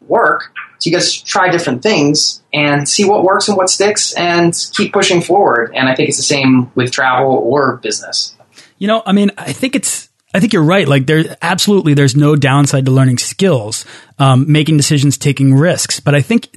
work. 0.07 0.53
So 0.79 0.89
you 0.89 0.95
guys 0.95 1.21
try 1.21 1.49
different 1.49 1.83
things 1.83 2.41
and 2.53 2.87
see 2.87 3.03
what 3.03 3.23
works 3.23 3.49
and 3.49 3.57
what 3.57 3.69
sticks, 3.69 4.13
and 4.13 4.53
keep 4.73 4.93
pushing 4.93 5.21
forward. 5.21 5.73
And 5.75 5.89
I 5.89 5.95
think 5.95 6.07
it's 6.07 6.17
the 6.17 6.23
same 6.23 6.71
with 6.75 6.91
travel 6.91 7.33
or 7.35 7.75
business. 7.77 8.35
You 8.77 8.87
know, 8.87 9.03
I 9.05 9.11
mean, 9.11 9.31
I 9.37 9.51
think 9.51 9.75
it's 9.75 10.07
I 10.33 10.39
think 10.39 10.53
you're 10.53 10.63
right. 10.63 10.87
Like 10.87 11.07
there, 11.07 11.37
absolutely, 11.41 11.93
there's 11.93 12.15
no 12.15 12.35
downside 12.35 12.85
to 12.85 12.91
learning 12.91 13.17
skills, 13.17 13.85
um, 14.19 14.51
making 14.51 14.77
decisions, 14.77 15.17
taking 15.17 15.53
risks. 15.53 15.99
But 15.99 16.15
I 16.15 16.21
think 16.21 16.49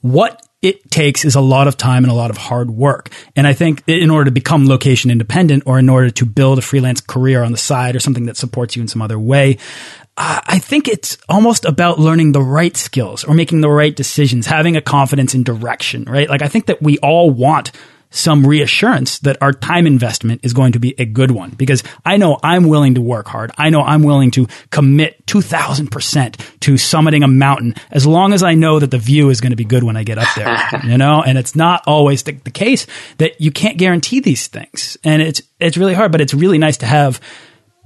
what 0.00 0.40
it 0.62 0.90
takes 0.90 1.24
is 1.24 1.34
a 1.34 1.40
lot 1.40 1.68
of 1.68 1.76
time 1.76 2.04
and 2.04 2.10
a 2.10 2.14
lot 2.14 2.30
of 2.30 2.38
hard 2.38 2.70
work. 2.70 3.10
And 3.36 3.46
I 3.46 3.52
think 3.52 3.82
in 3.86 4.10
order 4.10 4.26
to 4.26 4.30
become 4.30 4.66
location 4.66 5.10
independent 5.10 5.64
or 5.66 5.78
in 5.78 5.90
order 5.90 6.10
to 6.10 6.24
build 6.24 6.58
a 6.58 6.62
freelance 6.62 7.00
career 7.00 7.42
on 7.42 7.52
the 7.52 7.58
side 7.58 7.94
or 7.94 8.00
something 8.00 8.26
that 8.26 8.36
supports 8.36 8.74
you 8.74 8.80
in 8.80 8.88
some 8.88 9.02
other 9.02 9.18
way, 9.18 9.58
I 10.16 10.60
think 10.60 10.86
it's 10.86 11.18
almost 11.28 11.64
about 11.64 11.98
learning 11.98 12.32
the 12.32 12.40
right 12.40 12.76
skills 12.76 13.24
or 13.24 13.34
making 13.34 13.62
the 13.62 13.68
right 13.68 13.94
decisions, 13.94 14.46
having 14.46 14.76
a 14.76 14.80
confidence 14.80 15.34
in 15.34 15.42
direction, 15.42 16.04
right? 16.04 16.28
Like 16.28 16.40
I 16.40 16.48
think 16.48 16.66
that 16.66 16.80
we 16.80 16.98
all 16.98 17.30
want 17.30 17.72
some 18.14 18.46
reassurance 18.46 19.18
that 19.20 19.36
our 19.40 19.52
time 19.52 19.86
investment 19.86 20.40
is 20.44 20.52
going 20.52 20.72
to 20.72 20.78
be 20.78 20.94
a 20.98 21.04
good 21.04 21.32
one 21.32 21.50
because 21.50 21.82
I 22.04 22.16
know 22.16 22.38
I'm 22.42 22.68
willing 22.68 22.94
to 22.94 23.00
work 23.00 23.26
hard. 23.26 23.50
I 23.58 23.70
know 23.70 23.82
I'm 23.82 24.04
willing 24.04 24.30
to 24.32 24.46
commit 24.70 25.26
2000% 25.26 26.60
to 26.60 26.72
summiting 26.74 27.24
a 27.24 27.28
mountain 27.28 27.74
as 27.90 28.06
long 28.06 28.32
as 28.32 28.44
I 28.44 28.54
know 28.54 28.78
that 28.78 28.92
the 28.92 28.98
view 28.98 29.30
is 29.30 29.40
going 29.40 29.50
to 29.50 29.56
be 29.56 29.64
good 29.64 29.82
when 29.82 29.96
I 29.96 30.04
get 30.04 30.18
up 30.18 30.28
there, 30.36 30.80
you 30.84 30.96
know? 30.96 31.22
And 31.22 31.36
it's 31.36 31.56
not 31.56 31.82
always 31.88 32.22
the, 32.22 32.32
the 32.32 32.50
case 32.50 32.86
that 33.18 33.40
you 33.40 33.50
can't 33.50 33.78
guarantee 33.78 34.20
these 34.20 34.46
things. 34.46 34.96
And 35.02 35.20
it's, 35.20 35.42
it's 35.58 35.76
really 35.76 35.94
hard, 35.94 36.12
but 36.12 36.20
it's 36.20 36.34
really 36.34 36.58
nice 36.58 36.76
to 36.78 36.86
have 36.86 37.20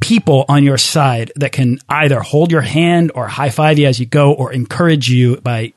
people 0.00 0.44
on 0.48 0.62
your 0.62 0.78
side 0.78 1.32
that 1.36 1.52
can 1.52 1.78
either 1.88 2.20
hold 2.20 2.52
your 2.52 2.60
hand 2.60 3.12
or 3.14 3.26
high 3.26 3.50
five 3.50 3.78
you 3.78 3.86
as 3.86 3.98
you 3.98 4.06
go 4.06 4.32
or 4.32 4.52
encourage 4.52 5.08
you 5.08 5.40
by 5.40 5.72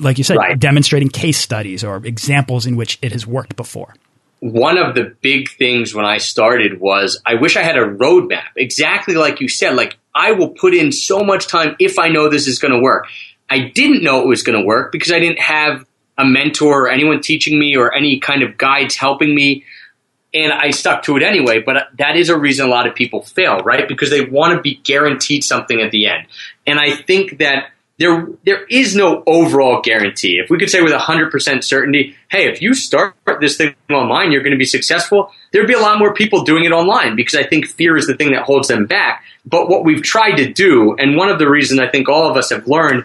like 0.00 0.18
you 0.18 0.24
said, 0.24 0.36
right. 0.36 0.58
demonstrating 0.58 1.08
case 1.08 1.38
studies 1.38 1.84
or 1.84 1.96
examples 2.04 2.66
in 2.66 2.76
which 2.76 2.98
it 3.02 3.12
has 3.12 3.26
worked 3.26 3.56
before. 3.56 3.94
One 4.40 4.78
of 4.78 4.94
the 4.94 5.14
big 5.20 5.50
things 5.50 5.94
when 5.94 6.06
I 6.06 6.18
started 6.18 6.80
was 6.80 7.20
I 7.26 7.34
wish 7.34 7.56
I 7.56 7.62
had 7.62 7.76
a 7.76 7.84
roadmap, 7.84 8.48
exactly 8.56 9.14
like 9.14 9.40
you 9.40 9.48
said. 9.48 9.76
Like, 9.76 9.98
I 10.14 10.32
will 10.32 10.50
put 10.50 10.74
in 10.74 10.92
so 10.92 11.22
much 11.22 11.46
time 11.46 11.76
if 11.78 11.98
I 11.98 12.08
know 12.08 12.28
this 12.28 12.46
is 12.46 12.58
going 12.58 12.72
to 12.72 12.80
work. 12.80 13.06
I 13.48 13.68
didn't 13.68 14.02
know 14.02 14.22
it 14.22 14.26
was 14.26 14.42
going 14.42 14.58
to 14.58 14.64
work 14.64 14.92
because 14.92 15.12
I 15.12 15.18
didn't 15.18 15.40
have 15.40 15.84
a 16.16 16.24
mentor 16.24 16.86
or 16.86 16.88
anyone 16.90 17.20
teaching 17.20 17.58
me 17.58 17.76
or 17.76 17.94
any 17.94 18.20
kind 18.20 18.42
of 18.42 18.56
guides 18.56 18.96
helping 18.96 19.34
me. 19.34 19.64
And 20.32 20.52
I 20.52 20.70
stuck 20.70 21.02
to 21.04 21.16
it 21.16 21.22
anyway, 21.24 21.60
but 21.60 21.88
that 21.98 22.16
is 22.16 22.28
a 22.28 22.38
reason 22.38 22.66
a 22.66 22.68
lot 22.68 22.86
of 22.86 22.94
people 22.94 23.22
fail, 23.22 23.58
right? 23.58 23.88
Because 23.88 24.10
they 24.10 24.24
want 24.24 24.54
to 24.54 24.62
be 24.62 24.76
guaranteed 24.76 25.42
something 25.42 25.80
at 25.80 25.90
the 25.90 26.06
end. 26.06 26.28
And 26.66 26.78
I 26.78 26.94
think 26.94 27.38
that 27.38 27.70
there 28.00 28.26
there 28.46 28.64
is 28.64 28.96
no 28.96 29.22
overall 29.26 29.82
guarantee. 29.82 30.40
If 30.42 30.48
we 30.48 30.58
could 30.58 30.70
say 30.70 30.80
with 30.80 30.94
100% 30.94 31.62
certainty, 31.62 32.16
hey, 32.30 32.50
if 32.50 32.62
you 32.62 32.72
start 32.72 33.14
this 33.40 33.58
thing 33.58 33.74
online, 33.90 34.32
you're 34.32 34.42
going 34.42 34.54
to 34.54 34.58
be 34.58 34.64
successful, 34.64 35.30
there'd 35.52 35.68
be 35.68 35.74
a 35.74 35.78
lot 35.78 35.98
more 35.98 36.14
people 36.14 36.42
doing 36.42 36.64
it 36.64 36.72
online 36.72 37.14
because 37.14 37.34
I 37.34 37.42
think 37.42 37.66
fear 37.66 37.98
is 37.98 38.06
the 38.06 38.16
thing 38.16 38.32
that 38.32 38.44
holds 38.44 38.68
them 38.68 38.86
back. 38.86 39.22
But 39.44 39.68
what 39.68 39.84
we've 39.84 40.02
tried 40.02 40.36
to 40.36 40.50
do, 40.50 40.96
and 40.98 41.14
one 41.14 41.28
of 41.28 41.38
the 41.38 41.48
reasons 41.48 41.78
I 41.78 41.88
think 41.88 42.08
all 42.08 42.28
of 42.28 42.38
us 42.38 42.48
have 42.48 42.66
learned 42.66 43.04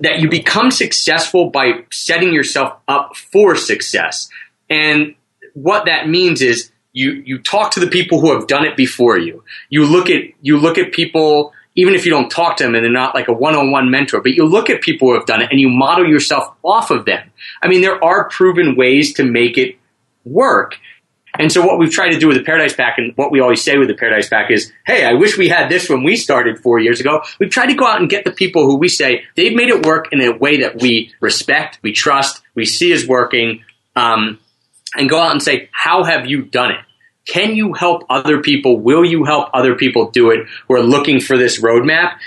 that 0.00 0.20
you 0.20 0.28
become 0.28 0.70
successful 0.70 1.48
by 1.48 1.84
setting 1.90 2.34
yourself 2.34 2.78
up 2.86 3.16
for 3.16 3.56
success. 3.56 4.28
And 4.68 5.14
what 5.54 5.86
that 5.86 6.10
means 6.10 6.42
is 6.42 6.70
you 6.92 7.22
you 7.24 7.38
talk 7.38 7.72
to 7.72 7.80
the 7.80 7.86
people 7.86 8.20
who 8.20 8.34
have 8.34 8.46
done 8.46 8.66
it 8.66 8.76
before 8.76 9.18
you. 9.18 9.44
You 9.70 9.86
look 9.86 10.10
at 10.10 10.24
you 10.42 10.58
look 10.58 10.76
at 10.76 10.92
people 10.92 11.54
even 11.76 11.94
if 11.94 12.04
you 12.04 12.10
don't 12.10 12.30
talk 12.30 12.56
to 12.56 12.64
them 12.64 12.74
and 12.74 12.82
they're 12.82 12.90
not 12.90 13.14
like 13.14 13.28
a 13.28 13.32
one-on-one 13.32 13.90
mentor, 13.90 14.20
but 14.20 14.32
you 14.32 14.44
look 14.44 14.70
at 14.70 14.80
people 14.80 15.08
who 15.08 15.14
have 15.14 15.26
done 15.26 15.42
it 15.42 15.50
and 15.50 15.60
you 15.60 15.68
model 15.68 16.08
yourself 16.08 16.52
off 16.64 16.90
of 16.90 17.04
them. 17.04 17.30
I 17.62 17.68
mean, 17.68 17.82
there 17.82 18.02
are 18.02 18.28
proven 18.28 18.76
ways 18.76 19.14
to 19.14 19.24
make 19.24 19.58
it 19.58 19.76
work. 20.24 20.78
And 21.38 21.52
so 21.52 21.64
what 21.64 21.78
we've 21.78 21.92
tried 21.92 22.12
to 22.12 22.18
do 22.18 22.28
with 22.28 22.38
the 22.38 22.42
Paradise 22.42 22.74
Pack 22.74 22.96
and 22.96 23.12
what 23.16 23.30
we 23.30 23.40
always 23.40 23.62
say 23.62 23.76
with 23.76 23.88
the 23.88 23.94
Paradise 23.94 24.28
Pack 24.28 24.50
is, 24.50 24.72
hey, 24.86 25.04
I 25.04 25.12
wish 25.12 25.36
we 25.36 25.50
had 25.50 25.68
this 25.68 25.88
when 25.88 26.02
we 26.02 26.16
started 26.16 26.58
four 26.58 26.78
years 26.78 26.98
ago. 26.98 27.22
We've 27.38 27.50
tried 27.50 27.66
to 27.66 27.74
go 27.74 27.86
out 27.86 28.00
and 28.00 28.08
get 28.08 28.24
the 28.24 28.32
people 28.32 28.64
who 28.64 28.76
we 28.76 28.88
say 28.88 29.24
they've 29.36 29.54
made 29.54 29.68
it 29.68 29.84
work 29.84 30.12
in 30.12 30.22
a 30.22 30.32
way 30.34 30.62
that 30.62 30.80
we 30.80 31.12
respect, 31.20 31.78
we 31.82 31.92
trust, 31.92 32.42
we 32.54 32.64
see 32.64 32.90
is 32.90 33.06
working, 33.06 33.64
um, 33.94 34.38
and 34.94 35.10
go 35.10 35.20
out 35.20 35.32
and 35.32 35.42
say, 35.42 35.68
how 35.72 36.04
have 36.04 36.24
you 36.24 36.42
done 36.42 36.70
it? 36.70 36.80
Can 37.26 37.56
you 37.56 37.72
help 37.72 38.04
other 38.08 38.40
people? 38.40 38.78
Will 38.78 39.04
you 39.04 39.24
help 39.24 39.50
other 39.52 39.74
people 39.74 40.10
do 40.10 40.30
it 40.30 40.46
who 40.68 40.74
are 40.74 40.82
looking 40.82 41.20
for 41.20 41.36
this 41.36 41.60
roadmap? 41.60 42.18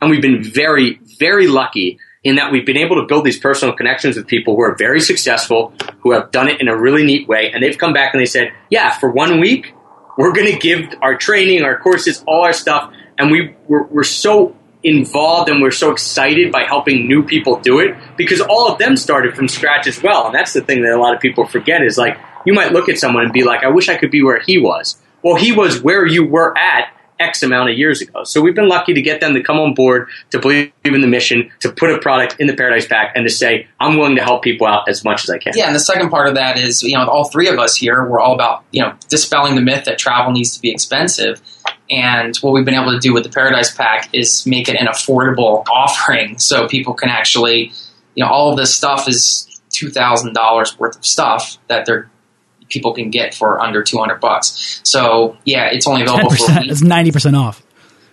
And 0.00 0.10
we've 0.10 0.22
been 0.22 0.42
very, 0.42 1.00
very 1.18 1.46
lucky 1.46 1.98
in 2.24 2.36
that 2.36 2.50
we've 2.50 2.66
been 2.66 2.76
able 2.76 2.96
to 2.96 3.06
build 3.06 3.24
these 3.24 3.38
personal 3.38 3.74
connections 3.74 4.16
with 4.16 4.26
people 4.26 4.56
who 4.56 4.62
are 4.62 4.74
very 4.76 5.00
successful, 5.00 5.72
who 6.00 6.12
have 6.12 6.32
done 6.32 6.48
it 6.48 6.60
in 6.60 6.68
a 6.68 6.76
really 6.76 7.04
neat 7.04 7.28
way. 7.28 7.50
And 7.52 7.62
they've 7.62 7.78
come 7.78 7.92
back 7.92 8.12
and 8.12 8.20
they 8.20 8.26
said, 8.26 8.52
yeah, 8.68 8.90
for 8.98 9.10
one 9.10 9.40
week, 9.40 9.72
we're 10.16 10.32
going 10.32 10.52
to 10.52 10.58
give 10.58 10.94
our 11.00 11.16
training, 11.16 11.62
our 11.62 11.78
courses, 11.78 12.24
all 12.26 12.42
our 12.42 12.52
stuff. 12.52 12.92
And 13.16 13.30
we, 13.30 13.54
we're, 13.68 13.84
we're 13.84 14.02
so 14.02 14.56
involved 14.82 15.48
and 15.48 15.62
we're 15.62 15.70
so 15.70 15.90
excited 15.92 16.50
by 16.50 16.64
helping 16.64 17.06
new 17.06 17.22
people 17.22 17.60
do 17.60 17.78
it 17.80 17.96
because 18.16 18.40
all 18.40 18.70
of 18.70 18.78
them 18.78 18.96
started 18.96 19.36
from 19.36 19.46
scratch 19.46 19.86
as 19.86 20.02
well. 20.02 20.26
And 20.26 20.34
that's 20.34 20.52
the 20.52 20.60
thing 20.60 20.82
that 20.82 20.92
a 20.92 21.00
lot 21.00 21.14
of 21.14 21.20
people 21.20 21.46
forget 21.46 21.82
is 21.82 21.96
like, 21.96 22.18
you 22.44 22.52
might 22.52 22.72
look 22.72 22.88
at 22.88 22.98
someone 22.98 23.24
and 23.24 23.32
be 23.32 23.44
like, 23.44 23.62
I 23.62 23.68
wish 23.68 23.88
I 23.88 23.96
could 23.96 24.10
be 24.10 24.22
where 24.22 24.40
he 24.40 24.58
was. 24.58 25.00
Well, 25.22 25.36
he 25.36 25.52
was 25.52 25.82
where 25.82 26.06
you 26.06 26.24
were 26.24 26.56
at 26.56 26.92
X 27.20 27.42
amount 27.42 27.70
of 27.70 27.76
years 27.76 28.00
ago. 28.00 28.24
So 28.24 28.40
we've 28.40 28.54
been 28.54 28.68
lucky 28.68 28.94
to 28.94 29.02
get 29.02 29.20
them 29.20 29.34
to 29.34 29.42
come 29.42 29.58
on 29.58 29.74
board, 29.74 30.08
to 30.30 30.38
believe 30.38 30.72
in 30.84 31.00
the 31.00 31.06
mission, 31.06 31.50
to 31.60 31.72
put 31.72 31.90
a 31.90 31.98
product 31.98 32.36
in 32.38 32.46
the 32.46 32.54
Paradise 32.54 32.86
Pack, 32.86 33.12
and 33.14 33.26
to 33.26 33.32
say, 33.32 33.66
I'm 33.80 33.96
willing 33.96 34.16
to 34.16 34.22
help 34.22 34.42
people 34.42 34.66
out 34.66 34.88
as 34.88 35.04
much 35.04 35.24
as 35.24 35.30
I 35.30 35.38
can. 35.38 35.52
Yeah, 35.56 35.66
and 35.66 35.74
the 35.74 35.80
second 35.80 36.10
part 36.10 36.28
of 36.28 36.34
that 36.34 36.58
is, 36.58 36.82
you 36.82 36.96
know, 36.96 37.06
all 37.08 37.28
three 37.28 37.48
of 37.48 37.58
us 37.58 37.76
here, 37.76 38.06
we're 38.08 38.20
all 38.20 38.34
about, 38.34 38.64
you 38.70 38.82
know, 38.82 38.94
dispelling 39.08 39.54
the 39.54 39.60
myth 39.60 39.84
that 39.86 39.98
travel 39.98 40.32
needs 40.32 40.54
to 40.54 40.62
be 40.62 40.70
expensive. 40.70 41.40
And 41.90 42.36
what 42.36 42.52
we've 42.52 42.64
been 42.64 42.74
able 42.74 42.92
to 42.92 43.00
do 43.00 43.12
with 43.14 43.24
the 43.24 43.30
Paradise 43.30 43.74
Pack 43.74 44.14
is 44.14 44.46
make 44.46 44.68
it 44.68 44.76
an 44.80 44.86
affordable 44.86 45.64
offering 45.68 46.38
so 46.38 46.68
people 46.68 46.94
can 46.94 47.08
actually, 47.08 47.72
you 48.14 48.24
know, 48.24 48.30
all 48.30 48.50
of 48.50 48.56
this 48.56 48.74
stuff 48.74 49.08
is 49.08 49.60
$2,000 49.70 50.78
worth 50.78 50.96
of 50.96 51.04
stuff 51.04 51.58
that 51.68 51.86
they're 51.86 52.10
people 52.68 52.92
can 52.92 53.10
get 53.10 53.34
for 53.34 53.60
under 53.60 53.82
200 53.82 54.20
bucks. 54.20 54.80
So 54.84 55.36
yeah, 55.44 55.68
it's 55.72 55.86
only 55.86 56.02
available 56.02 56.30
10%, 56.30 56.36
for 56.36 56.70
It's 56.70 56.82
90% 56.82 57.38
off. 57.38 57.62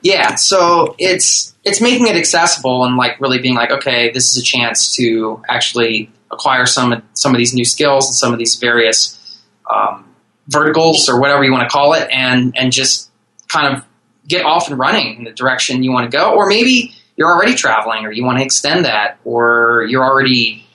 Yeah, 0.02 0.36
so 0.36 0.96
it's 1.00 1.56
it's 1.63 1.82
making 1.82 2.06
it 2.06 2.15
accessible 2.15 2.86
and 2.86 2.96
like 2.96 3.20
really 3.20 3.39
being 3.39 3.56
like, 3.56 3.72
okay, 3.72 4.12
this 4.12 4.30
is 4.30 4.38
a 4.38 4.44
chance 4.44 4.96
to 4.98 5.41
actually 5.50 6.12
acquire 6.32 6.68
some 6.68 7.02
some 7.13 7.34
of 7.34 7.39
these 7.39 7.56
new 7.56 7.65
skills 7.65 8.06
and 8.08 8.15
some 8.15 8.32
of 8.32 8.38
these 8.38 8.56
various 8.56 9.41
um, 9.74 10.08
verticals 10.48 11.10
or 11.10 11.20
whatever 11.20 11.44
you 11.44 11.52
want 11.52 11.63
to 11.63 11.70
call 11.70 11.94
it, 11.94 12.08
and 12.12 12.56
and 12.56 12.72
just 12.72 13.10
kind 13.48 13.76
of 13.76 13.84
get 14.28 14.46
off 14.46 14.70
and 14.70 14.78
running 14.78 15.18
in 15.18 15.24
the 15.24 15.32
direction 15.32 15.84
you 15.84 15.91
want 15.91 16.10
to 16.10 16.15
go, 16.15 16.36
or 16.36 16.46
maybe 16.48 16.94
you're 17.15 17.34
already 17.34 17.56
traveling 17.56 18.06
or 18.06 18.12
you 18.12 18.24
want 18.24 18.38
to 18.38 18.44
extend 18.44 18.86
that, 18.86 19.18
or 19.26 19.88
you're 19.89 20.04
already 20.04 20.68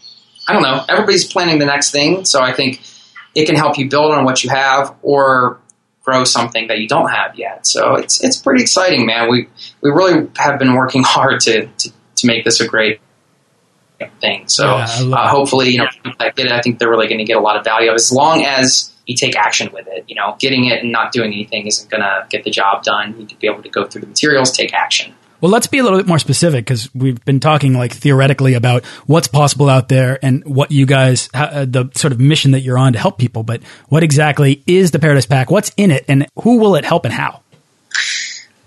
I 0.49 0.53
don't 0.53 0.63
know. 0.63 0.85
Everybody's 0.89 1.31
planning 1.31 1.61
the 1.61 1.67
next 1.67 1.93
thing, 1.93 2.25
so 2.25 2.43
I 2.43 2.53
think 2.53 2.81
it 3.35 3.47
can 3.47 3.57
help 3.57 3.79
you 3.79 3.89
build 3.89 4.13
on 4.13 4.25
what 4.25 4.43
you 4.43 4.51
have 4.51 4.95
or 5.03 5.61
grow 6.03 6.25
something 6.25 6.69
that 6.69 6.79
you 6.79 6.89
don't 6.89 7.11
have 7.11 7.39
yet. 7.39 7.67
So 7.67 7.95
it's 7.95 8.23
it's 8.23 8.37
pretty 8.37 8.63
exciting, 8.63 9.07
man. 9.07 9.31
We 9.31 9.49
we 9.81 9.91
really 9.91 10.29
have 10.37 10.59
been 10.59 10.75
working 10.75 11.03
hard 11.07 11.41
to 11.41 11.67
to, 11.67 11.93
to 12.17 12.27
make 12.27 12.45
this 12.45 12.61
a 12.61 12.67
great 12.67 13.01
thing. 14.21 14.49
So 14.49 14.65
yeah, 14.65 14.87
uh, 15.13 15.29
hopefully, 15.29 15.71
you 15.71 15.79
know, 15.79 15.87
I 16.19 16.31
get 16.31 16.47
it. 16.47 16.53
I 16.53 16.61
think 16.63 16.79
they're 16.79 16.91
really 16.91 17.07
going 17.07 17.19
to 17.19 17.25
get 17.25 17.37
a 17.37 17.41
lot 17.41 17.57
of 17.57 17.65
value 17.65 17.93
as 17.93 18.11
long 18.11 18.45
as 18.45 18.95
you 19.07 19.15
take 19.17 19.37
action 19.37 19.71
with 19.73 19.87
it. 19.89 20.05
You 20.09 20.15
know, 20.17 20.37
getting 20.39 20.67
it 20.67 20.83
and 20.83 20.93
not 20.93 21.13
doing 21.13 21.33
anything 21.33 21.67
isn't 21.67 21.91
going 21.91 22.03
to 22.03 22.27
get 22.31 22.45
the 22.45 22.51
job 22.51 22.83
done. 22.83 23.13
You 23.13 23.19
need 23.19 23.29
to 23.31 23.37
be 23.37 23.47
able 23.47 23.63
to 23.63 23.69
go 23.69 23.87
through 23.87 24.03
the 24.03 24.07
materials, 24.07 24.53
take 24.53 24.73
action. 24.73 25.15
Well, 25.41 25.51
let's 25.51 25.67
be 25.67 25.79
a 25.79 25.83
little 25.83 25.99
bit 25.99 26.07
more 26.07 26.19
specific 26.19 26.65
because 26.65 26.95
we've 26.95 27.25
been 27.25 27.41
talking 27.41 27.73
like 27.73 27.93
theoretically 27.93 28.55
about 28.55 28.85
what's 29.07 29.29
possible 29.29 29.69
out 29.69 29.89
there 29.89 30.19
and 30.23 30.45
what 30.45 30.71
you 30.71 30.87
guys, 30.87 31.29
uh, 31.33 31.65
the 31.65 31.91
sort 31.95 32.13
of 32.13 32.21
mission 32.21 32.51
that 32.51 32.61
you're 32.61 32.79
on 32.79 32.93
to 32.93 32.99
help 32.99 33.19
people. 33.19 33.43
But 33.43 33.63
what 33.89 34.03
exactly 34.03 34.63
is 34.67 34.91
the 34.91 34.99
Paradise 34.99 35.27
Pack? 35.27 35.51
What's 35.51 35.73
in 35.77 35.91
it 35.91 36.05
and 36.09 36.27
who 36.43 36.59
will 36.59 36.75
it 36.75 36.85
help 36.85 37.05
and 37.05 37.15
how? 37.15 37.41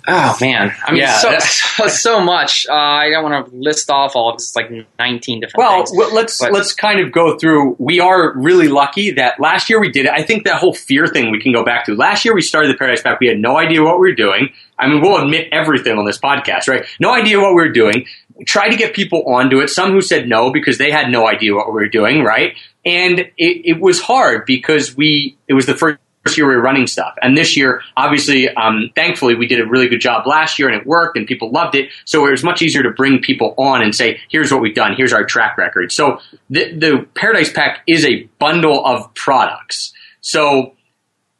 Oh 0.06 0.38
man, 0.42 0.76
I 0.86 0.92
mean, 0.92 1.02
yeah, 1.02 1.18
so, 1.18 1.38
so, 1.40 1.88
so 1.88 2.22
much. 2.22 2.68
Uh, 2.68 2.74
I 2.74 3.10
don't 3.10 3.24
want 3.24 3.50
to 3.50 3.56
list 3.56 3.90
off 3.90 4.16
all 4.16 4.32
of 4.32 4.38
this, 4.38 4.54
like 4.56 4.70
nineteen 5.00 5.40
different. 5.40 5.60
Well, 5.60 5.86
things, 5.86 6.14
let's 6.14 6.40
but. 6.40 6.52
let's 6.52 6.74
kind 6.74 7.00
of 7.00 7.12
go 7.12 7.38
through. 7.38 7.78
We 7.80 8.02
are 8.02 8.38
really 8.38 8.68
lucky 8.68 9.12
that 9.12 9.40
last 9.40 9.70
year 9.70 9.80
we 9.80 9.92
did 9.92 10.06
it. 10.06 10.12
I 10.12 10.24
think 10.24 10.44
that 10.44 10.60
whole 10.60 10.74
fear 10.74 11.08
thing 11.08 11.32
we 11.32 11.40
can 11.40 11.54
go 11.54 11.64
back 11.64 11.86
to. 11.86 11.96
Last 11.96 12.26
year 12.26 12.36
we 12.36 12.42
started 12.42 12.74
the 12.74 12.78
Paradise 12.78 13.02
Pack. 13.02 13.20
We 13.22 13.28
had 13.28 13.40
no 13.40 13.58
idea 13.58 13.82
what 13.82 14.00
we 14.00 14.10
were 14.10 14.16
doing. 14.16 14.50
I 14.78 14.88
mean, 14.88 15.02
we'll 15.02 15.24
admit 15.24 15.48
everything 15.54 15.98
on 15.98 16.06
this 16.06 16.20
podcast, 16.20 16.68
right? 16.68 16.86
No 17.00 17.14
idea 17.14 17.40
what 17.40 17.50
we 17.50 17.62
were 17.62 17.72
doing. 17.72 18.06
We 18.36 18.44
tried 18.44 18.70
to 18.70 18.76
get 18.76 18.94
people 18.94 19.24
onto 19.34 19.62
it. 19.62 19.70
Some 19.70 19.92
who 19.92 20.02
said 20.02 20.28
no 20.28 20.52
because 20.52 20.78
they 20.78 20.92
had 20.92 21.10
no 21.10 21.28
idea 21.28 21.54
what 21.54 21.68
we 21.68 21.74
were 21.74 21.88
doing, 21.88 22.24
right? 22.24 22.58
And 22.86 23.20
it, 23.20 23.32
it 23.38 23.80
was 23.80 24.02
hard 24.02 24.46
because 24.46 24.98
we 24.98 25.38
it 25.48 25.54
was 25.54 25.66
the 25.66 25.76
first 25.76 26.00
first 26.24 26.38
year 26.38 26.48
we 26.48 26.56
were 26.56 26.62
running 26.62 26.88
stuff. 26.88 27.16
And 27.22 27.38
this 27.38 27.58
year, 27.58 27.82
obviously, 27.98 28.50
um, 28.50 28.90
thankfully, 28.96 29.36
we 29.36 29.48
did 29.48 29.60
a 29.60 29.66
really 29.66 29.90
good 29.90 30.00
job 30.00 30.26
last 30.26 30.58
year 30.58 30.70
and 30.70 30.80
it 30.80 30.88
worked 30.88 31.18
and 31.18 31.28
people 31.28 31.52
loved 31.52 31.76
it. 31.76 31.90
So 32.06 32.26
it 32.28 32.32
was 32.32 32.44
much 32.44 32.62
easier 32.62 32.84
to 32.84 32.92
bring 32.92 33.20
people 33.20 33.54
on 33.58 33.82
and 33.82 33.94
say, 33.94 34.22
here's 34.30 34.52
what 34.52 34.62
we've 34.62 34.76
done. 34.76 34.94
Here's 34.96 35.14
our 35.14 35.26
track 35.26 35.58
record. 35.58 35.92
So 35.92 36.20
the, 36.50 36.72
the 36.74 37.08
Paradise 37.16 37.52
Pack 37.52 37.82
is 37.88 38.06
a 38.06 38.24
bundle 38.40 38.86
of 38.86 39.14
products. 39.14 39.94
So 40.22 40.76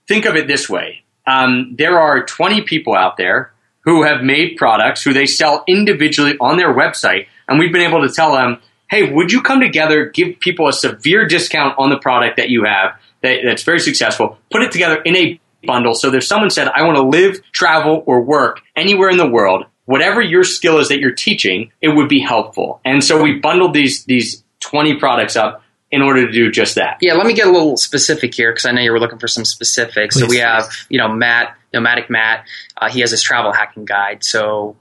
think 0.08 0.26
of 0.26 0.36
it 0.36 0.48
this 0.48 0.70
way. 0.70 1.04
Um, 1.26 1.76
there 1.78 2.00
are 2.00 2.26
20 2.26 2.62
people 2.64 2.94
out 2.94 3.16
there 3.16 3.54
who 3.82 4.04
have 4.04 4.22
made 4.22 4.58
products 4.58 5.02
who 5.02 5.14
they 5.14 5.26
sell 5.26 5.64
individually 5.68 6.36
on 6.40 6.58
their 6.58 6.74
website. 6.74 7.28
And 7.48 7.60
we've 7.60 7.72
been 7.72 7.82
able 7.82 8.06
to 8.06 8.14
tell 8.14 8.34
them, 8.34 8.60
hey, 8.90 9.12
would 9.12 9.32
you 9.32 9.42
come 9.42 9.62
together, 9.62 10.06
give 10.06 10.40
people 10.40 10.68
a 10.68 10.74
severe 10.74 11.26
discount 11.26 11.76
on 11.78 11.90
the 11.90 11.98
product 11.98 12.38
that 12.38 12.50
you 12.50 12.66
have 12.66 12.98
that, 13.24 13.40
that's 13.44 13.64
very 13.64 13.80
successful, 13.80 14.38
put 14.52 14.62
it 14.62 14.72
together 14.72 15.02
in 15.02 15.16
a 15.16 15.40
bundle. 15.66 15.96
So 15.96 16.10
there's 16.10 16.28
someone 16.28 16.50
said, 16.50 16.68
I 16.68 16.84
want 16.84 16.98
to 16.98 17.04
live, 17.04 17.42
travel, 17.52 18.04
or 18.06 18.22
work 18.22 18.62
anywhere 18.76 19.10
in 19.10 19.18
the 19.18 19.28
world. 19.28 19.66
Whatever 19.86 20.22
your 20.22 20.44
skill 20.44 20.78
is 20.80 20.90
that 20.90 21.00
you're 21.00 21.16
teaching, 21.16 21.72
it 21.82 21.90
would 21.90 22.08
be 22.08 22.20
helpful. 22.20 22.80
And 22.86 23.04
so 23.04 23.22
we 23.22 23.40
bundled 23.40 23.74
these 23.74 24.06
these 24.06 24.44
20 24.62 24.98
products 24.98 25.36
up 25.36 25.62
in 25.92 26.02
order 26.02 26.26
to 26.26 26.32
do 26.32 26.50
just 26.50 26.76
that. 26.76 26.98
Yeah, 27.02 27.14
let 27.14 27.28
me 27.28 27.34
get 27.34 27.48
a 27.48 27.52
little 27.52 27.78
specific 27.78 28.34
here 28.34 28.52
because 28.52 28.66
I 28.66 28.72
know 28.72 28.82
you 28.82 28.92
were 28.92 29.00
looking 29.00 29.20
for 29.20 29.28
some 29.28 29.46
specifics. 29.46 30.16
Please. 30.16 30.22
So 30.22 30.28
we 30.28 30.38
have, 30.38 30.70
you 30.90 30.98
know, 30.98 31.10
Matt, 31.10 31.56
Nomadic 31.74 32.10
Matt. 32.10 32.48
Uh, 32.78 32.90
he 32.90 33.02
has 33.02 33.12
his 33.12 33.22
travel 33.22 33.52
hacking 33.52 33.86
guide. 33.86 34.24
So 34.24 34.76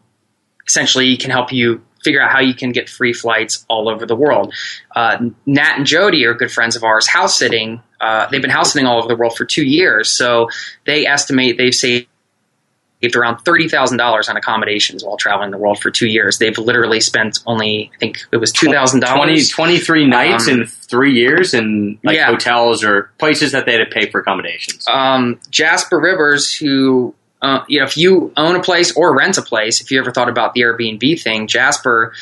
essentially, 0.66 1.07
he 1.07 1.16
can 1.16 1.31
help 1.31 1.52
you 1.52 1.83
figure 2.02 2.22
out 2.22 2.33
how 2.33 2.40
you 2.40 2.55
can 2.55 2.72
get 2.72 2.88
free 2.88 3.12
flights 3.12 3.64
all 3.68 3.88
over 3.88 4.07
the 4.07 4.16
world. 4.16 4.55
Uh, 4.94 5.18
Nat 5.46 5.76
and 5.76 5.87
Jody 5.87 6.24
are 6.24 6.35
good 6.35 6.50
friends 6.50 6.76
of 6.76 6.85
ours. 6.85 7.07
House 7.07 7.38
sitting, 7.38 7.83
uh, 8.02 8.28
they've 8.30 8.42
been 8.42 8.50
house 8.50 8.72
sitting 8.72 8.86
all 8.86 8.98
over 8.98 9.08
the 9.08 9.16
world 9.16 9.36
for 9.36 9.44
two 9.44 9.64
years, 9.64 10.10
so 10.10 10.48
they 10.86 11.06
estimate 11.06 11.56
they've 11.56 11.74
saved 11.74 12.08
around 13.14 13.38
thirty 13.38 13.68
thousand 13.68 13.96
dollars 13.96 14.28
on 14.28 14.36
accommodations 14.36 15.04
while 15.04 15.16
traveling 15.16 15.52
the 15.52 15.56
world 15.56 15.78
for 15.78 15.90
two 15.90 16.08
years. 16.08 16.38
They've 16.38 16.56
literally 16.58 17.00
spent 17.00 17.38
only, 17.46 17.92
I 17.94 17.98
think 17.98 18.18
it 18.32 18.38
was 18.38 18.50
two 18.50 18.72
thousand 18.72 19.00
dollars, 19.00 19.48
23 19.50 20.06
nights 20.06 20.48
um, 20.48 20.60
in 20.60 20.66
three 20.66 21.14
years, 21.14 21.54
in 21.54 22.00
like 22.02 22.16
yeah. 22.16 22.26
hotels 22.26 22.82
or 22.82 23.12
places 23.18 23.52
that 23.52 23.66
they 23.66 23.72
had 23.72 23.84
to 23.84 23.86
pay 23.86 24.10
for 24.10 24.20
accommodations. 24.20 24.84
Um, 24.88 25.40
Jasper 25.50 26.00
Ribbers, 26.00 26.56
who 26.56 27.14
uh, 27.40 27.64
you 27.68 27.78
know, 27.78 27.84
if 27.84 27.96
you 27.96 28.32
own 28.36 28.57
a 28.57 28.62
place 28.62 28.96
or 28.96 29.16
rent 29.16 29.38
a 29.38 29.42
place, 29.42 29.80
if 29.80 29.92
you 29.92 30.00
ever 30.00 30.11
thought 30.11 30.28
about 30.28 30.55
the 30.55 30.62
Airbnb 30.62 31.22
thing, 31.22 31.46
Jasper 31.46 32.12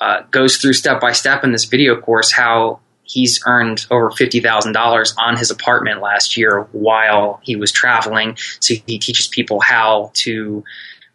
uh, 0.00 0.22
goes 0.30 0.58
through 0.58 0.74
step 0.74 1.00
by 1.00 1.12
step 1.12 1.44
in 1.44 1.52
this 1.52 1.64
video 1.64 2.00
course 2.00 2.32
how 2.32 2.80
he's 3.10 3.40
earned 3.44 3.86
over 3.90 4.10
$50,000 4.10 5.14
on 5.18 5.36
his 5.36 5.50
apartment 5.50 6.00
last 6.00 6.36
year 6.36 6.68
while 6.70 7.40
he 7.42 7.56
was 7.56 7.72
traveling. 7.72 8.36
So 8.60 8.74
he 8.86 8.98
teaches 9.00 9.26
people 9.26 9.60
how 9.60 10.12
to 10.14 10.62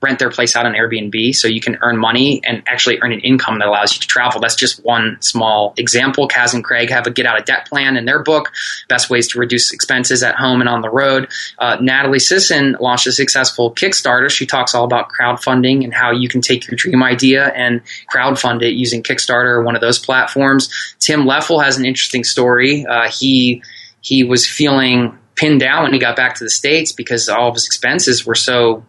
rent 0.05 0.19
their 0.19 0.29
place 0.29 0.55
out 0.55 0.65
on 0.65 0.73
Airbnb 0.73 1.35
so 1.35 1.47
you 1.47 1.59
can 1.59 1.77
earn 1.81 1.97
money 1.97 2.41
and 2.45 2.61
actually 2.67 2.99
earn 3.01 3.11
an 3.11 3.19
income 3.21 3.57
that 3.59 3.67
allows 3.67 3.93
you 3.95 3.99
to 3.99 4.07
travel. 4.07 4.39
That's 4.39 4.55
just 4.55 4.83
one 4.85 5.17
small 5.21 5.73
example. 5.77 6.27
Caz 6.27 6.53
and 6.53 6.63
Craig 6.63 6.91
have 6.91 7.07
a 7.07 7.11
get 7.11 7.25
out 7.25 7.39
of 7.39 7.45
debt 7.45 7.67
plan 7.67 7.97
in 7.97 8.05
their 8.05 8.21
book, 8.21 8.51
Best 8.87 9.09
Ways 9.09 9.27
to 9.29 9.39
Reduce 9.39 9.73
Expenses 9.73 10.21
at 10.21 10.35
Home 10.35 10.61
and 10.61 10.69
on 10.69 10.81
the 10.81 10.89
Road. 10.89 11.27
Uh, 11.57 11.77
Natalie 11.81 12.19
Sisson 12.19 12.77
launched 12.79 13.07
a 13.07 13.11
successful 13.11 13.73
Kickstarter. 13.73 14.29
She 14.29 14.45
talks 14.45 14.75
all 14.75 14.83
about 14.83 15.09
crowdfunding 15.09 15.83
and 15.83 15.93
how 15.93 16.11
you 16.11 16.29
can 16.29 16.41
take 16.41 16.67
your 16.67 16.75
dream 16.75 17.01
idea 17.01 17.47
and 17.47 17.81
crowdfund 18.13 18.61
it 18.61 18.75
using 18.75 19.01
Kickstarter 19.01 19.55
or 19.57 19.63
one 19.63 19.75
of 19.75 19.81
those 19.81 19.97
platforms. 19.97 20.69
Tim 20.99 21.21
Leffel 21.23 21.63
has 21.63 21.77
an 21.77 21.85
interesting 21.85 22.23
story. 22.23 22.85
Uh, 22.85 23.09
he 23.09 23.63
he 24.01 24.23
was 24.23 24.45
feeling 24.47 25.17
pinned 25.35 25.59
down 25.59 25.83
when 25.83 25.93
he 25.93 25.99
got 25.99 26.15
back 26.15 26.35
to 26.35 26.43
the 26.43 26.49
states 26.49 26.91
because 26.91 27.27
all 27.27 27.49
of 27.49 27.55
his 27.55 27.65
expenses 27.65 28.25
were 28.25 28.35
so 28.35 28.85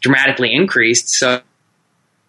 dramatically 0.00 0.54
increased. 0.54 1.10
So 1.10 1.42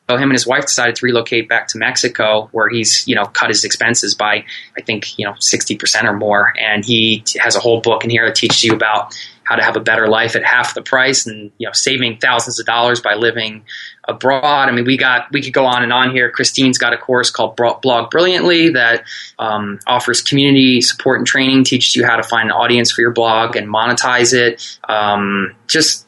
so 0.10 0.18
him 0.18 0.24
and 0.24 0.34
his 0.34 0.48
wife 0.48 0.66
decided 0.66 0.96
to 0.96 1.06
relocate 1.06 1.48
back 1.48 1.68
to 1.68 1.78
Mexico, 1.78 2.50
where 2.52 2.68
he's 2.68 3.08
you 3.08 3.14
know 3.14 3.26
cut 3.26 3.50
his 3.50 3.64
expenses 3.64 4.16
by 4.16 4.44
I 4.76 4.82
think 4.82 5.20
you 5.20 5.26
know 5.26 5.36
sixty 5.40 5.76
percent 5.76 6.08
or 6.08 6.14
more, 6.14 6.52
and 6.60 6.84
he 6.84 7.24
has 7.40 7.56
a 7.56 7.60
whole 7.60 7.80
book 7.80 8.04
in 8.04 8.10
here 8.10 8.26
that 8.26 8.36
teaches 8.36 8.64
you 8.64 8.74
about 8.74 9.16
how 9.44 9.56
to 9.56 9.64
have 9.64 9.76
a 9.76 9.80
better 9.80 10.08
life 10.08 10.36
at 10.36 10.44
half 10.44 10.74
the 10.74 10.82
price, 10.82 11.28
and 11.28 11.52
you 11.60 11.68
know 11.68 11.74
saving 11.74 12.18
thousands 12.18 12.60
of 12.60 12.66
dollars 12.66 13.02
by 13.02 13.14
living 13.14 13.64
abroad. 14.08 14.68
I 14.68 14.72
mean, 14.72 14.86
we 14.86 14.98
got 14.98 15.32
we 15.32 15.44
could 15.44 15.54
go 15.54 15.68
on 15.68 15.84
and 15.84 15.94
on 15.94 16.10
here. 16.10 16.32
Christine's 16.32 16.80
got 16.80 16.92
a 16.92 16.98
course 16.98 17.30
called 17.30 17.56
Blog 17.56 18.10
Brilliantly 18.10 18.70
that 18.70 19.04
um, 19.38 19.80
offers 19.86 20.24
community 20.24 20.82
support 20.82 21.20
and 21.20 21.28
training, 21.28 21.66
teaches 21.66 21.96
you 21.96 22.04
how 22.04 22.16
to 22.16 22.24
find 22.24 22.50
an 22.50 22.56
audience 22.56 22.92
for 22.92 23.02
your 23.02 23.12
blog 23.12 23.56
and 23.56 23.68
monetize 23.68 24.34
it. 24.34 24.80
Um, 24.90 25.56
just 25.68 26.08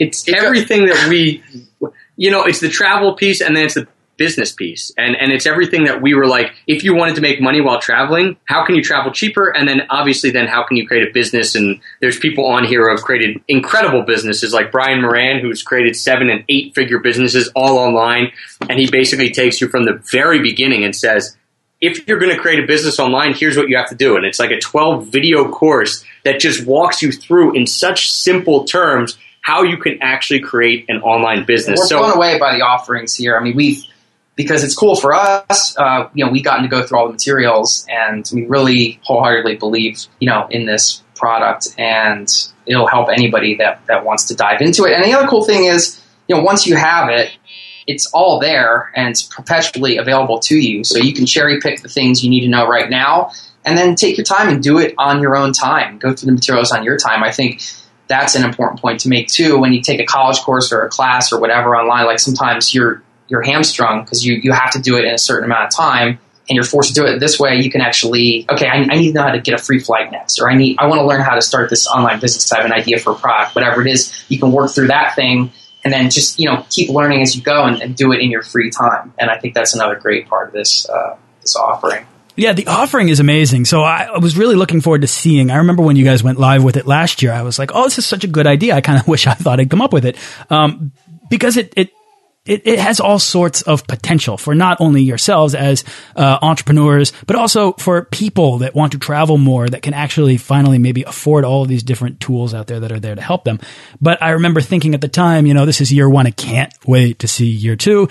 it, 0.00 0.08
it's 0.08 0.28
everything 0.28 0.86
that 0.86 1.08
we, 1.08 1.42
you 2.16 2.30
know, 2.30 2.44
it's 2.44 2.60
the 2.60 2.68
travel 2.68 3.14
piece 3.14 3.40
and 3.40 3.54
then 3.54 3.66
it's 3.66 3.74
the 3.74 3.86
business 4.16 4.52
piece. 4.52 4.92
And, 4.98 5.16
and 5.16 5.32
it's 5.32 5.46
everything 5.46 5.84
that 5.84 6.02
we 6.02 6.12
were 6.12 6.26
like, 6.26 6.52
if 6.66 6.84
you 6.84 6.94
wanted 6.94 7.14
to 7.14 7.22
make 7.22 7.40
money 7.40 7.62
while 7.62 7.80
traveling, 7.80 8.36
how 8.44 8.66
can 8.66 8.74
you 8.74 8.82
travel 8.82 9.12
cheaper? 9.12 9.48
And 9.48 9.66
then 9.66 9.82
obviously 9.88 10.30
then 10.30 10.46
how 10.46 10.62
can 10.62 10.76
you 10.76 10.86
create 10.86 11.08
a 11.08 11.12
business? 11.12 11.54
And 11.54 11.80
there's 12.00 12.18
people 12.18 12.44
on 12.44 12.64
here 12.64 12.84
who 12.84 12.90
have 12.94 13.02
created 13.02 13.40
incredible 13.48 14.02
businesses 14.02 14.52
like 14.52 14.72
Brian 14.72 15.00
Moran, 15.00 15.40
who's 15.40 15.62
created 15.62 15.96
seven 15.96 16.28
and 16.28 16.44
eight 16.50 16.74
figure 16.74 16.98
businesses 16.98 17.50
all 17.54 17.78
online. 17.78 18.32
And 18.68 18.78
he 18.78 18.90
basically 18.90 19.30
takes 19.30 19.60
you 19.60 19.68
from 19.68 19.84
the 19.86 20.02
very 20.10 20.40
beginning 20.40 20.84
and 20.84 20.94
says, 20.94 21.36
if 21.80 22.06
you're 22.06 22.18
going 22.18 22.34
to 22.34 22.40
create 22.40 22.62
a 22.62 22.66
business 22.66 22.98
online, 22.98 23.32
here's 23.32 23.56
what 23.56 23.70
you 23.70 23.76
have 23.78 23.88
to 23.88 23.94
do. 23.94 24.16
And 24.16 24.26
it's 24.26 24.38
like 24.38 24.50
a 24.50 24.60
12 24.60 25.06
video 25.06 25.50
course 25.50 26.04
that 26.24 26.40
just 26.40 26.66
walks 26.66 27.00
you 27.00 27.10
through 27.10 27.56
in 27.56 27.66
such 27.66 28.12
simple 28.12 28.64
terms 28.64 29.16
how 29.40 29.62
you 29.62 29.76
can 29.76 29.98
actually 30.02 30.40
create 30.40 30.86
an 30.88 31.02
online 31.02 31.44
business. 31.44 31.80
We're 31.80 31.86
so, 31.86 31.98
blown 31.98 32.16
away 32.16 32.38
by 32.38 32.56
the 32.56 32.62
offerings 32.62 33.16
here. 33.16 33.36
I 33.36 33.42
mean, 33.42 33.56
we've 33.56 33.84
because 34.36 34.64
it's 34.64 34.74
cool 34.74 34.96
for 34.96 35.12
us. 35.12 35.76
Uh, 35.76 36.08
you 36.14 36.24
know, 36.24 36.30
we've 36.30 36.44
gotten 36.44 36.62
to 36.62 36.68
go 36.68 36.82
through 36.82 36.98
all 36.98 37.06
the 37.06 37.12
materials, 37.12 37.86
and 37.88 38.28
we 38.32 38.46
really 38.46 39.00
wholeheartedly 39.02 39.56
believe, 39.56 40.06
you 40.18 40.28
know, 40.28 40.46
in 40.50 40.66
this 40.66 41.02
product, 41.14 41.68
and 41.78 42.28
it'll 42.66 42.86
help 42.86 43.08
anybody 43.10 43.56
that 43.56 43.82
that 43.86 44.04
wants 44.04 44.24
to 44.24 44.34
dive 44.34 44.60
into 44.60 44.84
it. 44.84 44.92
And 44.92 45.04
the 45.04 45.12
other 45.12 45.28
cool 45.28 45.44
thing 45.44 45.64
is, 45.66 46.02
you 46.28 46.36
know, 46.36 46.42
once 46.42 46.66
you 46.66 46.76
have 46.76 47.08
it, 47.10 47.30
it's 47.86 48.06
all 48.12 48.38
there 48.38 48.92
and 48.94 49.08
it's 49.08 49.22
perpetually 49.22 49.96
available 49.96 50.38
to 50.38 50.56
you. 50.56 50.84
So 50.84 50.98
you 50.98 51.12
can 51.12 51.26
cherry 51.26 51.60
pick 51.60 51.82
the 51.82 51.88
things 51.88 52.22
you 52.22 52.30
need 52.30 52.42
to 52.42 52.48
know 52.48 52.66
right 52.66 52.88
now, 52.88 53.32
and 53.64 53.76
then 53.76 53.94
take 53.94 54.16
your 54.16 54.24
time 54.24 54.48
and 54.48 54.62
do 54.62 54.78
it 54.78 54.94
on 54.96 55.20
your 55.20 55.36
own 55.36 55.52
time. 55.52 55.98
Go 55.98 56.14
through 56.14 56.26
the 56.26 56.32
materials 56.32 56.72
on 56.72 56.84
your 56.84 56.96
time. 56.96 57.22
I 57.22 57.32
think 57.32 57.62
that's 58.10 58.34
an 58.34 58.44
important 58.44 58.80
point 58.80 59.00
to 59.00 59.08
make 59.08 59.28
too. 59.28 59.58
When 59.58 59.72
you 59.72 59.80
take 59.80 60.00
a 60.00 60.04
college 60.04 60.40
course 60.40 60.72
or 60.72 60.82
a 60.82 60.88
class 60.88 61.32
or 61.32 61.40
whatever 61.40 61.76
online, 61.76 62.04
like 62.06 62.18
sometimes 62.18 62.74
you're 62.74 63.02
you're 63.28 63.42
hamstrung 63.42 64.02
because 64.02 64.26
you 64.26 64.34
you 64.34 64.52
have 64.52 64.72
to 64.72 64.80
do 64.80 64.96
it 64.96 65.04
in 65.04 65.14
a 65.14 65.18
certain 65.18 65.44
amount 65.44 65.64
of 65.64 65.70
time 65.70 66.18
and 66.50 66.56
you're 66.56 66.64
forced 66.64 66.92
to 66.92 67.00
do 67.00 67.06
it 67.06 67.20
this 67.20 67.38
way, 67.38 67.60
you 67.60 67.70
can 67.70 67.80
actually, 67.80 68.44
okay, 68.50 68.66
I, 68.66 68.78
I, 68.78 68.96
need 68.96 69.08
to 69.08 69.12
know 69.12 69.22
how 69.22 69.30
to 69.30 69.40
get 69.40 69.54
a 69.54 69.58
free 69.62 69.78
flight 69.78 70.10
next, 70.10 70.40
or 70.40 70.50
I 70.50 70.56
need, 70.56 70.78
I 70.80 70.88
want 70.88 71.00
to 71.00 71.06
learn 71.06 71.20
how 71.20 71.36
to 71.36 71.42
start 71.42 71.70
this 71.70 71.86
online 71.86 72.18
business. 72.18 72.52
I 72.52 72.56
have 72.56 72.66
an 72.66 72.72
idea 72.72 72.98
for 72.98 73.12
a 73.12 73.14
product, 73.14 73.54
whatever 73.54 73.80
it 73.80 73.86
is. 73.86 74.24
You 74.28 74.40
can 74.40 74.50
work 74.50 74.72
through 74.72 74.88
that 74.88 75.14
thing, 75.14 75.52
and 75.84 75.92
then 75.92 76.10
just 76.10 76.40
you 76.40 76.50
know 76.50 76.66
keep 76.68 76.90
learning 76.90 77.22
as 77.22 77.36
you 77.36 77.42
go 77.42 77.66
and, 77.66 77.80
and 77.80 77.96
do 77.96 78.12
it 78.12 78.20
in 78.20 78.32
your 78.32 78.42
free 78.42 78.70
time. 78.70 79.14
And 79.16 79.30
I 79.30 79.38
think 79.38 79.54
that's 79.54 79.74
another 79.74 79.94
great 79.94 80.28
part 80.28 80.48
of 80.48 80.52
this 80.52 80.88
uh, 80.88 81.16
this 81.40 81.54
offering. 81.54 82.04
Yeah, 82.36 82.52
the 82.52 82.66
offering 82.66 83.08
is 83.08 83.20
amazing. 83.20 83.64
So 83.64 83.82
I 83.82 84.18
was 84.18 84.36
really 84.36 84.56
looking 84.56 84.80
forward 84.80 85.02
to 85.02 85.06
seeing. 85.06 85.50
I 85.50 85.56
remember 85.56 85.82
when 85.82 85.96
you 85.96 86.04
guys 86.04 86.22
went 86.22 86.38
live 86.38 86.64
with 86.64 86.76
it 86.76 86.86
last 86.86 87.22
year. 87.22 87.32
I 87.32 87.42
was 87.42 87.58
like, 87.58 87.70
"Oh, 87.74 87.84
this 87.84 87.98
is 87.98 88.06
such 88.06 88.24
a 88.24 88.28
good 88.28 88.46
idea." 88.46 88.74
I 88.74 88.80
kind 88.80 88.98
of 88.98 89.06
wish 89.14 89.26
I 89.26 89.34
thought 89.34 89.60
I'd 89.60 89.70
come 89.70 89.82
up 89.82 89.92
with 89.92 90.04
it 90.04 90.16
um, 90.48 90.92
because 91.28 91.56
it 91.56 91.72
it 91.76 91.90
it, 92.50 92.66
it 92.66 92.78
has 92.80 92.98
all 92.98 93.20
sorts 93.20 93.62
of 93.62 93.86
potential 93.86 94.36
for 94.36 94.56
not 94.56 94.78
only 94.80 95.02
yourselves 95.02 95.54
as 95.54 95.84
uh, 96.16 96.38
entrepreneurs, 96.42 97.12
but 97.26 97.36
also 97.36 97.72
for 97.74 98.04
people 98.06 98.58
that 98.58 98.74
want 98.74 98.92
to 98.92 98.98
travel 98.98 99.38
more 99.38 99.68
that 99.68 99.82
can 99.82 99.94
actually 99.94 100.36
finally 100.36 100.78
maybe 100.78 101.04
afford 101.04 101.44
all 101.44 101.62
of 101.62 101.68
these 101.68 101.84
different 101.84 102.18
tools 102.18 102.52
out 102.52 102.66
there 102.66 102.80
that 102.80 102.90
are 102.90 102.98
there 102.98 103.14
to 103.14 103.22
help 103.22 103.44
them. 103.44 103.60
But 104.00 104.20
I 104.20 104.30
remember 104.30 104.60
thinking 104.60 104.94
at 104.94 105.00
the 105.00 105.08
time, 105.08 105.46
you 105.46 105.54
know, 105.54 105.64
this 105.64 105.80
is 105.80 105.92
year 105.92 106.10
one. 106.10 106.26
I 106.26 106.32
can't 106.32 106.72
wait 106.84 107.20
to 107.20 107.28
see 107.28 107.46
year 107.46 107.76
two. 107.76 108.08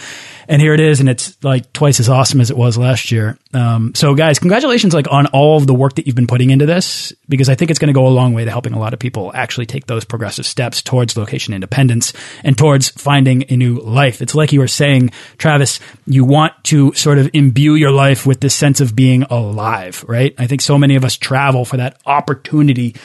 And 0.48 0.62
here 0.62 0.74
it 0.74 0.80
is. 0.80 1.02
And 1.02 1.10
it's 1.10 1.38
like 1.44 1.74
twice 1.74 2.00
as 2.00 2.08
awesome 2.08 2.40
as 2.40 2.50
it 2.50 2.58
was 2.58 2.78
last 2.78 3.12
year. 3.12 3.38
Um, 3.54 3.94
so 3.94 4.16
guys, 4.16 4.40
congratulations 4.40 4.94
like 4.94 5.12
on 5.12 5.28
all 5.28 5.58
of 5.58 5.68
the 5.68 5.74
work 5.74 5.96
that 5.96 6.08
you've 6.08 6.16
been 6.16 6.28
putting 6.28 6.50
into 6.50 6.66
this, 6.66 7.12
because 7.28 7.50
I 7.50 7.56
think 7.56 7.72
it's 7.72 7.80
going 7.80 7.94
to 7.94 7.94
go 7.94 8.08
a 8.08 8.10
long 8.10 8.34
way 8.34 8.46
to 8.46 8.52
helping 8.52 8.74
a 8.74 8.80
lot 8.80 8.94
of 8.94 9.00
people 9.00 9.32
actually 9.36 9.66
take 9.66 9.86
those 9.86 10.06
progressive 10.06 10.46
steps 10.46 10.82
towards 10.82 11.18
location 11.18 11.54
independence 11.54 12.14
and 12.44 12.58
towards 12.58 12.90
finding 12.90 13.44
a 13.52 13.58
new 13.58 13.80
life. 13.80 14.22
It's 14.22 14.29
like 14.36 14.52
you 14.54 14.60
were 14.60 14.68
saying, 14.68 15.12
Travis, 15.38 15.80
you 16.06 16.26
want 16.26 16.54
to 16.66 16.94
sort 16.94 17.18
of 17.18 17.30
imbue 17.34 17.76
your 17.76 17.92
life 17.92 18.26
with 18.26 18.40
this 18.40 18.56
sense 18.56 18.82
of 18.82 18.96
being 18.96 19.24
alive, 19.24 20.04
right? 20.08 20.34
I 20.38 20.48
think 20.48 20.62
so 20.62 20.78
many 20.78 20.96
of 20.96 21.06
us 21.06 21.16
travel 21.16 21.66
for 21.66 21.78
that 21.78 22.00
opportunity 22.06 22.96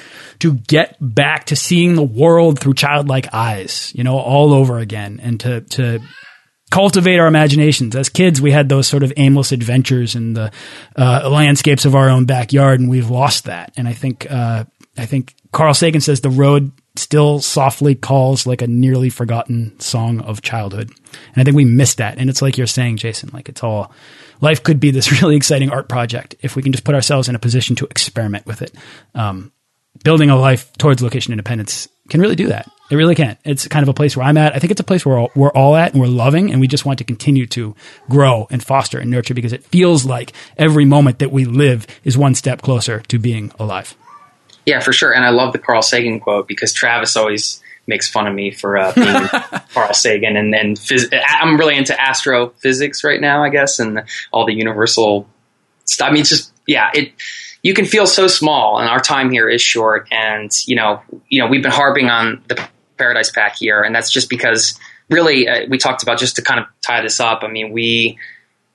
to 0.40 0.54
get 0.54 0.96
back 1.00 1.46
to 1.46 1.56
seeing 1.56 1.94
the 1.94 2.02
world 2.02 2.58
through 2.58 2.74
childlike 2.74 3.32
eyes, 3.32 3.92
you 3.94 4.04
know, 4.04 4.18
all 4.18 4.52
over 4.52 4.78
again 4.78 5.20
and 5.22 5.40
to, 5.40 5.60
to 5.62 6.00
cultivate 6.70 7.18
our 7.18 7.28
imaginations. 7.28 7.94
As 7.94 8.08
kids, 8.08 8.40
we 8.40 8.50
had 8.50 8.68
those 8.68 8.88
sort 8.88 9.04
of 9.04 9.12
aimless 9.16 9.52
adventures 9.52 10.16
in 10.16 10.34
the 10.34 10.50
uh, 10.96 11.28
landscapes 11.30 11.84
of 11.84 11.94
our 11.94 12.08
own 12.08 12.24
backyard, 12.24 12.80
and 12.80 12.90
we've 12.90 13.10
lost 13.10 13.44
that. 13.44 13.72
And 13.76 13.86
I 13.86 13.92
think 13.92 14.30
uh, 14.30 14.64
I 14.98 15.06
think 15.06 15.34
Carl 15.52 15.74
Sagan 15.74 16.00
says 16.00 16.20
the 16.20 16.30
road 16.30 16.72
still 16.96 17.40
softly 17.40 17.94
calls 17.94 18.46
like 18.46 18.62
a 18.62 18.66
nearly 18.66 19.10
forgotten 19.10 19.78
song 19.80 20.20
of 20.20 20.42
childhood. 20.42 20.90
And 20.90 21.36
I 21.36 21.44
think 21.44 21.56
we 21.56 21.64
missed 21.64 21.98
that. 21.98 22.18
And 22.18 22.30
it's 22.30 22.40
like 22.40 22.56
you're 22.56 22.66
saying, 22.66 22.98
Jason, 22.98 23.30
like 23.32 23.48
it's 23.48 23.62
all 23.62 23.92
life 24.40 24.62
could 24.62 24.78
be 24.78 24.90
this 24.90 25.10
really 25.22 25.36
exciting 25.36 25.70
art 25.70 25.88
project 25.88 26.36
if 26.42 26.54
we 26.54 26.62
can 26.62 26.72
just 26.72 26.84
put 26.84 26.94
ourselves 26.94 27.28
in 27.28 27.34
a 27.34 27.40
position 27.40 27.76
to 27.76 27.86
experiment 27.86 28.46
with 28.46 28.62
it. 28.62 28.74
Um, 29.14 29.52
building 30.02 30.30
a 30.30 30.36
life 30.36 30.72
towards 30.74 31.02
location 31.02 31.32
independence 31.32 31.88
can 32.08 32.20
really 32.20 32.36
do 32.36 32.48
that. 32.48 32.70
It 32.90 32.96
really 32.96 33.14
can. 33.14 33.38
It's 33.44 33.66
kind 33.66 33.82
of 33.82 33.88
a 33.88 33.94
place 33.94 34.16
where 34.16 34.26
I'm 34.26 34.36
at. 34.36 34.54
I 34.54 34.58
think 34.58 34.70
it's 34.70 34.80
a 34.80 34.84
place 34.84 35.06
where 35.06 35.26
we're 35.34 35.50
all 35.50 35.74
at 35.74 35.92
and 35.92 36.00
we're 36.00 36.06
loving 36.06 36.52
and 36.52 36.60
we 36.60 36.68
just 36.68 36.84
want 36.84 36.98
to 36.98 37.04
continue 37.04 37.46
to 37.48 37.74
grow 38.10 38.46
and 38.50 38.62
foster 38.62 38.98
and 38.98 39.10
nurture 39.10 39.34
because 39.34 39.52
it 39.52 39.64
feels 39.64 40.04
like 40.04 40.32
every 40.58 40.84
moment 40.84 41.18
that 41.20 41.32
we 41.32 41.44
live 41.44 41.86
is 42.04 42.18
one 42.18 42.34
step 42.34 42.60
closer 42.60 43.00
to 43.08 43.18
being 43.18 43.50
alive. 43.58 43.96
Yeah, 44.66 44.80
for 44.80 44.92
sure. 44.92 45.12
And 45.14 45.24
I 45.24 45.30
love 45.30 45.52
the 45.52 45.58
Carl 45.58 45.82
Sagan 45.82 46.20
quote 46.20 46.48
because 46.48 46.72
Travis 46.72 47.16
always 47.16 47.62
makes 47.86 48.08
fun 48.08 48.26
of 48.26 48.34
me 48.34 48.50
for 48.50 48.78
uh, 48.78 48.92
being 48.94 49.28
Carl 49.74 49.92
Sagan, 49.92 50.36
and 50.36 50.52
then 50.52 50.74
phys- 50.74 51.12
I'm 51.26 51.58
really 51.58 51.76
into 51.76 51.98
astrophysics 52.00 53.04
right 53.04 53.20
now, 53.20 53.44
I 53.44 53.50
guess, 53.50 53.78
and 53.78 54.04
all 54.32 54.46
the 54.46 54.54
universal 54.54 55.28
stuff. 55.84 56.08
I 56.08 56.12
mean, 56.12 56.20
it's 56.20 56.30
just 56.30 56.52
yeah, 56.66 56.90
it. 56.94 57.12
You 57.62 57.72
can 57.72 57.86
feel 57.86 58.06
so 58.06 58.26
small, 58.26 58.78
and 58.78 58.88
our 58.88 59.00
time 59.00 59.30
here 59.30 59.48
is 59.48 59.62
short. 59.62 60.08
And 60.10 60.50
you 60.66 60.76
know, 60.76 61.02
you 61.28 61.40
know, 61.40 61.48
we've 61.48 61.62
been 61.62 61.72
harping 61.72 62.08
on 62.08 62.42
the 62.48 62.68
Paradise 62.96 63.30
Pack 63.30 63.56
here, 63.56 63.82
and 63.82 63.94
that's 63.94 64.10
just 64.10 64.30
because 64.30 64.78
really 65.10 65.48
uh, 65.48 65.66
we 65.68 65.78
talked 65.78 66.02
about 66.02 66.18
just 66.18 66.36
to 66.36 66.42
kind 66.42 66.60
of 66.60 66.66
tie 66.86 67.02
this 67.02 67.20
up. 67.20 67.40
I 67.42 67.48
mean, 67.48 67.72
we 67.72 68.18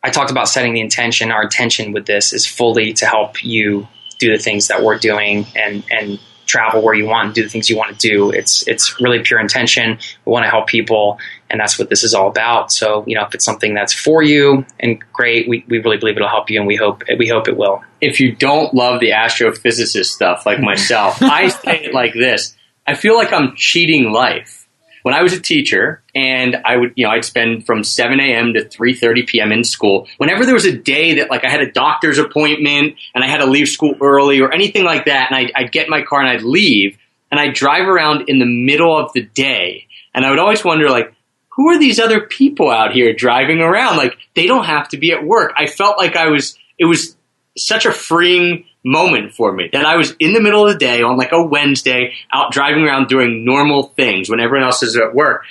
I 0.04 0.10
talked 0.10 0.32
about 0.32 0.48
setting 0.48 0.74
the 0.74 0.82
intention. 0.82 1.32
Our 1.32 1.44
intention 1.44 1.92
with 1.92 2.06
this 2.06 2.34
is 2.34 2.46
fully 2.46 2.94
to 2.94 3.06
help 3.06 3.44
you 3.44 3.88
do 4.20 4.32
the 4.32 4.42
things 4.42 4.68
that 4.68 4.84
we're 4.84 4.98
doing 4.98 5.48
and 5.56 5.84
and 5.90 6.20
travel 6.50 6.82
where 6.82 6.96
you 6.96 7.06
want 7.06 7.28
and 7.28 7.36
do 7.36 7.44
the 7.44 7.50
things 7.50 7.70
you 7.70 7.78
want 7.78 7.98
to 7.98 8.08
do. 8.08 8.32
It's 8.32 8.68
it's 8.68 9.00
really 9.00 9.20
pure 9.24 9.40
intention. 9.40 10.00
We 10.26 10.32
want 10.32 10.46
to 10.46 10.50
help 10.50 10.68
people, 10.68 11.20
and 11.50 11.60
that's 11.60 11.80
what 11.80 11.90
this 11.90 12.04
is 12.04 12.14
all 12.14 12.28
about. 12.28 12.72
So 12.72 13.04
you 13.08 13.16
know, 13.16 13.24
if 13.24 13.34
it's 13.34 13.46
something 13.46 13.74
that's 13.74 13.94
for 13.94 14.22
you 14.22 14.66
and 14.80 15.00
great, 15.14 15.48
we, 15.48 15.64
we 15.68 15.80
really 15.80 15.98
believe 15.98 16.18
it'll 16.18 16.28
help 16.28 16.50
you, 16.50 16.60
and 16.60 16.68
we 16.68 16.76
hope 16.76 17.04
we 17.18 17.28
hope 17.28 17.48
it 17.48 17.56
will. 17.56 17.84
If 18.02 18.20
you 18.20 18.36
don't 18.36 18.74
love 18.74 19.00
the 19.00 19.12
astrophysicist 19.12 20.06
stuff 20.06 20.46
like 20.46 20.60
myself, 20.60 21.18
I 21.22 21.48
say 21.50 21.86
it 21.86 21.94
like 21.94 22.14
this: 22.14 22.56
I 22.86 22.96
feel 22.96 23.16
like 23.16 23.32
I'm 23.32 23.56
cheating 23.56 24.12
life 24.12 24.59
when 25.04 25.14
I 25.14 25.22
was 25.22 25.34
a 25.34 25.40
teacher 25.40 26.02
and 26.14 26.56
I 26.66 26.78
would, 26.78 26.94
you 26.96 27.06
know, 27.06 27.12
I'd 27.12 27.26
spend 27.26 27.66
from 27.66 27.84
7 27.84 28.20
a.m. 28.20 28.54
to 28.54 28.66
3.30 28.66 29.28
p.m. 29.28 29.52
in 29.52 29.64
school. 29.64 30.08
Whenever 30.18 30.46
there 30.46 30.54
was 30.54 30.66
a 30.66 30.78
day 30.78 31.16
that 31.16 31.30
like 31.30 31.46
I 31.46 31.50
had 31.50 31.62
a 31.62 31.72
doctor's 31.72 32.18
appointment 32.18 32.96
and 33.16 33.24
I 33.24 33.28
had 33.28 33.38
to 33.38 33.46
leave 33.46 33.68
school 33.68 33.96
early 34.02 34.42
or 34.42 34.54
anything 34.54 34.84
like 34.84 35.06
that, 35.06 35.32
and 35.32 35.36
I'd, 35.36 35.52
I'd 35.56 35.72
get 35.72 35.90
my 35.90 36.02
car 36.02 36.22
and 36.22 36.30
I'd 36.30 36.44
leave 36.44 36.98
and 37.32 37.40
I'd 37.40 37.54
drive 37.54 37.88
around 37.88 38.30
in 38.30 38.40
the 38.40 38.46
middle 38.46 38.98
of 38.98 39.14
the 39.14 39.24
day 39.24 39.88
and 40.14 40.26
I 40.26 40.30
would 40.30 40.40
always 40.40 40.64
wonder 40.64 40.90
like, 40.90 41.14
who 41.50 41.70
are 41.70 41.80
these 41.80 42.00
other 42.00 42.22
people 42.22 42.70
out 42.70 42.94
here 42.94 43.14
driving 43.14 43.60
around? 43.60 43.98
Like 43.98 44.18
they 44.36 44.48
don't 44.48 44.66
have 44.66 44.90
to 44.90 44.98
be 44.98 45.12
at 45.12 45.24
work. 45.24 45.54
I 45.58 45.66
felt 45.66 45.98
like 45.98 46.16
I 46.16 46.30
was. 46.30 46.58
It 46.78 46.86
was 46.86 47.18
such 47.58 47.86
a 47.86 47.92
freeing 47.92 48.66
moment 48.84 49.34
for 49.34 49.52
me 49.52 49.70
that 49.74 49.86
I 49.86 49.98
was 49.98 50.16
in 50.20 50.34
the 50.34 50.40
middle 50.40 50.66
of 50.66 50.72
the 50.72 50.80
day 50.80 51.02
on 51.02 51.18
like 51.18 51.32
a 51.32 51.42
Wednesday 51.42 52.14
out 52.32 52.52
driving 52.52 52.84
around 52.84 53.08
doing 53.08 53.44
normal 53.44 53.84
things 53.84 54.30
when 54.30 54.40
everyone 54.40 54.66
else 54.66 54.84
is 54.84 54.96
at 54.96 55.14
work. 55.14 55.44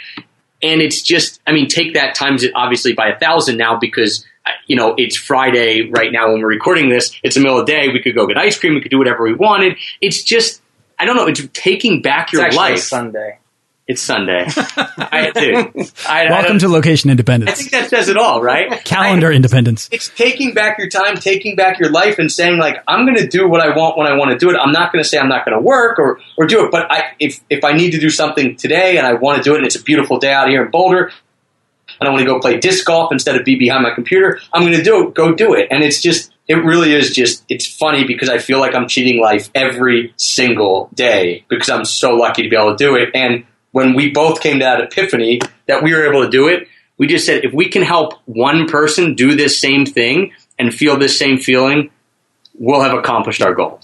And 0.63 0.81
it's 0.81 1.03
just, 1.03 1.41
I 1.47 1.53
mean, 1.53 1.69
take 1.69 1.95
that 1.95 2.15
times 2.15 2.43
it 2.43 2.53
obviously 2.55 2.93
by 2.93 3.09
a 3.09 3.19
thousand 3.19 3.59
now 3.59 3.79
because, 3.79 4.27
you 4.67 4.77
know, 4.77 4.95
it's 4.97 5.17
Friday 5.17 5.89
right 5.91 6.11
now 6.11 6.33
when 6.33 6.41
we're 6.41 6.49
recording 6.49 6.89
this. 6.89 7.19
It's 7.23 7.37
the 7.37 7.41
middle 7.41 7.61
of 7.61 7.67
the 7.67 7.73
day. 7.73 7.89
We 7.89 8.03
could 8.03 8.15
go 8.15 8.27
get 8.27 8.39
ice 8.39 8.59
cream. 8.59 8.75
We 8.75 8.81
could 8.81 8.91
do 8.91 8.99
whatever 8.99 9.23
we 9.23 9.35
wanted. 9.35 9.77
It's 10.01 10.23
just, 10.23 10.61
I 10.99 11.05
don't 11.05 11.17
know, 11.17 11.27
it's 11.27 11.47
taking 11.53 12.03
back 12.03 12.33
your 12.33 12.45
it's 12.47 12.57
life. 12.57 12.81
Sunday. 12.81 13.39
It's 13.89 14.03
Sunday. 14.03 14.45
I 14.47 15.31
do. 15.35 15.73
I, 16.07 16.27
Welcome 16.29 16.57
I 16.57 16.59
to 16.59 16.69
location 16.69 17.09
independence. 17.09 17.51
I 17.51 17.55
think 17.55 17.71
that 17.71 17.89
says 17.89 18.11
it 18.11 18.19
all, 18.19 18.43
right? 18.43 18.85
Calendar 18.85 19.33
independence. 19.33 19.89
It's 19.91 20.11
taking 20.11 20.53
back 20.53 20.77
your 20.77 20.91
time, 20.91 21.17
taking 21.17 21.57
back 21.57 21.81
your 21.81 21.91
life, 21.91 22.19
and 22.19 22.31
saying 22.31 22.59
like, 22.59 22.77
I'm 22.87 23.07
going 23.07 23.17
to 23.17 23.27
do 23.27 23.49
what 23.49 23.63
I 23.63 23.75
want 23.75 23.97
when 23.97 24.07
I 24.07 24.15
want 24.15 24.31
to 24.33 24.37
do 24.37 24.51
it. 24.51 24.59
I'm 24.59 24.73
not 24.73 24.93
going 24.93 25.03
to 25.03 25.09
say 25.09 25.17
I'm 25.17 25.31
not 25.31 25.47
going 25.47 25.57
to 25.57 25.63
work 25.63 25.99
or 25.99 26.21
or 26.37 26.47
do 26.47 26.67
it. 26.67 26.71
But 26.71 26.93
I, 26.93 27.15
if 27.19 27.41
if 27.49 27.65
I 27.65 27.73
need 27.73 27.93
to 27.93 27.99
do 27.99 28.11
something 28.11 28.57
today 28.57 28.99
and 28.99 29.07
I 29.07 29.15
want 29.15 29.39
to 29.39 29.43
do 29.43 29.55
it, 29.55 29.59
and 29.59 29.67
it's 29.67 29.77
a 29.77 29.83
beautiful 29.83 30.19
day 30.19 30.33
out 30.33 30.49
here 30.49 30.67
in 30.67 30.71
Boulder, 30.71 31.11
and 31.99 32.09
I 32.09 32.13
want 32.13 32.21
to 32.21 32.27
go 32.27 32.39
play 32.41 32.59
disc 32.59 32.85
golf 32.85 33.11
instead 33.11 33.37
of 33.37 33.45
be 33.47 33.59
behind 33.59 33.83
my 33.83 33.95
computer, 33.95 34.39
I'm 34.53 34.63
going 34.63 34.77
to 34.77 34.83
do 34.83 35.09
it. 35.09 35.15
Go 35.15 35.35
do 35.35 35.55
it. 35.55 35.69
And 35.71 35.83
it's 35.83 36.01
just, 36.01 36.33
it 36.47 36.57
really 36.57 36.93
is 36.93 37.15
just, 37.15 37.45
it's 37.49 37.67
funny 37.67 38.05
because 38.05 38.29
I 38.29 38.39
feel 38.39 38.61
like 38.61 38.75
I'm 38.75 38.87
cheating 38.87 39.21
life 39.21 39.51
every 39.55 40.13
single 40.17 40.91
day 40.95 41.45
because 41.49 41.71
I'm 41.71 41.85
so 41.85 42.15
lucky 42.15 42.43
to 42.43 42.49
be 42.49 42.57
able 42.57 42.77
to 42.77 42.85
do 42.85 42.95
it. 42.95 43.11
And 43.15 43.45
when 43.73 43.95
we 43.95 44.11
both 44.11 44.41
came 44.41 44.59
to 44.59 44.65
that 44.65 44.81
epiphany 44.81 45.41
that 45.67 45.83
we 45.83 45.93
were 45.93 46.07
able 46.07 46.25
to 46.25 46.31
do 46.31 46.49
it, 46.49 46.69
we 46.97 47.07
just 47.07 47.27
said 47.27 47.45
if 47.45 47.53
we 47.53 47.69
can 47.69 47.83
help 47.83 48.15
one 48.27 48.67
person 48.67 49.15
do 49.15 49.35
this 49.35 49.59
same 49.59 49.87
thing 49.87 50.33
and 50.59 50.75
feel 50.75 50.99
this 50.99 51.19
same 51.19 51.39
feeling, 51.39 51.91
we'll 52.59 52.83
have 52.83 52.97
accomplished 52.97 53.43
our 53.43 53.55
goal. 53.55 53.81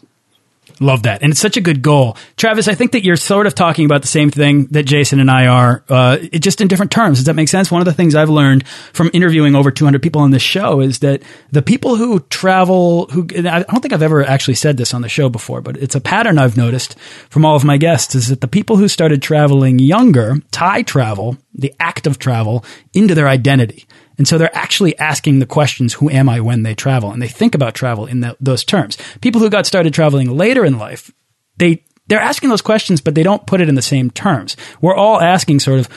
Love 0.85 1.05
that. 1.05 1.23
And 1.23 1.33
it's 1.33 1.41
such 1.41 1.57
a 1.57 1.63
good 1.63 1.81
goal. 1.81 2.17
Travis, 2.37 2.69
I 2.69 2.75
think 2.75 2.93
that 2.93 3.05
you're 3.05 3.17
sort 3.17 3.47
of 3.47 3.55
talking 3.55 3.87
about 3.87 4.03
the 4.03 4.09
same 4.09 4.31
thing 4.31 4.67
that 4.67 4.83
Jason 4.83 5.19
and 5.19 5.31
I 5.31 5.47
are, 5.47 5.83
uh, 5.89 6.19
just 6.19 6.61
in 6.61 6.69
different 6.69 6.93
terms. 6.93 7.19
Does 7.19 7.25
that 7.25 7.35
make 7.35 7.49
sense? 7.49 7.71
One 7.71 7.81
of 7.81 7.87
the 7.87 7.95
things 7.95 8.15
I've 8.15 8.29
learned 8.29 8.69
from 8.69 9.11
interviewing 9.15 9.55
over 9.55 9.71
200 9.71 10.03
people 10.03 10.21
on 10.21 10.31
this 10.31 10.43
show 10.43 10.81
is 10.81 10.99
that 10.99 11.23
the 11.51 11.63
people 11.63 11.97
who 11.97 12.21
travel, 12.29 13.07
who, 13.07 13.27
I 13.35 13.63
don't 13.63 13.81
think 13.81 13.95
I've 13.95 14.03
ever 14.03 14.23
actually 14.23 14.57
said 14.57 14.77
this 14.77 14.93
on 14.93 15.01
the 15.01 15.09
show 15.09 15.31
before, 15.31 15.63
but 15.63 15.79
it's 15.79 15.95
a 15.95 16.01
pattern 16.01 16.39
I've 16.39 16.57
noticed 16.57 16.99
from 17.31 17.47
all 17.47 17.57
of 17.57 17.65
my 17.65 17.79
guests 17.79 18.15
is 18.15 18.29
that 18.29 18.43
the 18.43 18.49
people 18.49 18.77
who 18.77 18.87
started 18.87 19.23
traveling 19.23 19.79
younger 19.79 20.37
tie 20.51 20.83
travel, 20.83 21.39
the 21.55 21.75
act 21.81 22.07
of 22.07 22.19
travel, 22.19 22.63
into 22.93 23.15
their 23.15 23.29
identity. 23.29 23.87
And 24.17 24.29
so 24.29 24.39
they're 24.39 24.57
actually 24.57 24.97
asking 24.99 25.39
the 25.39 25.47
questions, 25.47 25.95
who 25.95 26.11
am 26.11 26.29
I 26.29 26.41
when 26.41 26.63
they 26.63 26.75
travel? 26.75 27.11
And 27.11 27.21
they 27.21 27.29
think 27.29 27.55
about 27.55 27.75
travel 27.75 28.07
in 28.07 28.21
the, 28.21 28.37
those 28.41 28.65
terms. 28.65 28.97
People 29.21 29.41
who 29.41 29.51
got 29.51 29.67
started 29.67 29.93
traveling 29.93 30.31
later 30.31 30.65
in 30.65 30.79
life, 30.79 31.11
they, 31.57 31.85
they're 32.07 32.21
asking 32.21 32.51
those 32.51 32.63
questions, 32.63 33.01
but 33.01 33.15
they 33.15 33.23
don't 33.23 33.47
put 33.47 33.61
it 33.61 33.69
in 33.69 33.75
the 33.75 33.83
same 33.83 34.11
terms. 34.11 34.57
We're 34.81 34.95
all 34.95 35.21
asking 35.21 35.61
sort 35.61 35.81
of, 35.81 35.89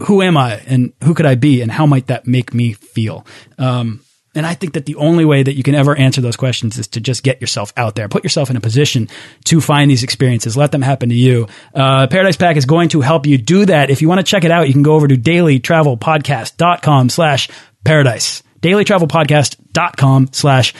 who 0.00 0.22
am 0.22 0.36
I 0.36 0.54
and 0.66 0.92
who 1.04 1.12
could 1.12 1.26
I 1.26 1.34
be 1.34 1.60
and 1.60 1.70
how 1.70 1.84
might 1.84 2.06
that 2.06 2.26
make 2.26 2.54
me 2.54 2.72
feel? 2.72 3.26
Um, 3.58 4.00
and 4.34 4.46
I 4.46 4.54
think 4.54 4.74
that 4.74 4.86
the 4.86 4.94
only 4.96 5.24
way 5.24 5.42
that 5.42 5.56
you 5.56 5.62
can 5.62 5.74
ever 5.74 5.96
answer 5.96 6.20
those 6.20 6.36
questions 6.36 6.78
is 6.78 6.86
to 6.88 7.00
just 7.00 7.22
get 7.22 7.40
yourself 7.40 7.72
out 7.76 7.96
there, 7.96 8.08
put 8.08 8.22
yourself 8.22 8.48
in 8.48 8.56
a 8.56 8.60
position 8.60 9.08
to 9.46 9.60
find 9.60 9.90
these 9.90 10.02
experiences, 10.02 10.56
let 10.56 10.70
them 10.70 10.82
happen 10.82 11.08
to 11.08 11.14
you. 11.14 11.48
Uh, 11.74 12.06
Paradise 12.06 12.36
Pack 12.36 12.56
is 12.56 12.64
going 12.64 12.90
to 12.90 13.00
help 13.00 13.26
you 13.26 13.38
do 13.38 13.66
that. 13.66 13.90
If 13.90 14.02
you 14.02 14.08
want 14.08 14.20
to 14.20 14.24
check 14.24 14.44
it 14.44 14.50
out, 14.50 14.68
you 14.68 14.72
can 14.72 14.84
go 14.84 14.94
over 14.94 15.08
to 15.08 15.16
dailytravelpodcast.com 15.16 17.08
slash 17.08 17.48
paradise. 17.84 18.42
dailytravelpodcast.com 18.62 20.28
slash 20.32 20.74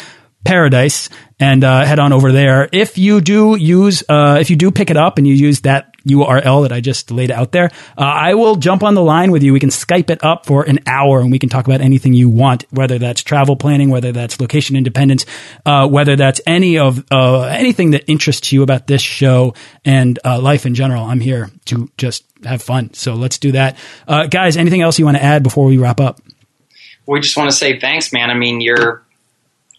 paradise 0.45 1.11
and 1.39 1.65
uh, 1.65 1.85
head 1.85 1.99
on 1.99 2.13
over 2.13 2.33
there. 2.33 2.69
If 2.73 2.99
you 2.99 3.21
do 3.21 3.57
use, 3.57 4.03
uh, 4.09 4.39
if 4.41 4.51
you 4.51 4.57
do 4.57 4.71
pick 4.71 4.91
it 4.91 4.97
up 4.97 5.19
and 5.19 5.27
you 5.27 5.35
use 5.35 5.61
that 5.63 5.90
URL 6.07 6.63
that 6.63 6.73
I 6.73 6.81
just 6.81 7.11
laid 7.11 7.31
out 7.31 7.53
there, 7.53 7.71
uh, 7.97 8.03
I 8.03 8.35
will 8.35 8.57
jump 8.57 8.83
on 8.83 8.95
the 8.95 9.03
line 9.03 9.31
with 9.31 9.43
you. 9.43 9.53
We 9.53 9.61
can 9.61 9.71
Skype 9.71 10.11
it 10.11 10.23
up 10.23 10.47
for 10.47 10.63
an 10.65 10.81
hour 10.87 11.21
and 11.21 11.31
we 11.31 11.39
can 11.39 11.49
talk 11.49 11.67
about 11.67 11.81
anything 11.81 12.13
you 12.13 12.29
want, 12.29 12.65
whether 12.71 12.99
that's 12.99 13.23
travel 13.23 13.57
planning, 13.57 13.91
whether 13.91 14.13
that's 14.13 14.41
location 14.41 14.77
independence, 14.77 15.27
uh, 15.65 15.89
whether 15.89 16.17
that's 16.17 16.41
any 16.47 16.79
of 16.79 17.05
uh, 17.11 17.43
anything 17.43 17.93
that 17.93 18.05
interests 18.09 18.53
you 18.53 18.63
about 18.63 18.87
this 18.87 19.03
show 19.03 19.55
and 19.85 20.19
uh, 20.25 20.41
life 20.41 20.67
in 20.67 20.75
general. 20.75 21.05
I'm 21.05 21.21
here 21.21 21.51
to 21.67 21.91
just 21.97 22.25
have 22.45 22.63
fun. 22.63 22.95
So 22.95 23.15
let's 23.15 23.39
do 23.39 23.53
that, 23.53 23.77
guys. 24.07 24.57
Anything 24.57 24.83
else 24.83 24.99
you 24.99 25.05
want 25.05 25.17
to 25.17 25.23
add 25.23 25.43
before 25.43 25.67
we 25.67 25.79
wrap 25.79 26.01
up? 26.01 26.21
We 27.07 27.21
just 27.21 27.37
want 27.37 27.51
to 27.51 27.57
say 27.57 27.81
thanks, 27.81 28.13
man. 28.13 28.31
I 28.31 28.35
mean, 28.35 28.61
you're 28.61 29.05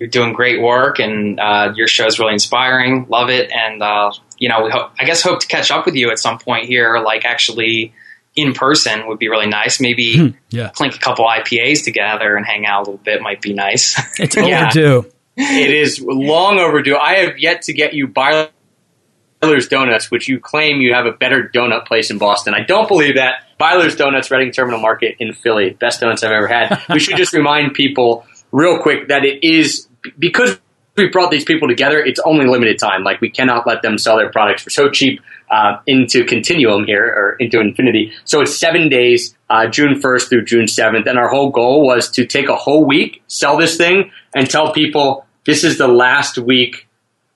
you're 0.01 0.09
doing 0.09 0.34
great 0.34 0.59
work, 0.59 0.97
and 0.97 1.39
uh, 1.39 1.74
your 1.76 1.88
show 1.88 2.07
is 2.07 2.17
really 2.17 2.34
inspiring. 2.34 3.05
Love 3.07 3.30
it, 3.30 3.51
and 3.51 3.84
uh, 3.84 4.11
you 4.42 4.50
know, 4.50 4.64
we 4.64 4.72
hope, 4.72 4.92
I 5.00 5.06
guess 5.06 5.22
hope 5.22 5.39
to 5.42 5.48
catch 5.48 5.70
up 5.70 5.86
with 5.86 5.94
you 5.96 6.10
at 6.12 6.18
some 6.20 6.39
point 6.39 6.66
here, 6.66 6.98
like 6.98 7.24
actually 7.26 7.94
in 8.36 8.54
person 8.54 9.08
would 9.08 9.20
be 9.20 9.30
really 9.30 9.46
nice. 9.48 9.80
Maybe 9.80 10.18
Hmm, 10.18 10.28
yeah. 10.50 10.70
clink 10.70 10.96
a 10.96 11.00
couple 11.00 11.26
IPAs 11.26 11.84
together 11.86 12.36
and 12.36 12.46
hang 12.46 12.66
out 12.66 12.80
a 12.88 12.92
little 12.92 12.98
bit 13.06 13.22
might 13.22 13.42
be 13.42 13.54
nice. 13.54 13.96
It's 14.20 14.36
Yeah. 14.38 14.64
overdue. 14.70 15.12
it 15.38 15.70
is 15.72 16.02
long 16.02 16.58
overdue. 16.60 16.96
I 16.98 17.18
have 17.20 17.38
yet 17.39 17.62
to 17.64 17.74
get 17.74 17.94
you 17.94 18.08
Beiler's 18.08 19.68
Donuts, 19.70 20.10
which 20.10 20.28
you 20.28 20.39
claim 20.39 20.82
you 20.82 20.94
have 20.94 21.06
a 21.06 21.12
better 21.12 21.50
donut 21.54 21.86
place 21.86 22.10
in 22.12 22.18
Boston. 22.18 22.54
I 22.54 22.64
don't 22.64 22.88
believe 22.88 23.16
that. 23.16 23.44
Beiler's 23.60 23.96
Donuts, 23.96 24.32
Reading 24.32 24.52
Terminal 24.52 24.80
Market 24.80 25.18
in 25.20 25.34
Philly, 25.34 25.70
best 25.72 26.00
donuts 26.02 26.24
I've 26.24 26.32
ever 26.32 26.48
had. 26.48 26.82
we 26.89 27.00
should 27.00 27.18
just 27.18 27.34
remind 27.42 27.74
people 27.76 28.26
real 28.52 28.80
quick 28.82 29.10
that 29.10 29.24
it 29.24 29.44
is 29.44 29.88
because 30.18 30.60
we 30.98 31.08
brought 31.08 31.32
these 31.32 31.46
people 31.46 31.68
together. 31.68 32.00
It's 32.00 32.20
only 32.26 32.46
limited 32.46 32.78
time. 32.80 33.04
Like 33.04 33.22
we 33.22 33.30
cannot 33.30 33.66
let 33.66 33.82
them 33.82 33.98
sell 33.98 34.18
their 34.18 34.30
products 34.30 34.64
for 34.64 34.70
so 34.70 34.89
cheap 34.89 35.22
uh, 35.50 35.78
into 35.88 36.24
Continuum 36.24 36.86
here 36.86 37.06
or 37.06 37.36
into 37.39 37.60
Infinity. 37.60 38.14
So 38.26 38.42
it's 38.42 38.56
seven 38.56 38.89
days, 38.89 39.36
uh, 39.50 39.68
June 39.68 40.00
1st 40.00 40.30
through 40.30 40.46
June 40.46 40.66
7th. 40.66 41.08
And 41.08 41.18
our 41.18 41.30
whole 41.30 41.50
goal 41.50 41.86
was 41.86 42.10
to 42.12 42.26
take 42.26 42.50
a 42.50 42.56
whole 42.56 42.86
week, 42.86 43.24
sell 43.28 43.58
this 43.58 43.78
thing, 43.78 44.12
and 44.36 44.50
tell 44.50 44.74
people 44.74 45.26
this 45.46 45.64
is 45.64 45.78
the 45.78 45.88
last 45.88 46.38
week 46.38 46.88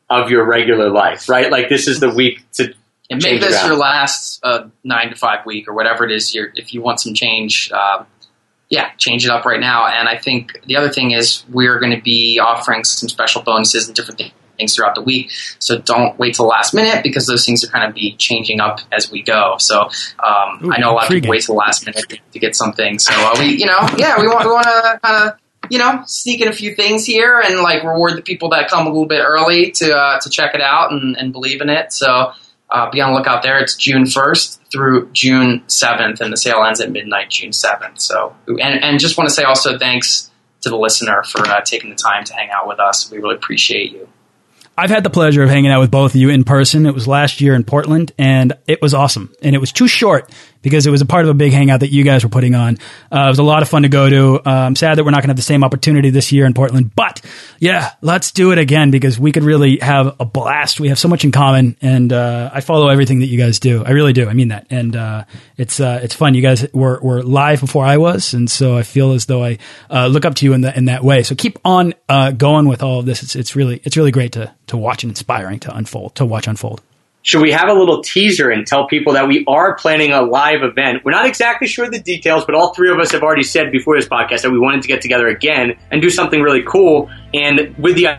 of 0.10 0.30
your 0.30 0.46
regular 0.46 0.90
life, 0.90 1.28
right? 1.30 1.52
Like 1.52 1.70
this 1.70 1.88
is 1.88 2.00
the 2.00 2.10
week 2.10 2.40
to 2.54 2.74
and 3.10 3.22
make 3.22 3.40
this 3.40 3.56
around. 3.56 3.68
your 3.68 3.78
last 3.78 4.40
uh, 4.44 4.68
nine 4.84 5.10
to 5.10 5.16
five 5.16 5.46
week 5.46 5.68
or 5.68 5.74
whatever 5.74 6.06
it 6.06 6.12
is. 6.12 6.34
You're, 6.34 6.52
if 6.56 6.74
you 6.74 6.82
want 6.82 7.00
some 7.00 7.14
change, 7.14 7.72
uh, 7.72 8.04
yeah, 8.70 8.92
change 8.98 9.26
it 9.26 9.32
up 9.32 9.46
right 9.46 9.60
now. 9.60 9.86
And 9.88 10.08
I 10.10 10.18
think 10.18 10.60
the 10.66 10.76
other 10.76 10.90
thing 10.90 11.12
is 11.12 11.44
we're 11.50 11.80
going 11.80 11.96
to 11.96 12.02
be 12.02 12.40
offering 12.40 12.84
some 12.84 13.10
special 13.10 13.44
bonuses 13.44 13.88
and 13.88 13.96
different 13.96 14.34
things 14.58 14.76
throughout 14.76 14.96
the 14.96 15.02
week. 15.02 15.32
So 15.60 15.78
don't 15.78 16.18
wait 16.18 16.36
till 16.36 16.46
the 16.46 16.50
last 16.50 16.74
minute 16.74 17.04
because 17.04 17.28
those 17.28 17.46
things 17.46 17.64
are 17.64 17.68
kind 17.68 17.88
of 17.88 17.94
be 17.94 18.16
changing 18.16 18.60
up 18.60 18.80
as 18.92 19.12
we 19.12 19.22
go. 19.22 19.56
So 19.60 19.82
um, 20.24 20.62
Ooh, 20.64 20.72
I 20.74 20.80
know 20.80 20.92
a 20.92 20.94
lot 20.94 21.04
of 21.06 21.10
people 21.10 21.30
wait 21.30 21.44
till 21.44 21.56
the 21.56 21.60
last 21.60 21.86
minute 21.86 22.10
to, 22.10 22.18
to 22.34 22.40
get 22.40 22.56
something. 22.56 22.98
So 23.00 23.14
uh, 23.14 23.36
we, 23.40 23.56
you 23.56 23.66
know, 23.66 23.88
yeah, 23.98 24.20
we 24.20 24.28
want 24.28 24.46
we 24.46 24.52
want 24.52 24.66
to 24.66 25.00
kind 25.04 25.30
of 25.30 25.40
you 25.70 25.80
know 25.80 26.04
sneak 26.06 26.42
in 26.42 26.48
a 26.48 26.54
few 26.54 26.76
things 26.76 27.06
here 27.06 27.40
and 27.40 27.60
like 27.62 27.84
reward 27.84 28.16
the 28.16 28.22
people 28.22 28.50
that 28.50 28.70
come 28.70 28.88
a 28.88 28.90
little 28.90 29.08
bit 29.08 29.22
early 29.24 29.72
to 29.72 29.96
uh, 29.96 30.20
to 30.20 30.30
check 30.30 30.56
it 30.56 30.62
out 30.62 30.92
and, 30.92 31.18
and 31.18 31.32
believe 31.32 31.62
in 31.62 31.70
it. 31.70 31.94
So 31.94 32.34
uh, 32.76 32.90
be 32.92 33.00
on 33.00 33.14
the 33.14 33.18
lookout 33.18 33.42
there. 33.42 33.58
It's 33.60 33.76
June 33.76 34.04
1st 34.04 34.60
through 34.72 35.10
June 35.14 35.64
7th, 35.68 36.20
and 36.20 36.34
the 36.34 36.38
sale 36.38 36.64
ends 36.64 36.82
at 36.82 36.92
midnight 36.92 37.30
June 37.30 37.52
7th. 37.52 38.02
So, 38.02 38.36
and, 38.48 38.84
and 38.84 39.00
just 39.00 39.18
want 39.18 39.30
to 39.30 39.34
say 39.34 39.44
also 39.44 39.78
thanks 39.78 40.30
to 40.62 40.70
the 40.70 40.78
listener 40.78 41.24
for 41.24 41.48
uh, 41.48 41.62
taking 41.62 41.90
the 41.90 41.96
time 41.96 42.26
to 42.26 42.34
hang 42.34 42.50
out 42.52 42.68
with 42.68 42.80
us. 42.80 43.10
We 43.10 43.20
really 43.20 43.36
appreciate 43.36 43.94
you. 43.94 44.10
I've 44.78 44.90
had 44.90 45.06
the 45.06 45.10
pleasure 45.10 45.42
of 45.42 45.50
hanging 45.50 45.72
out 45.72 45.80
with 45.80 45.90
both 45.90 46.16
of 46.16 46.16
you 46.20 46.30
in 46.30 46.44
person. 46.44 46.86
It 46.86 46.94
was 46.94 47.08
last 47.08 47.40
year 47.40 47.54
in 47.54 47.64
Portland, 47.64 48.12
and 48.18 48.58
it 48.68 48.82
was 48.82 48.94
awesome. 48.94 49.34
And 49.42 49.56
it 49.56 49.60
was 49.60 49.72
too 49.72 49.88
short 49.88 50.30
because 50.66 50.88
it 50.88 50.90
was 50.90 51.02
a 51.02 51.06
part 51.06 51.26
of 51.26 51.30
a 51.30 51.34
big 51.36 51.54
hangout 51.54 51.82
that 51.82 51.92
you 51.92 52.04
guys 52.04 52.24
were 52.24 52.30
putting 52.30 52.56
on. 52.56 52.80
Uh, 53.12 53.26
it 53.26 53.30
was 53.30 53.38
a 53.38 53.44
lot 53.44 53.62
of 53.62 53.70
fun 53.70 53.84
to 53.84 53.88
go 53.88 54.10
to. 54.10 54.40
Uh, 54.44 54.50
I'm 54.50 54.76
sad 54.76 54.98
that 54.98 55.04
we're 55.04 55.12
not 55.12 55.18
going 55.18 55.28
to 55.28 55.34
have 55.34 55.36
the 55.38 55.44
same 55.44 55.64
opportunity 55.64 56.10
this 56.10 56.32
year 56.32 56.48
in 56.48 56.56
Portland, 56.56 56.96
but 56.96 57.22
yeah, 57.60 57.92
let's 58.02 58.32
do 58.32 58.52
it 58.52 58.58
again 58.58 58.90
because 58.90 59.20
we 59.20 59.32
could 59.32 59.44
really 59.44 59.78
have 59.78 60.16
a 60.20 60.26
blast. 60.26 60.80
We 60.80 60.90
have 60.90 60.98
so 60.98 61.08
much 61.08 61.24
in 61.24 61.32
common, 61.32 61.78
and 61.84 62.12
uh, 62.12 62.50
I 62.52 62.62
follow 62.62 62.88
everything 62.88 63.20
that 63.20 63.28
you 63.28 63.38
guys 63.38 63.60
do. 63.60 63.86
I 63.86 63.92
really 63.92 64.12
do. 64.12 64.28
I 64.28 64.34
mean 64.34 64.48
that, 64.48 64.66
and 64.72 64.96
uh, 64.96 65.26
it's 65.56 65.80
uh, 65.80 66.00
it's 66.02 66.16
fun. 66.16 66.34
You 66.34 66.42
guys 66.42 66.66
were 66.74 67.00
were 67.00 67.22
live 67.22 67.62
before 67.62 67.86
I 67.86 67.98
was, 67.98 68.34
and 68.34 68.50
so 68.50 68.76
I 68.76 68.82
feel 68.82 69.12
as 69.12 69.28
though 69.28 69.44
I 69.44 69.60
uh, 69.92 70.08
look 70.08 70.26
up 70.26 70.34
to 70.36 70.46
you 70.46 70.54
in 70.54 70.62
that 70.62 70.78
in 70.78 70.86
that 70.86 71.04
way. 71.04 71.22
So 71.22 71.36
keep 71.36 71.60
on 71.64 71.94
going 72.10 72.68
with 72.68 72.82
all 72.82 73.00
of 73.00 73.06
this. 73.06 73.22
It's 73.22 73.36
it's 73.36 73.56
really 73.56 73.82
it's 73.84 73.98
really 73.98 74.12
great 74.12 74.32
to 74.32 74.52
to 74.68 74.78
watch 74.78 75.04
and 75.04 75.12
inspiring 75.12 75.60
to 75.60 75.76
unfold 75.76 76.16
to 76.16 76.26
watch 76.26 76.48
unfold. 76.48 76.82
Should 77.26 77.42
we 77.42 77.52
have 77.54 77.70
a 77.70 77.74
little 77.74 78.04
teaser 78.04 78.52
and 78.52 78.68
tell 78.68 78.86
people 78.86 79.14
that 79.14 79.28
we 79.28 79.44
are 79.48 79.76
planning 79.78 80.12
a 80.12 80.22
live 80.22 80.62
event? 80.62 81.04
We're 81.04 81.10
not 81.10 81.26
exactly 81.26 81.68
sure 81.68 81.86
of 81.86 81.92
the 81.92 82.00
details, 82.00 82.46
but 82.46 82.54
all 82.54 82.72
three 82.76 82.92
of 82.92 83.00
us 83.00 83.12
have 83.14 83.24
already 83.24 83.42
said 83.42 83.72
before 83.72 83.98
this 83.98 84.08
podcast 84.08 84.44
that 84.44 84.52
we 84.52 84.60
wanted 84.60 84.84
to 84.84 84.88
get 84.88 85.02
together 85.02 85.28
again 85.28 85.74
and 85.90 86.04
do 86.04 86.12
something 86.12 86.40
really 86.40 86.62
cool. 86.62 87.10
And 87.34 87.76
with 87.80 87.96
the 87.96 88.10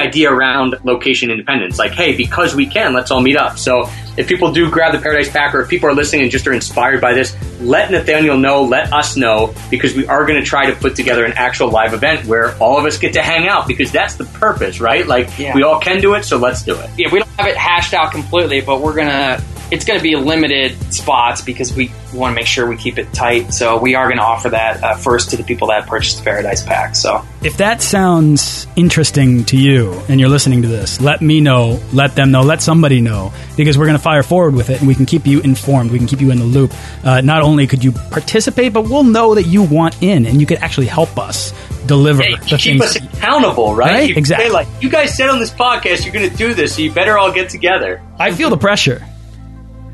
idea 0.00 0.30
around 0.32 0.74
location 0.84 1.30
independence. 1.30 1.78
Like, 1.78 1.92
hey, 1.92 2.16
because 2.16 2.54
we 2.54 2.66
can, 2.66 2.92
let's 2.92 3.10
all 3.10 3.20
meet 3.20 3.36
up. 3.36 3.58
So 3.58 3.88
if 4.16 4.26
people 4.28 4.52
do 4.52 4.70
grab 4.70 4.92
the 4.92 4.98
Paradise 4.98 5.30
Pack 5.30 5.54
or 5.54 5.60
if 5.62 5.68
people 5.68 5.88
are 5.88 5.94
listening 5.94 6.22
and 6.22 6.30
just 6.30 6.46
are 6.46 6.52
inspired 6.52 7.00
by 7.00 7.14
this, 7.14 7.36
let 7.60 7.90
Nathaniel 7.90 8.36
know, 8.36 8.64
let 8.64 8.92
us 8.92 9.16
know, 9.16 9.54
because 9.70 9.94
we 9.94 10.06
are 10.06 10.24
going 10.26 10.38
to 10.40 10.44
try 10.46 10.66
to 10.66 10.76
put 10.76 10.96
together 10.96 11.24
an 11.24 11.32
actual 11.36 11.68
live 11.70 11.94
event 11.94 12.26
where 12.26 12.56
all 12.58 12.78
of 12.78 12.84
us 12.84 12.98
get 12.98 13.12
to 13.14 13.22
hang 13.22 13.48
out 13.48 13.66
because 13.68 13.92
that's 13.92 14.16
the 14.16 14.24
purpose, 14.24 14.80
right? 14.80 15.06
Like, 15.06 15.38
Yeah. 15.38 15.54
we 15.54 15.62
all 15.62 15.80
can 15.80 16.00
do 16.00 16.14
it, 16.14 16.24
so 16.24 16.38
let's 16.38 16.62
do 16.62 16.74
it. 16.78 16.90
Yeah, 16.98 17.08
we 17.12 17.20
don't 17.20 17.30
have 17.38 17.46
it 17.46 17.56
hashed 17.56 17.94
out 17.94 18.12
completely, 18.12 18.60
but 18.60 18.80
we're 18.80 18.94
gonna. 18.94 19.42
It's 19.70 19.86
going 19.86 19.98
to 19.98 20.02
be 20.02 20.14
limited 20.14 20.76
spots 20.92 21.40
because 21.40 21.74
we 21.74 21.90
want 22.12 22.32
to 22.32 22.34
make 22.34 22.46
sure 22.46 22.68
we 22.68 22.76
keep 22.76 22.98
it 22.98 23.10
tight. 23.14 23.52
So 23.52 23.78
we 23.78 23.94
are 23.94 24.06
going 24.06 24.18
to 24.18 24.22
offer 24.22 24.50
that 24.50 24.84
uh, 24.84 24.94
first 24.96 25.30
to 25.30 25.38
the 25.38 25.42
people 25.42 25.68
that 25.68 25.86
purchased 25.86 26.18
the 26.18 26.22
Paradise 26.22 26.62
Pack. 26.62 26.94
So 26.94 27.24
If 27.42 27.56
that 27.56 27.80
sounds 27.80 28.66
interesting 28.76 29.42
to 29.46 29.56
you 29.56 29.83
and 29.92 30.18
you're 30.18 30.28
listening 30.28 30.62
to 30.62 30.68
this, 30.68 31.00
let 31.00 31.20
me 31.20 31.40
know, 31.40 31.80
let 31.92 32.14
them 32.16 32.30
know, 32.30 32.40
let 32.42 32.62
somebody 32.62 33.00
know, 33.00 33.32
because 33.56 33.76
we're 33.78 33.86
going 33.86 33.96
to 33.96 34.02
fire 34.02 34.22
forward 34.22 34.54
with 34.54 34.70
it 34.70 34.78
and 34.80 34.88
we 34.88 34.94
can 34.94 35.06
keep 35.06 35.26
you 35.26 35.40
informed. 35.40 35.90
We 35.90 35.98
can 35.98 36.06
keep 36.06 36.20
you 36.20 36.30
in 36.30 36.38
the 36.38 36.44
loop. 36.44 36.72
Uh, 37.04 37.20
not 37.20 37.42
only 37.42 37.66
could 37.66 37.84
you 37.84 37.92
participate, 37.92 38.72
but 38.72 38.82
we'll 38.82 39.04
know 39.04 39.34
that 39.34 39.44
you 39.44 39.62
want 39.62 40.02
in 40.02 40.26
and 40.26 40.40
you 40.40 40.46
could 40.46 40.58
actually 40.58 40.86
help 40.86 41.18
us 41.18 41.52
deliver 41.86 42.22
Hey, 42.22 42.34
the 42.36 42.56
keep 42.56 42.80
things. 42.80 42.82
us 42.82 42.96
accountable, 42.96 43.74
right? 43.74 43.90
Right? 43.92 44.08
You 44.10 44.16
Exactly. 44.16 44.46
say, 44.46 44.52
like, 44.52 44.66
you 44.80 44.88
guys 44.88 45.16
said 45.16 45.28
on 45.30 45.38
this 45.38 45.50
podcast 45.50 46.04
you're 46.04 46.14
going 46.14 46.28
to 46.30 46.36
do 46.36 46.54
this, 46.54 46.76
so 46.76 46.82
you 46.82 46.92
better 46.92 47.18
all 47.18 47.30
get 47.32 47.50
together. 47.50 48.02
I 48.18 48.32
feel 48.32 48.50
the 48.50 48.56
pressure. 48.56 49.04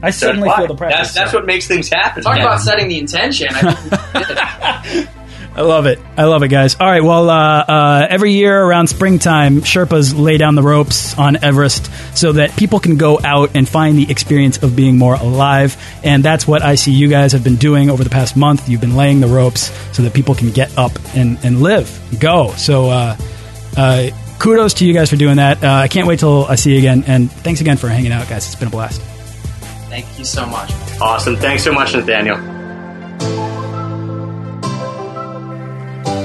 I 0.03 0.11
So 0.11 0.29
certainly 0.29 0.49
feel 0.57 0.67
the 0.67 0.75
pressure. 0.77 0.97
That's, 0.97 1.13
that's 1.15 1.33
what 1.35 1.45
makes 1.47 1.67
things 1.67 1.91
happen. 1.91 2.23
talk 2.23 2.37
man. 2.37 2.47
about 2.47 2.61
setting 2.61 2.89
the 2.89 2.99
intention. 2.99 3.49
I 5.55 5.63
love 5.63 5.87
it. 5.87 5.99
I 6.17 6.25
love 6.25 6.43
it, 6.45 6.49
guys. 6.49 6.77
All 6.79 6.87
right. 6.87 7.03
Well, 7.03 7.29
uh, 7.29 7.65
uh, 7.67 8.07
every 8.09 8.33
year 8.33 8.63
around 8.63 8.87
springtime, 8.87 9.61
Sherpas 9.61 10.19
lay 10.19 10.39
down 10.39 10.55
the 10.55 10.63
ropes 10.63 11.19
on 11.19 11.43
Everest 11.43 11.91
so 12.17 12.33
that 12.33 12.57
people 12.57 12.79
can 12.79 12.97
go 12.97 13.19
out 13.23 13.57
and 13.57 13.69
find 13.69 13.99
the 13.99 14.11
experience 14.11 14.63
of 14.63 14.77
being 14.77 14.97
more 14.97 15.15
alive. 15.15 15.77
And 16.05 16.23
that's 16.23 16.47
what 16.47 16.63
I 16.63 16.77
see 16.77 16.93
you 16.93 17.09
guys 17.09 17.33
have 17.33 17.43
been 17.43 17.57
doing 17.57 17.91
over 17.91 18.05
the 18.05 18.11
past 18.11 18.37
month. 18.37 18.69
You've 18.69 18.81
been 18.81 18.97
laying 18.97 19.21
the 19.21 19.27
ropes 19.27 19.73
so 19.95 20.05
that 20.05 20.15
people 20.15 20.37
can 20.37 20.51
get 20.51 20.77
up 20.79 20.93
and, 21.15 21.37
and 21.45 21.61
live, 21.61 22.01
go. 22.21 22.53
So, 22.53 22.89
uh, 22.89 23.17
uh, 23.77 24.11
kudos 24.39 24.75
to 24.75 24.87
you 24.87 24.95
guys 24.95 25.11
for 25.11 25.17
doing 25.17 25.37
that. 25.37 25.63
Uh, 25.65 25.73
I 25.73 25.89
can't 25.89 26.07
wait 26.07 26.21
till 26.21 26.45
I 26.47 26.55
see 26.55 26.73
you 26.73 26.79
again. 26.79 27.05
And 27.09 27.31
thanks 27.31 27.61
again 27.61 27.77
for 27.77 27.89
hanging 27.89 28.13
out, 28.13 28.29
guys. 28.29 28.47
It's 28.47 28.55
been 28.55 28.69
a 28.69 28.71
blast. 28.71 29.01
Thank 29.91 30.07
you 30.17 30.25
so 30.25 30.47
much. 30.47 30.73
Awesome. 31.01 31.37
Thanks 31.37 31.65
so 31.65 31.73
much, 31.73 31.93
Nathaniel. 31.93 32.39